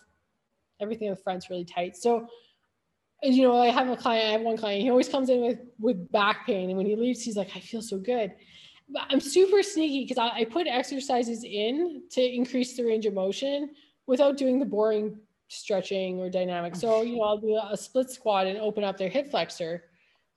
Everything 0.78 1.08
in 1.08 1.14
the 1.14 1.20
front's 1.22 1.48
really 1.48 1.64
tight. 1.64 1.96
So, 1.96 2.26
you 3.22 3.40
know, 3.40 3.58
I 3.58 3.68
have 3.68 3.88
a 3.88 3.96
client, 3.96 4.28
I 4.28 4.32
have 4.32 4.42
one 4.42 4.58
client, 4.58 4.82
he 4.82 4.90
always 4.90 5.08
comes 5.08 5.30
in 5.30 5.40
with, 5.40 5.60
with 5.80 6.12
back 6.12 6.44
pain. 6.44 6.68
And 6.68 6.76
when 6.76 6.84
he 6.84 6.96
leaves, 6.96 7.22
he's 7.22 7.38
like, 7.38 7.56
I 7.56 7.60
feel 7.60 7.80
so 7.80 7.96
good. 7.96 8.34
But 8.90 9.04
I'm 9.08 9.20
super 9.20 9.62
sneaky 9.62 10.04
because 10.04 10.18
I, 10.18 10.40
I 10.40 10.44
put 10.44 10.66
exercises 10.66 11.42
in 11.42 12.02
to 12.10 12.20
increase 12.22 12.76
the 12.76 12.84
range 12.84 13.06
of 13.06 13.14
motion 13.14 13.70
without 14.06 14.36
doing 14.36 14.58
the 14.58 14.66
boring 14.66 15.18
stretching 15.48 16.20
or 16.20 16.28
dynamic. 16.28 16.76
So, 16.76 17.00
you 17.00 17.16
know, 17.16 17.22
I'll 17.22 17.38
do 17.38 17.58
a 17.58 17.74
split 17.74 18.10
squat 18.10 18.48
and 18.48 18.58
open 18.58 18.84
up 18.84 18.98
their 18.98 19.08
hip 19.08 19.30
flexor 19.30 19.84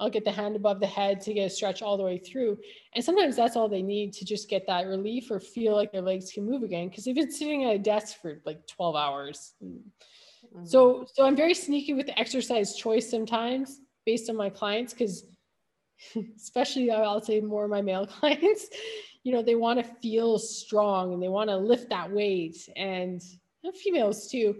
I'll 0.01 0.09
get 0.09 0.25
the 0.25 0.31
hand 0.31 0.55
above 0.55 0.79
the 0.79 0.87
head 0.87 1.21
to 1.21 1.33
get 1.33 1.45
a 1.45 1.49
stretch 1.49 1.83
all 1.83 1.95
the 1.95 2.03
way 2.03 2.17
through. 2.17 2.57
And 2.95 3.05
sometimes 3.05 3.35
that's 3.35 3.55
all 3.55 3.69
they 3.69 3.83
need 3.83 4.13
to 4.13 4.25
just 4.25 4.49
get 4.49 4.65
that 4.65 4.87
relief 4.87 5.29
or 5.29 5.39
feel 5.39 5.75
like 5.75 5.91
their 5.91 6.01
legs 6.01 6.31
can 6.31 6.43
move 6.43 6.63
again 6.63 6.89
because 6.89 7.05
they've 7.05 7.13
been 7.13 7.31
sitting 7.31 7.65
at 7.65 7.75
a 7.75 7.79
desk 7.79 8.19
for 8.19 8.41
like 8.43 8.65
12 8.65 8.95
hours. 8.95 9.53
Mm-hmm. 9.63 10.65
So, 10.65 11.05
so 11.13 11.23
I'm 11.23 11.35
very 11.35 11.53
sneaky 11.53 11.93
with 11.93 12.07
the 12.07 12.19
exercise 12.19 12.75
choice 12.75 13.11
sometimes 13.11 13.79
based 14.03 14.27
on 14.27 14.35
my 14.35 14.49
clients 14.49 14.91
because 14.91 15.23
especially 16.35 16.89
I'll 16.89 17.21
say 17.21 17.39
more 17.39 17.65
of 17.65 17.69
my 17.69 17.83
male 17.83 18.07
clients, 18.19 18.69
you 19.23 19.31
know, 19.31 19.43
they 19.43 19.55
want 19.55 19.77
to 19.77 19.95
feel 20.01 20.39
strong 20.39 21.13
and 21.13 21.21
they 21.21 21.29
want 21.29 21.51
to 21.51 21.57
lift 21.57 21.91
that 21.91 22.11
weight 22.11 22.57
and 22.75 23.21
females 23.75 24.31
too, 24.31 24.55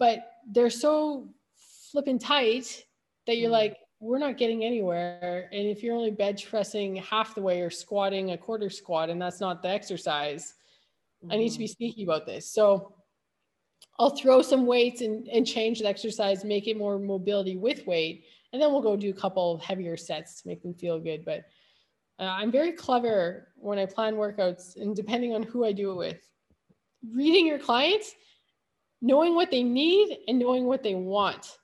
but 0.00 0.32
they're 0.50 0.68
so 0.68 1.28
flipping 1.92 2.18
tight 2.18 2.84
that 3.28 3.36
you're 3.36 3.46
mm-hmm. 3.46 3.52
like, 3.52 3.76
we're 4.00 4.18
not 4.18 4.38
getting 4.38 4.64
anywhere. 4.64 5.48
And 5.52 5.68
if 5.68 5.82
you're 5.82 5.94
only 5.94 6.10
bench 6.10 6.48
pressing 6.48 6.96
half 6.96 7.34
the 7.34 7.42
way 7.42 7.60
or 7.60 7.68
squatting 7.68 8.32
a 8.32 8.38
quarter 8.38 8.70
squat, 8.70 9.10
and 9.10 9.20
that's 9.20 9.40
not 9.40 9.62
the 9.62 9.68
exercise, 9.68 10.54
mm-hmm. 11.22 11.32
I 11.32 11.36
need 11.36 11.50
to 11.50 11.58
be 11.58 11.66
mm-hmm. 11.66 11.72
sneaky 11.72 12.04
about 12.04 12.26
this. 12.26 12.50
So 12.50 12.94
I'll 13.98 14.16
throw 14.16 14.40
some 14.40 14.66
weights 14.66 15.02
and, 15.02 15.28
and 15.28 15.46
change 15.46 15.80
the 15.80 15.88
exercise, 15.88 16.44
make 16.44 16.66
it 16.66 16.78
more 16.78 16.98
mobility 16.98 17.56
with 17.56 17.86
weight. 17.86 18.24
And 18.52 18.60
then 18.60 18.72
we'll 18.72 18.80
go 18.80 18.96
do 18.96 19.10
a 19.10 19.14
couple 19.14 19.58
heavier 19.58 19.96
sets 19.98 20.40
to 20.40 20.48
make 20.48 20.62
them 20.62 20.74
feel 20.74 20.98
good. 20.98 21.24
But 21.24 21.44
uh, 22.18 22.24
I'm 22.24 22.50
very 22.50 22.72
clever 22.72 23.48
when 23.56 23.78
I 23.78 23.84
plan 23.84 24.14
workouts 24.14 24.76
and 24.76 24.96
depending 24.96 25.34
on 25.34 25.42
who 25.42 25.64
I 25.64 25.72
do 25.72 25.92
it 25.92 25.96
with. 25.96 26.20
Reading 27.14 27.46
your 27.46 27.58
clients, 27.58 28.14
knowing 29.02 29.34
what 29.34 29.50
they 29.50 29.62
need 29.62 30.18
and 30.26 30.38
knowing 30.38 30.64
what 30.64 30.82
they 30.82 30.94
want. 30.94 31.58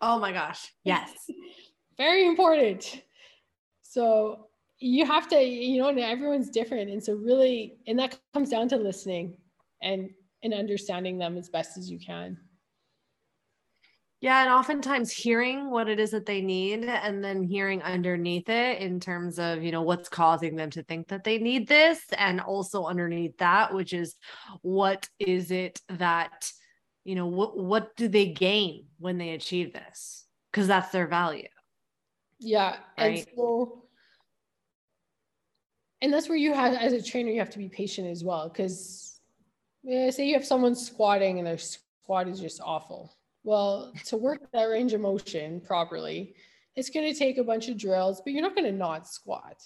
Oh 0.00 0.18
my 0.18 0.32
gosh. 0.32 0.72
Yes. 0.84 1.12
Very 1.98 2.26
important. 2.26 3.02
So 3.82 4.48
you 4.78 5.06
have 5.06 5.28
to, 5.28 5.40
you 5.40 5.80
know, 5.80 5.88
everyone's 5.88 6.50
different. 6.50 6.90
And 6.90 7.02
so 7.02 7.14
really, 7.14 7.78
and 7.86 7.98
that 7.98 8.18
comes 8.34 8.50
down 8.50 8.68
to 8.68 8.76
listening 8.76 9.36
and 9.82 10.10
and 10.42 10.52
understanding 10.52 11.18
them 11.18 11.36
as 11.36 11.48
best 11.48 11.78
as 11.78 11.90
you 11.90 11.98
can. 11.98 12.38
Yeah, 14.20 14.42
and 14.42 14.50
oftentimes 14.50 15.12
hearing 15.12 15.70
what 15.70 15.88
it 15.88 16.00
is 16.00 16.10
that 16.12 16.24
they 16.24 16.40
need 16.40 16.84
and 16.84 17.22
then 17.22 17.42
hearing 17.42 17.82
underneath 17.82 18.48
it 18.48 18.80
in 18.80 18.98
terms 18.98 19.38
of, 19.38 19.62
you 19.62 19.70
know, 19.70 19.82
what's 19.82 20.08
causing 20.08 20.56
them 20.56 20.70
to 20.70 20.82
think 20.82 21.08
that 21.08 21.22
they 21.22 21.38
need 21.38 21.68
this 21.68 22.00
and 22.16 22.40
also 22.40 22.86
underneath 22.86 23.36
that 23.38 23.74
which 23.74 23.92
is 23.92 24.16
what 24.62 25.08
is 25.18 25.50
it 25.50 25.82
that 25.90 26.50
you 27.06 27.14
know 27.14 27.26
what 27.26 27.56
what 27.56 27.94
do 27.96 28.08
they 28.08 28.26
gain 28.26 28.84
when 28.98 29.16
they 29.16 29.30
achieve 29.30 29.72
this 29.72 30.26
because 30.50 30.66
that's 30.66 30.90
their 30.90 31.06
value 31.06 31.46
yeah 32.40 32.78
right? 32.98 33.18
and 33.18 33.26
so 33.36 33.84
and 36.02 36.12
that's 36.12 36.28
where 36.28 36.36
you 36.36 36.52
have 36.52 36.74
as 36.74 36.92
a 36.92 37.00
trainer 37.00 37.30
you 37.30 37.38
have 37.38 37.48
to 37.48 37.58
be 37.58 37.68
patient 37.68 38.08
as 38.08 38.24
well 38.24 38.48
because 38.48 39.20
yeah, 39.84 40.10
say 40.10 40.26
you 40.26 40.34
have 40.34 40.44
someone 40.44 40.74
squatting 40.74 41.38
and 41.38 41.46
their 41.46 41.58
squat 41.58 42.26
is 42.26 42.40
just 42.40 42.60
awful 42.60 43.16
well 43.44 43.92
to 44.04 44.16
work 44.16 44.40
that 44.52 44.64
range 44.64 44.92
of 44.92 45.00
motion 45.00 45.60
properly 45.60 46.34
it's 46.74 46.90
going 46.90 47.10
to 47.10 47.16
take 47.16 47.38
a 47.38 47.44
bunch 47.44 47.68
of 47.68 47.78
drills 47.78 48.20
but 48.20 48.32
you're 48.32 48.42
not 48.42 48.56
going 48.56 48.68
to 48.68 48.76
not 48.76 49.06
squat 49.06 49.62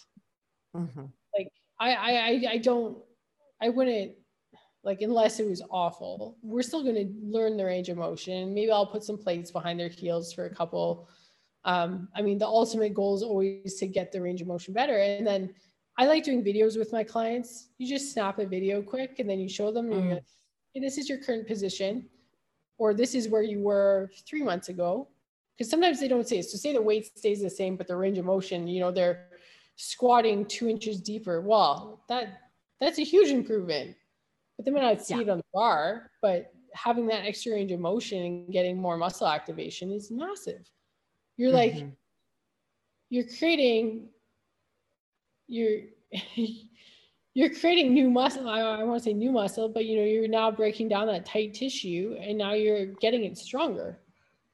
mm-hmm. 0.77 1.07
like 1.37 1.49
I, 1.81 1.95
I 1.95 2.43
i 2.51 2.59
don't 2.59 2.99
i 3.63 3.71
wouldn't 3.71 4.13
like 4.83 5.03
unless 5.03 5.41
it 5.41 5.49
was 5.49 5.63
awful. 5.71 6.37
We're 6.43 6.63
still 6.63 6.83
going 6.83 6.95
to 6.95 7.13
learn 7.23 7.57
the 7.57 7.65
range 7.65 7.89
of 7.89 7.99
motion. 7.99 8.55
Maybe 8.55 8.71
i'll 8.71 8.87
put 8.87 9.05
some 9.05 9.19
plates 9.19 9.51
behind 9.51 9.79
their 9.79 9.89
heels 9.89 10.33
for 10.33 10.47
a 10.47 10.55
couple. 10.55 11.09
Um, 11.65 12.09
i 12.17 12.23
mean 12.23 12.39
the 12.39 12.47
ultimate 12.47 12.95
goal 12.95 13.15
is 13.15 13.23
always 13.23 13.77
to 13.77 13.87
get 13.87 14.13
the 14.13 14.21
range 14.21 14.41
of 14.41 14.49
motion 14.49 14.73
better. 14.73 14.99
And 14.99 15.27
then 15.27 15.55
i 15.99 16.07
like 16.07 16.25
doing 16.25 16.43
videos 16.43 16.79
with 16.79 16.93
my 16.93 17.05
clients. 17.05 17.69
You 17.79 17.87
just 17.89 18.13
snap 18.13 18.39
a 18.39 18.47
video 18.47 18.81
quick 18.81 19.19
and 19.19 19.29
then 19.29 19.39
you 19.39 19.49
show 19.49 19.71
them 19.71 19.91
mm. 19.91 20.11
like, 20.15 20.25
hey, 20.73 20.81
this 20.81 20.97
is 20.97 21.09
your 21.09 21.19
current 21.19 21.47
position 21.47 22.07
or 22.79 22.95
this 22.95 23.15
is 23.15 23.29
where 23.29 23.43
you 23.43 23.61
were 23.61 24.11
three 24.27 24.43
months 24.43 24.71
ago. 24.71 25.09
Because 25.57 25.71
sometimes 25.71 26.01
they 26.01 26.09
don't 26.09 26.27
say 26.27 26.39
it. 26.39 26.45
So 26.45 26.57
say 26.57 26.73
the 26.73 26.81
weight 26.81 27.19
stays 27.19 27.43
the 27.43 27.51
same 27.51 27.77
but 27.77 27.87
the 27.87 27.97
range 27.97 28.17
of 28.17 28.25
motion 28.25 28.67
you 28.67 28.81
know 28.81 28.91
they're 28.91 29.27
squatting 29.77 30.47
two 30.47 30.69
inches 30.69 31.03
deeper. 31.03 31.43
Well 31.43 32.03
that 32.09 32.41
that's 32.81 32.99
a 32.99 33.05
huge 33.05 33.29
improvement 33.29 33.95
but 34.61 34.67
they 34.67 34.73
might 34.73 34.83
not 34.83 35.03
see 35.03 35.15
yeah. 35.15 35.23
it 35.23 35.29
on 35.31 35.39
the 35.39 35.45
bar, 35.55 36.11
but 36.21 36.53
having 36.75 37.07
that 37.07 37.25
extra 37.25 37.53
range 37.53 37.73
of 37.73 37.81
motion 37.81 38.23
and 38.23 38.53
getting 38.53 38.77
more 38.77 38.99
muscle 38.99 39.27
activation 39.27 39.91
is 39.91 40.11
massive. 40.11 40.69
You're 41.39 41.51
like, 41.51 41.73
mm-hmm. 41.77 41.89
you're 43.09 43.25
creating, 43.39 44.11
you're, 45.49 45.81
you're 47.35 47.55
creating 47.55 47.95
new 47.95 48.11
muscle. 48.11 48.51
I, 48.51 48.61
I 48.61 48.83
want 48.83 49.03
to 49.03 49.05
say 49.09 49.15
new 49.15 49.33
muscle, 49.33 49.67
but 49.67 49.87
you 49.87 49.97
know, 49.97 50.05
you're 50.05 50.29
now 50.29 50.51
breaking 50.51 50.89
down 50.89 51.07
that 51.07 51.25
tight 51.25 51.55
tissue 51.55 52.19
and 52.21 52.37
now 52.37 52.53
you're 52.53 52.85
getting 52.85 53.25
it 53.25 53.39
stronger 53.39 53.99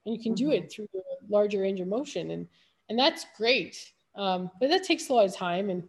and 0.05 0.15
you 0.15 0.23
can 0.23 0.37
mm-hmm. 0.37 0.51
do 0.51 0.53
it 0.53 0.71
through 0.71 0.87
a 0.95 1.33
larger 1.33 1.63
range 1.63 1.81
of 1.81 1.89
motion. 1.89 2.31
And, 2.31 2.47
and 2.91 2.97
that's 2.97 3.27
great. 3.37 3.93
Um, 4.15 4.53
but 4.61 4.71
that 4.71 4.85
takes 4.85 5.09
a 5.09 5.15
lot 5.15 5.27
of 5.27 5.35
time 5.35 5.69
and 5.69 5.83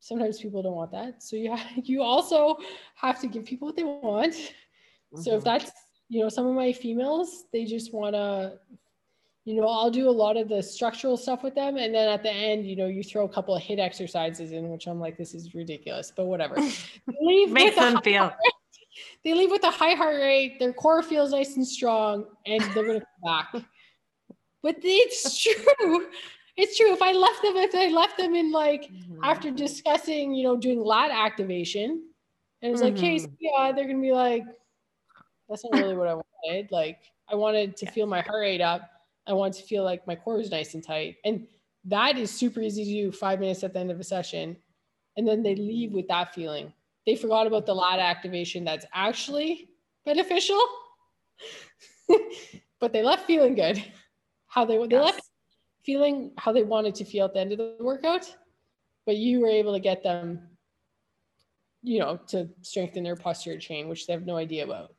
sometimes 0.00 0.38
people 0.38 0.62
don't 0.62 0.74
want 0.74 0.92
that. 0.92 1.22
So 1.22 1.36
you 1.36 1.54
have, 1.54 1.66
you 1.84 2.02
also 2.02 2.58
have 2.94 3.20
to 3.20 3.26
give 3.26 3.44
people 3.44 3.66
what 3.66 3.76
they 3.76 3.84
want. 3.84 4.34
Mm-hmm. 4.34 5.22
so 5.22 5.30
if 5.32 5.36
mm-hmm. 5.36 5.44
that's 5.44 5.70
you 6.08 6.20
know 6.20 6.28
some 6.28 6.46
of 6.46 6.54
my 6.54 6.72
females 6.72 7.44
they 7.52 7.64
just 7.64 7.94
want 7.94 8.14
to 8.14 8.58
you 9.44 9.54
know 9.54 9.68
i'll 9.68 9.90
do 9.90 10.08
a 10.08 10.10
lot 10.10 10.36
of 10.36 10.48
the 10.48 10.62
structural 10.62 11.16
stuff 11.16 11.42
with 11.42 11.54
them. 11.54 11.76
And 11.76 11.94
then 11.94 12.08
at 12.08 12.22
the 12.22 12.32
end 12.32 12.66
you 12.66 12.76
know 12.76 12.86
you 12.86 13.02
throw 13.02 13.24
a 13.24 13.28
couple 13.28 13.54
of 13.54 13.62
HIIT 13.62 13.78
exercises 13.78 14.52
in 14.52 14.68
which 14.68 14.86
i'm 14.86 15.00
like 15.00 15.16
this 15.16 15.34
is 15.34 15.54
ridiculous 15.54 16.12
but 16.14 16.26
whatever. 16.26 16.56
Leave 17.20 17.50
makes 17.50 17.76
them 17.76 18.00
feel 18.02 18.32
they 19.24 19.34
leave 19.34 19.50
with 19.50 19.64
a 19.64 19.70
high 19.70 19.94
heart 19.94 20.16
rate 20.16 20.58
their 20.58 20.72
core 20.72 21.02
feels 21.02 21.30
nice 21.30 21.56
and 21.56 21.66
strong 21.66 22.24
and 22.46 22.62
they're 22.74 22.84
going 22.84 23.00
to 23.00 23.06
come 23.22 23.24
back. 23.24 23.64
But 24.62 24.78
it's 24.82 25.40
true 25.40 26.06
it's 26.56 26.76
true. 26.76 26.92
If 26.92 27.02
I 27.02 27.12
left 27.12 27.42
them, 27.42 27.56
if 27.56 27.74
I 27.74 27.88
left 27.88 28.16
them 28.16 28.34
in 28.34 28.50
like 28.50 28.84
mm-hmm. 28.84 29.22
after 29.22 29.50
discussing, 29.50 30.34
you 30.34 30.44
know, 30.44 30.56
doing 30.56 30.82
lat 30.82 31.10
activation, 31.10 32.02
and 32.62 32.72
it's 32.72 32.80
mm-hmm. 32.80 32.94
like, 32.94 32.98
hey, 32.98 33.26
yeah, 33.38 33.72
they're 33.72 33.86
gonna 33.86 34.00
be 34.00 34.12
like, 34.12 34.44
that's 35.48 35.64
not 35.64 35.80
really 35.80 35.96
what 35.96 36.08
I 36.08 36.14
wanted. 36.14 36.72
Like, 36.72 36.98
I 37.28 37.34
wanted 37.34 37.76
to 37.78 37.90
feel 37.90 38.06
my 38.06 38.22
heart 38.22 38.40
rate 38.40 38.60
up. 38.60 38.90
I 39.26 39.32
want 39.32 39.54
to 39.54 39.62
feel 39.62 39.84
like 39.84 40.06
my 40.06 40.14
core 40.14 40.40
is 40.40 40.50
nice 40.50 40.74
and 40.74 40.82
tight, 40.82 41.16
and 41.24 41.46
that 41.84 42.16
is 42.16 42.30
super 42.30 42.60
easy 42.60 42.84
to 42.84 42.90
do. 42.90 43.12
Five 43.12 43.40
minutes 43.40 43.62
at 43.62 43.74
the 43.74 43.80
end 43.80 43.90
of 43.90 44.00
a 44.00 44.04
session, 44.04 44.56
and 45.16 45.28
then 45.28 45.42
they 45.42 45.54
leave 45.54 45.92
with 45.92 46.08
that 46.08 46.34
feeling. 46.34 46.72
They 47.04 47.16
forgot 47.16 47.46
about 47.46 47.66
the 47.66 47.74
lat 47.74 47.98
activation 47.98 48.64
that's 48.64 48.86
actually 48.94 49.68
beneficial, 50.06 50.60
but 52.80 52.92
they 52.92 53.02
left 53.02 53.26
feeling 53.26 53.54
good. 53.54 53.84
How 54.46 54.64
they 54.64 54.78
they 54.78 54.96
yes. 54.96 55.04
left 55.04 55.25
feeling 55.86 56.32
how 56.36 56.52
they 56.52 56.64
wanted 56.64 56.96
to 56.96 57.04
feel 57.04 57.24
at 57.24 57.32
the 57.32 57.40
end 57.40 57.52
of 57.52 57.58
the 57.58 57.76
workout, 57.80 58.34
but 59.06 59.16
you 59.16 59.40
were 59.40 59.48
able 59.48 59.72
to 59.72 59.80
get 59.80 60.02
them, 60.02 60.40
you 61.82 62.00
know, 62.00 62.18
to 62.26 62.48
strengthen 62.60 63.04
their 63.04 63.16
posterior 63.16 63.60
chain, 63.60 63.88
which 63.88 64.06
they 64.06 64.12
have 64.12 64.26
no 64.26 64.36
idea 64.36 64.64
about. 64.64 64.92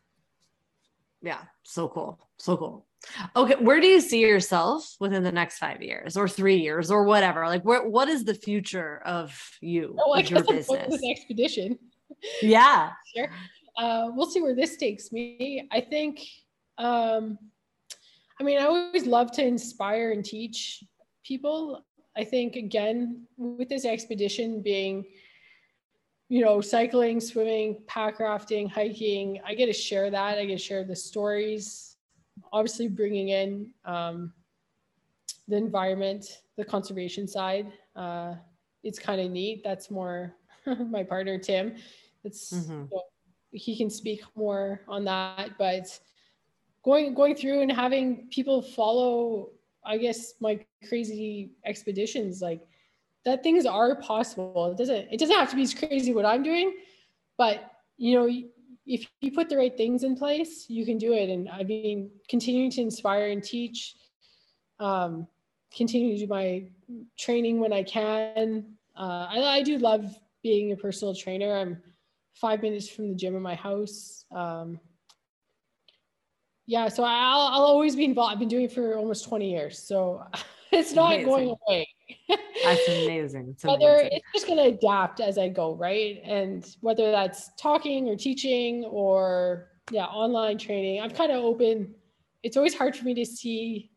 Yeah, 1.21 1.41
so 1.63 1.89
cool. 1.89 2.19
So 2.38 2.55
cool. 2.55 2.85
Okay, 3.35 3.55
where 3.55 3.79
do 3.79 3.88
you 3.88 4.01
see 4.01 4.21
yourself 4.21 4.95
within 4.99 5.23
the 5.23 5.31
next 5.31 5.59
five 5.59 5.81
years 5.81 6.17
or 6.17 6.27
three 6.27 6.57
years 6.57 6.89
or 6.89 7.03
whatever? 7.03 7.45
Like, 7.47 7.63
where 7.63 7.88
what 7.88 8.07
is 8.07 8.23
the 8.23 8.33
future 8.33 9.01
of 9.05 9.38
you, 9.61 9.95
oh, 9.99 10.13
of 10.13 10.29
your 10.29 10.43
business? 10.43 10.88
This 10.89 11.03
expedition. 11.03 11.77
Yeah, 12.41 12.91
sure. 13.15 13.29
Uh, 13.77 14.07
we'll 14.13 14.29
see 14.29 14.41
where 14.41 14.55
this 14.55 14.77
takes 14.77 15.11
me. 15.11 15.67
I 15.71 15.81
think 15.81 16.21
um, 16.77 17.38
I 18.39 18.43
mean, 18.43 18.59
I 18.59 18.65
always 18.65 19.07
love 19.07 19.31
to 19.33 19.45
inspire 19.45 20.11
and 20.11 20.23
teach 20.23 20.83
people. 21.23 21.85
I 22.15 22.23
think, 22.23 22.55
again, 22.55 23.25
with 23.38 23.69
this 23.69 23.85
expedition 23.85 24.61
being, 24.61 25.05
you 26.29 26.43
know, 26.43 26.61
cycling, 26.61 27.19
swimming, 27.19 27.81
pack 27.88 28.19
rafting, 28.19 28.69
hiking, 28.69 29.39
I 29.45 29.53
get 29.55 29.67
to 29.67 29.73
share 29.73 30.09
that. 30.09 30.38
I 30.38 30.45
get 30.45 30.57
to 30.57 30.63
share 30.63 30.83
the 30.83 30.95
stories, 30.95 31.95
obviously, 32.51 32.88
bringing 32.88 33.29
in 33.29 33.71
um, 33.85 34.33
the 35.47 35.57
environment, 35.57 36.41
the 36.57 36.65
conservation 36.65 37.27
side. 37.27 37.71
Uh, 37.95 38.35
it's 38.83 38.99
kind 38.99 39.21
of 39.21 39.31
neat. 39.31 39.63
That's 39.63 39.89
more 39.89 40.35
my 40.89 41.03
partner, 41.03 41.38
Tim. 41.38 41.75
It's, 42.23 42.53
mm-hmm. 42.53 42.71
you 42.71 42.89
know, 42.91 43.03
he 43.51 43.77
can 43.77 43.89
speak 43.89 44.21
more 44.35 44.81
on 44.88 45.05
that, 45.05 45.51
but 45.57 45.99
going 46.84 47.13
going 47.13 47.36
through 47.36 47.61
and 47.61 47.71
having 47.71 48.28
people 48.32 48.61
follow 48.61 49.49
i 49.86 49.97
guess 49.97 50.34
my 50.39 50.59
crazy 50.88 51.51
expeditions 51.65 52.41
like 52.41 52.61
that 53.25 53.43
things 53.43 53.65
are 53.65 53.95
possible 54.01 54.71
it 54.71 54.78
doesn't 54.78 55.07
it 55.11 55.19
doesn't 55.19 55.36
have 55.36 55.49
to 55.49 55.55
be 55.55 55.63
as 55.63 55.73
crazy 55.73 56.13
what 56.13 56.25
i'm 56.25 56.43
doing 56.43 56.73
but 57.38 57.71
you 57.97 58.17
know 58.17 58.28
if 58.86 59.05
you 59.21 59.32
put 59.32 59.49
the 59.49 59.57
right 59.57 59.75
things 59.75 60.03
in 60.03 60.15
place 60.15 60.65
you 60.69 60.86
can 60.86 60.97
do 60.97 61.13
it 61.13 61.30
and 61.30 61.49
i 61.49 61.63
mean 61.63 62.09
continuing 62.30 62.71
to 62.71 62.82
inspire 62.82 63.30
and 63.30 63.43
teach 63.43 63.95
um, 64.80 65.28
continue 65.75 66.13
to 66.13 66.25
do 66.25 66.28
my 66.28 66.63
training 67.17 67.59
when 67.59 67.73
I 67.73 67.84
can. 67.84 68.65
Uh, 68.97 69.28
I, 69.30 69.43
I 69.43 69.63
do 69.63 69.78
love 69.78 70.15
being 70.43 70.71
a 70.71 70.75
personal 70.75 71.13
trainer. 71.15 71.55
I'm 71.55 71.82
five 72.34 72.61
minutes 72.61 72.88
from 72.89 73.09
the 73.09 73.15
gym 73.15 73.36
in 73.36 73.41
my 73.41 73.55
house. 73.55 74.25
Um, 74.32 74.80
yeah, 76.68 76.89
so 76.89 77.03
I'll, 77.03 77.47
I'll 77.47 77.63
always 77.63 77.95
be 77.95 78.03
involved. 78.03 78.34
I've 78.34 78.39
been 78.39 78.49
doing 78.49 78.65
it 78.65 78.74
for 78.74 78.95
almost 78.97 79.28
20 79.28 79.49
years. 79.49 79.80
So 79.80 80.22
it's 80.72 80.93
not 80.93 81.13
amazing. 81.13 81.26
going 81.26 81.55
away. 81.68 81.88
That's 82.63 82.88
amazing. 82.89 83.47
It's 83.51 83.63
whether 83.63 83.93
amazing. 83.93 84.09
it's 84.11 84.26
just 84.34 84.47
going 84.47 84.57
to 84.57 84.78
adapt 84.78 85.22
as 85.22 85.38
I 85.38 85.47
go, 85.47 85.76
right? 85.76 86.22
And 86.26 86.68
whether 86.82 87.09
that's 87.09 87.51
talking 87.55 88.09
or 88.09 88.18
teaching 88.18 88.84
or 88.84 89.70
yeah, 89.91 90.05
online 90.05 90.57
training, 90.57 91.01
I'm 91.01 91.09
kind 91.09 91.32
of 91.32 91.43
open. 91.43 91.95
It's 92.43 92.57
always 92.57 92.76
hard 92.76 92.97
for 92.97 93.05
me 93.05 93.13
to 93.13 93.26
see 93.26 93.89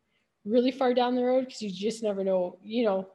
really 0.45 0.71
far 0.71 0.93
down 0.93 1.15
the 1.15 1.23
road 1.23 1.45
because 1.45 1.61
you 1.61 1.69
just 1.69 2.03
never 2.03 2.23
know. 2.23 2.57
You 2.63 2.85
know, 2.85 3.09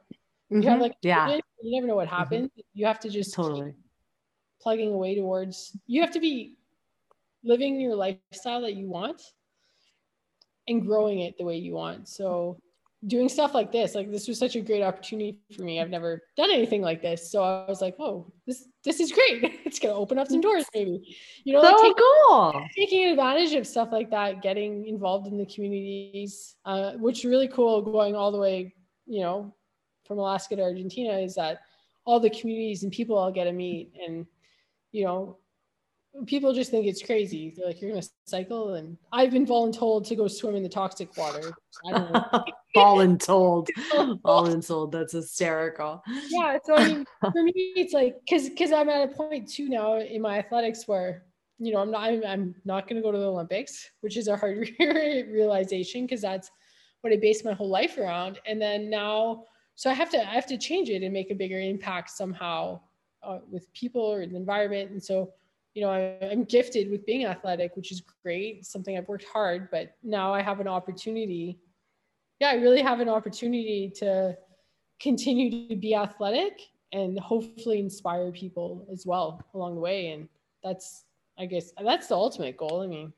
you 0.49 0.59
mm-hmm. 0.59 0.69
have 0.69 0.79
like 0.79 0.93
yeah, 1.01 1.35
you 1.61 1.75
never 1.75 1.87
know 1.87 1.95
what 1.95 2.07
happens. 2.07 2.49
Mm-hmm. 2.51 2.61
You 2.75 2.85
have 2.85 2.99
to 2.99 3.09
just 3.09 3.33
totally 3.33 3.73
plugging 4.61 4.93
away 4.93 5.15
towards. 5.15 5.75
You 5.87 6.01
have 6.01 6.11
to 6.11 6.19
be 6.19 6.57
living 7.43 7.81
your 7.81 7.95
lifestyle 7.95 8.61
that 8.61 8.75
you 8.75 8.87
want 8.87 9.21
and 10.67 10.85
growing 10.85 11.19
it 11.19 11.37
the 11.37 11.43
way 11.43 11.57
you 11.57 11.73
want. 11.73 12.07
So 12.07 12.57
doing 13.05 13.29
stuff 13.29 13.53
like 13.53 13.71
this, 13.71 13.93
like 13.93 14.11
this 14.11 14.27
was 14.27 14.39
such 14.39 14.55
a 14.55 14.61
great 14.61 14.81
opportunity 14.81 15.39
for 15.55 15.63
me. 15.63 15.79
I've 15.79 15.89
never 15.89 16.23
done 16.35 16.49
anything 16.51 16.81
like 16.81 17.01
this. 17.01 17.31
So 17.31 17.43
I 17.43 17.69
was 17.69 17.81
like, 17.81 17.95
oh, 17.99 18.31
this 18.45 18.67
this 18.83 18.99
is 18.99 19.11
great. 19.11 19.43
it's 19.65 19.79
gonna 19.79 19.93
open 19.93 20.17
up 20.17 20.27
some 20.27 20.41
doors, 20.41 20.65
maybe. 20.73 21.15
You 21.43 21.53
know, 21.53 21.61
so 21.61 21.67
like 21.67 21.77
taking, 21.77 21.93
cool. 21.97 22.65
Taking 22.75 23.09
advantage 23.09 23.53
of 23.53 23.67
stuff 23.67 23.89
like 23.91 24.09
that, 24.11 24.41
getting 24.41 24.87
involved 24.87 25.27
in 25.27 25.37
the 25.37 25.45
communities, 25.45 26.55
uh, 26.65 26.93
which 26.93 27.19
is 27.19 27.25
really 27.25 27.47
cool 27.47 27.81
going 27.81 28.15
all 28.15 28.31
the 28.31 28.39
way, 28.39 28.73
you 29.05 29.21
know, 29.21 29.53
from 30.07 30.17
Alaska 30.17 30.55
to 30.55 30.63
Argentina 30.63 31.19
is 31.19 31.35
that 31.35 31.61
all 32.05 32.19
the 32.19 32.29
communities 32.29 32.83
and 32.83 32.91
people 32.91 33.19
I'll 33.19 33.31
get 33.31 33.43
to 33.43 33.51
meet 33.51 33.91
and 34.05 34.25
you 34.93 35.03
know 35.03 35.37
people 36.25 36.53
just 36.53 36.71
think 36.71 36.85
it's 36.87 37.01
crazy. 37.01 37.53
They're 37.55 37.67
like, 37.67 37.81
you're 37.81 37.91
gonna 37.91 38.05
cycle, 38.25 38.75
and 38.75 38.97
I've 39.11 39.31
been 39.31 39.45
voluntold 39.45 40.07
to 40.07 40.15
go 40.15 40.27
swim 40.27 40.55
in 40.55 40.63
the 40.63 40.69
toxic 40.69 41.15
water. 41.17 41.53
voluntold, 42.75 43.67
voluntold. 44.25 44.91
That's 44.91 45.13
hysterical. 45.13 46.01
Yeah. 46.29 46.57
So 46.63 46.75
I 46.75 46.87
mean, 46.87 47.05
for 47.21 47.43
me, 47.43 47.51
it's 47.75 47.93
like 47.93 48.15
because 48.25 48.49
because 48.49 48.71
I'm 48.71 48.89
at 48.89 49.09
a 49.09 49.13
point 49.13 49.49
too 49.49 49.69
now 49.69 49.97
in 49.97 50.21
my 50.21 50.39
athletics 50.39 50.87
where 50.87 51.25
you 51.59 51.73
know 51.73 51.79
I'm 51.79 51.91
not 51.91 52.03
I'm, 52.03 52.23
I'm 52.25 52.55
not 52.65 52.87
gonna 52.87 53.01
go 53.01 53.11
to 53.11 53.17
the 53.17 53.31
Olympics, 53.31 53.91
which 54.01 54.17
is 54.17 54.27
a 54.27 54.37
hard 54.37 54.69
realization 54.79 56.05
because 56.05 56.21
that's 56.21 56.49
what 57.01 57.13
I 57.13 57.17
based 57.17 57.45
my 57.45 57.53
whole 57.53 57.69
life 57.69 57.97
around, 57.97 58.39
and 58.45 58.61
then 58.61 58.89
now. 58.89 59.43
So 59.75 59.91
I 59.91 59.93
have 59.93 60.09
to 60.09 60.17
I 60.17 60.33
have 60.33 60.47
to 60.47 60.57
change 60.57 60.89
it 60.89 61.03
and 61.03 61.13
make 61.13 61.29
a 61.29 61.35
bigger 61.35 61.59
impact 61.59 62.09
somehow 62.09 62.79
uh, 63.21 63.39
with 63.49 63.71
people 63.73 64.01
or 64.01 64.25
the 64.25 64.35
environment. 64.35 64.91
And 64.91 65.03
so 65.03 65.33
you 65.73 65.83
know, 65.83 65.89
I'm 66.21 66.43
gifted 66.43 66.89
with 66.89 67.05
being 67.05 67.25
athletic, 67.25 67.75
which 67.75 67.91
is 67.91 68.01
great, 68.23 68.65
something 68.65 68.97
I've 68.97 69.07
worked 69.07 69.25
hard, 69.31 69.69
but 69.71 69.95
now 70.03 70.33
I 70.33 70.41
have 70.41 70.59
an 70.59 70.67
opportunity. 70.67 71.59
Yeah, 72.39 72.49
I 72.49 72.55
really 72.55 72.81
have 72.81 72.99
an 72.99 73.09
opportunity 73.09 73.91
to 73.97 74.35
continue 74.99 75.67
to 75.69 75.75
be 75.75 75.93
athletic 75.93 76.59
and 76.93 77.19
hopefully 77.19 77.79
inspire 77.79 78.31
people 78.31 78.87
as 78.91 79.05
well 79.05 79.41
along 79.53 79.75
the 79.75 79.81
way. 79.81 80.09
And 80.09 80.27
that's, 80.63 81.03
I 81.37 81.45
guess, 81.45 81.71
that's 81.83 82.07
the 82.07 82.15
ultimate 82.15 82.57
goal. 82.57 82.81
I 82.81 82.87
mean, 82.87 83.13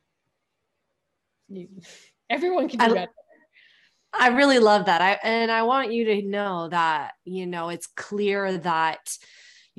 you, 1.48 1.68
everyone 2.30 2.68
can 2.68 2.80
do 2.80 2.86
I, 2.86 2.94
better. 2.94 3.12
I 4.12 4.28
really 4.30 4.60
love 4.60 4.86
that. 4.86 5.02
I 5.02 5.20
and 5.24 5.52
I 5.52 5.64
want 5.64 5.94
you 5.94 6.06
to 6.06 6.22
know 6.24 6.68
that, 6.70 7.14
you 7.26 7.46
know, 7.46 7.70
it's 7.70 7.88
clear 7.88 8.58
that 8.58 9.18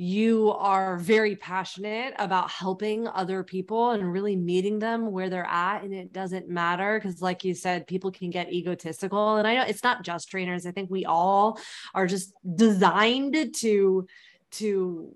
you 0.01 0.51
are 0.53 0.97
very 0.97 1.37
passionate 1.37 2.15
about 2.19 2.51
helping 2.51 3.07
other 3.07 3.45
people 3.45 3.91
and 3.91 4.11
really 4.11 4.35
meeting 4.35 4.79
them 4.79 5.11
where 5.11 5.29
they're 5.29 5.45
at 5.45 5.83
and 5.83 5.93
it 5.93 6.11
doesn't 6.11 6.49
matter 6.49 6.99
because 6.99 7.21
like 7.21 7.45
you 7.45 7.53
said 7.53 7.87
people 7.87 8.11
can 8.11 8.31
get 8.31 8.51
egotistical 8.51 9.37
and 9.37 9.47
i 9.47 9.55
know 9.55 9.63
it's 9.63 9.85
not 9.85 10.03
just 10.03 10.31
trainers 10.31 10.65
i 10.65 10.71
think 10.71 10.91
we 10.91 11.05
all 11.05 11.61
are 11.93 12.07
just 12.07 12.33
designed 12.55 13.55
to 13.55 14.07
to 14.51 15.15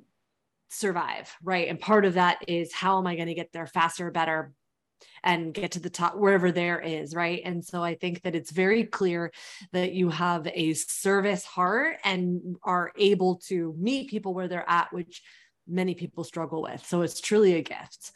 survive 0.68 1.34
right? 1.42 1.68
And 1.68 1.80
part 1.80 2.04
of 2.04 2.14
that 2.14 2.44
is 2.46 2.70
how 2.70 2.98
am 2.98 3.06
i 3.06 3.16
going 3.16 3.28
to 3.28 3.34
get 3.34 3.52
there 3.54 3.66
faster 3.66 4.10
better 4.10 4.52
and 5.22 5.54
get 5.54 5.72
to 5.72 5.80
the 5.80 5.90
top 5.90 6.16
wherever 6.16 6.52
there 6.52 6.80
is 6.80 7.14
right 7.14 7.42
and 7.44 7.64
so 7.64 7.82
i 7.82 7.94
think 7.94 8.22
that 8.22 8.34
it's 8.34 8.50
very 8.50 8.84
clear 8.84 9.32
that 9.72 9.92
you 9.92 10.08
have 10.08 10.46
a 10.48 10.74
service 10.74 11.44
heart 11.44 11.96
and 12.04 12.56
are 12.62 12.92
able 12.96 13.36
to 13.36 13.74
meet 13.78 14.10
people 14.10 14.34
where 14.34 14.48
they're 14.48 14.68
at 14.68 14.92
which 14.92 15.22
many 15.66 15.94
people 15.94 16.24
struggle 16.24 16.62
with 16.62 16.84
so 16.84 17.02
it's 17.02 17.20
truly 17.20 17.54
a 17.54 17.62
gift 17.62 18.12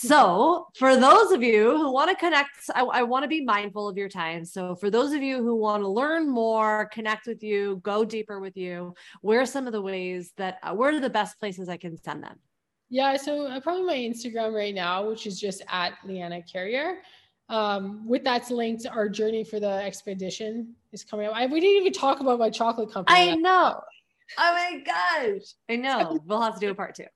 so, 0.00 0.68
for 0.76 0.94
those 0.94 1.32
of 1.32 1.42
you 1.42 1.76
who 1.76 1.90
want 1.90 2.08
to 2.08 2.16
connect, 2.16 2.50
I, 2.72 2.82
I, 2.82 3.02
want 3.02 3.24
to 3.24 3.28
be 3.28 3.44
mindful 3.44 3.88
of 3.88 3.96
your 3.96 4.08
time. 4.08 4.44
So, 4.44 4.76
for 4.76 4.90
those 4.90 5.12
of 5.12 5.24
you 5.24 5.38
who 5.42 5.56
want 5.56 5.82
to 5.82 5.88
learn 5.88 6.30
more, 6.30 6.88
connect 6.92 7.26
with 7.26 7.42
you, 7.42 7.80
go 7.82 8.04
deeper 8.04 8.38
with 8.38 8.56
you, 8.56 8.94
where 9.22 9.40
are 9.40 9.46
some 9.46 9.66
of 9.66 9.72
the 9.72 9.82
ways 9.82 10.32
that, 10.36 10.60
where 10.76 10.94
are 10.94 11.00
the 11.00 11.10
best 11.10 11.40
places 11.40 11.68
I 11.68 11.78
can 11.78 12.00
send 12.00 12.22
them? 12.22 12.38
Yeah, 12.90 13.16
so 13.16 13.46
uh, 13.46 13.60
probably 13.60 13.84
my 13.84 13.96
Instagram 13.96 14.54
right 14.54 14.74
now, 14.74 15.08
which 15.08 15.26
is 15.26 15.38
just 15.38 15.62
at 15.68 15.94
Leanna 16.04 16.42
Carrier. 16.42 16.98
Um, 17.50 18.06
with 18.06 18.24
that's 18.24 18.50
linked, 18.50 18.86
our 18.86 19.08
journey 19.08 19.44
for 19.44 19.60
the 19.60 19.70
expedition 19.70 20.74
is 20.92 21.04
coming 21.04 21.26
up. 21.26 21.34
I, 21.34 21.46
we 21.46 21.60
didn't 21.60 21.80
even 21.80 21.92
talk 21.92 22.20
about 22.20 22.38
my 22.38 22.50
chocolate 22.50 22.92
company. 22.92 23.18
I 23.18 23.34
know. 23.34 23.80
Oh 24.38 24.52
my 24.52 24.82
gosh. 24.84 25.54
I 25.68 25.76
know. 25.76 26.20
we'll 26.26 26.42
have 26.42 26.54
to 26.54 26.60
do 26.60 26.70
a 26.70 26.74
part 26.74 26.94
two. 26.94 27.06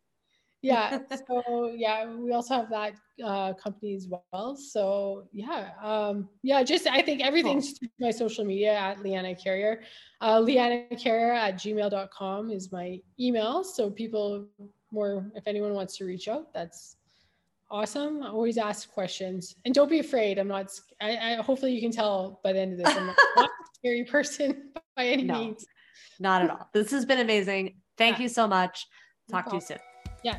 yeah. 0.63 0.99
So 1.29 1.73
yeah, 1.75 2.11
we 2.15 2.33
also 2.33 2.55
have 2.55 2.71
that 2.71 2.95
uh, 3.23 3.53
company 3.55 3.95
as 3.95 4.09
well. 4.09 4.57
So 4.57 5.29
yeah, 5.33 5.71
um, 5.83 6.29
yeah. 6.43 6.63
Just 6.63 6.87
I 6.87 7.03
think 7.03 7.23
everything's 7.23 7.79
cool. 7.79 7.89
my 8.01 8.11
social 8.11 8.45
media 8.45 8.73
at 8.75 9.03
Leanna 9.03 9.35
Carrier. 9.35 9.83
Uh, 10.23 10.41
Leanna 10.41 10.85
Carrier 10.97 11.33
at 11.33 11.57
gmail.com 11.57 12.51
is 12.51 12.73
my 12.73 12.99
email. 13.21 13.65
So 13.65 13.91
people 13.91 14.47
more 14.93 15.31
if 15.35 15.47
anyone 15.47 15.75
wants 15.75 15.97
to 15.97 16.05
reach 16.05 16.29
out 16.29 16.53
that's 16.53 16.97
awesome. 17.71 18.23
Always 18.23 18.59
ask 18.59 18.93
questions. 18.93 19.57
And 19.65 19.75
don't 19.75 19.89
be 19.89 19.99
afraid. 19.99 20.39
I'm 20.39 20.49
not 20.49 20.71
i, 21.01 21.17
I 21.17 21.35
hopefully 21.43 21.73
you 21.73 21.81
can 21.81 21.91
tell 21.91 22.41
by 22.45 22.53
the 22.53 22.61
end 22.61 22.73
of 22.73 22.79
this 22.79 22.95
i'm 22.97 23.07
not, 23.07 23.17
a 23.39 23.49
scary 23.75 24.05
person 24.05 24.71
by 24.97 25.07
any 25.07 25.25
no, 25.25 25.39
means. 25.39 25.65
not 26.21 26.43
at 26.43 26.51
all. 26.51 26.69
This 26.75 26.91
has 26.91 27.07
been 27.07 27.21
amazing. 27.21 27.77
Thank 27.97 28.19
yeah. 28.19 28.25
you 28.25 28.29
so 28.29 28.47
much. 28.47 28.87
Talk 29.31 29.47
no 29.47 29.51
to 29.53 29.57
you 29.57 29.61
soon. 29.63 29.79
Yeah 30.23 30.39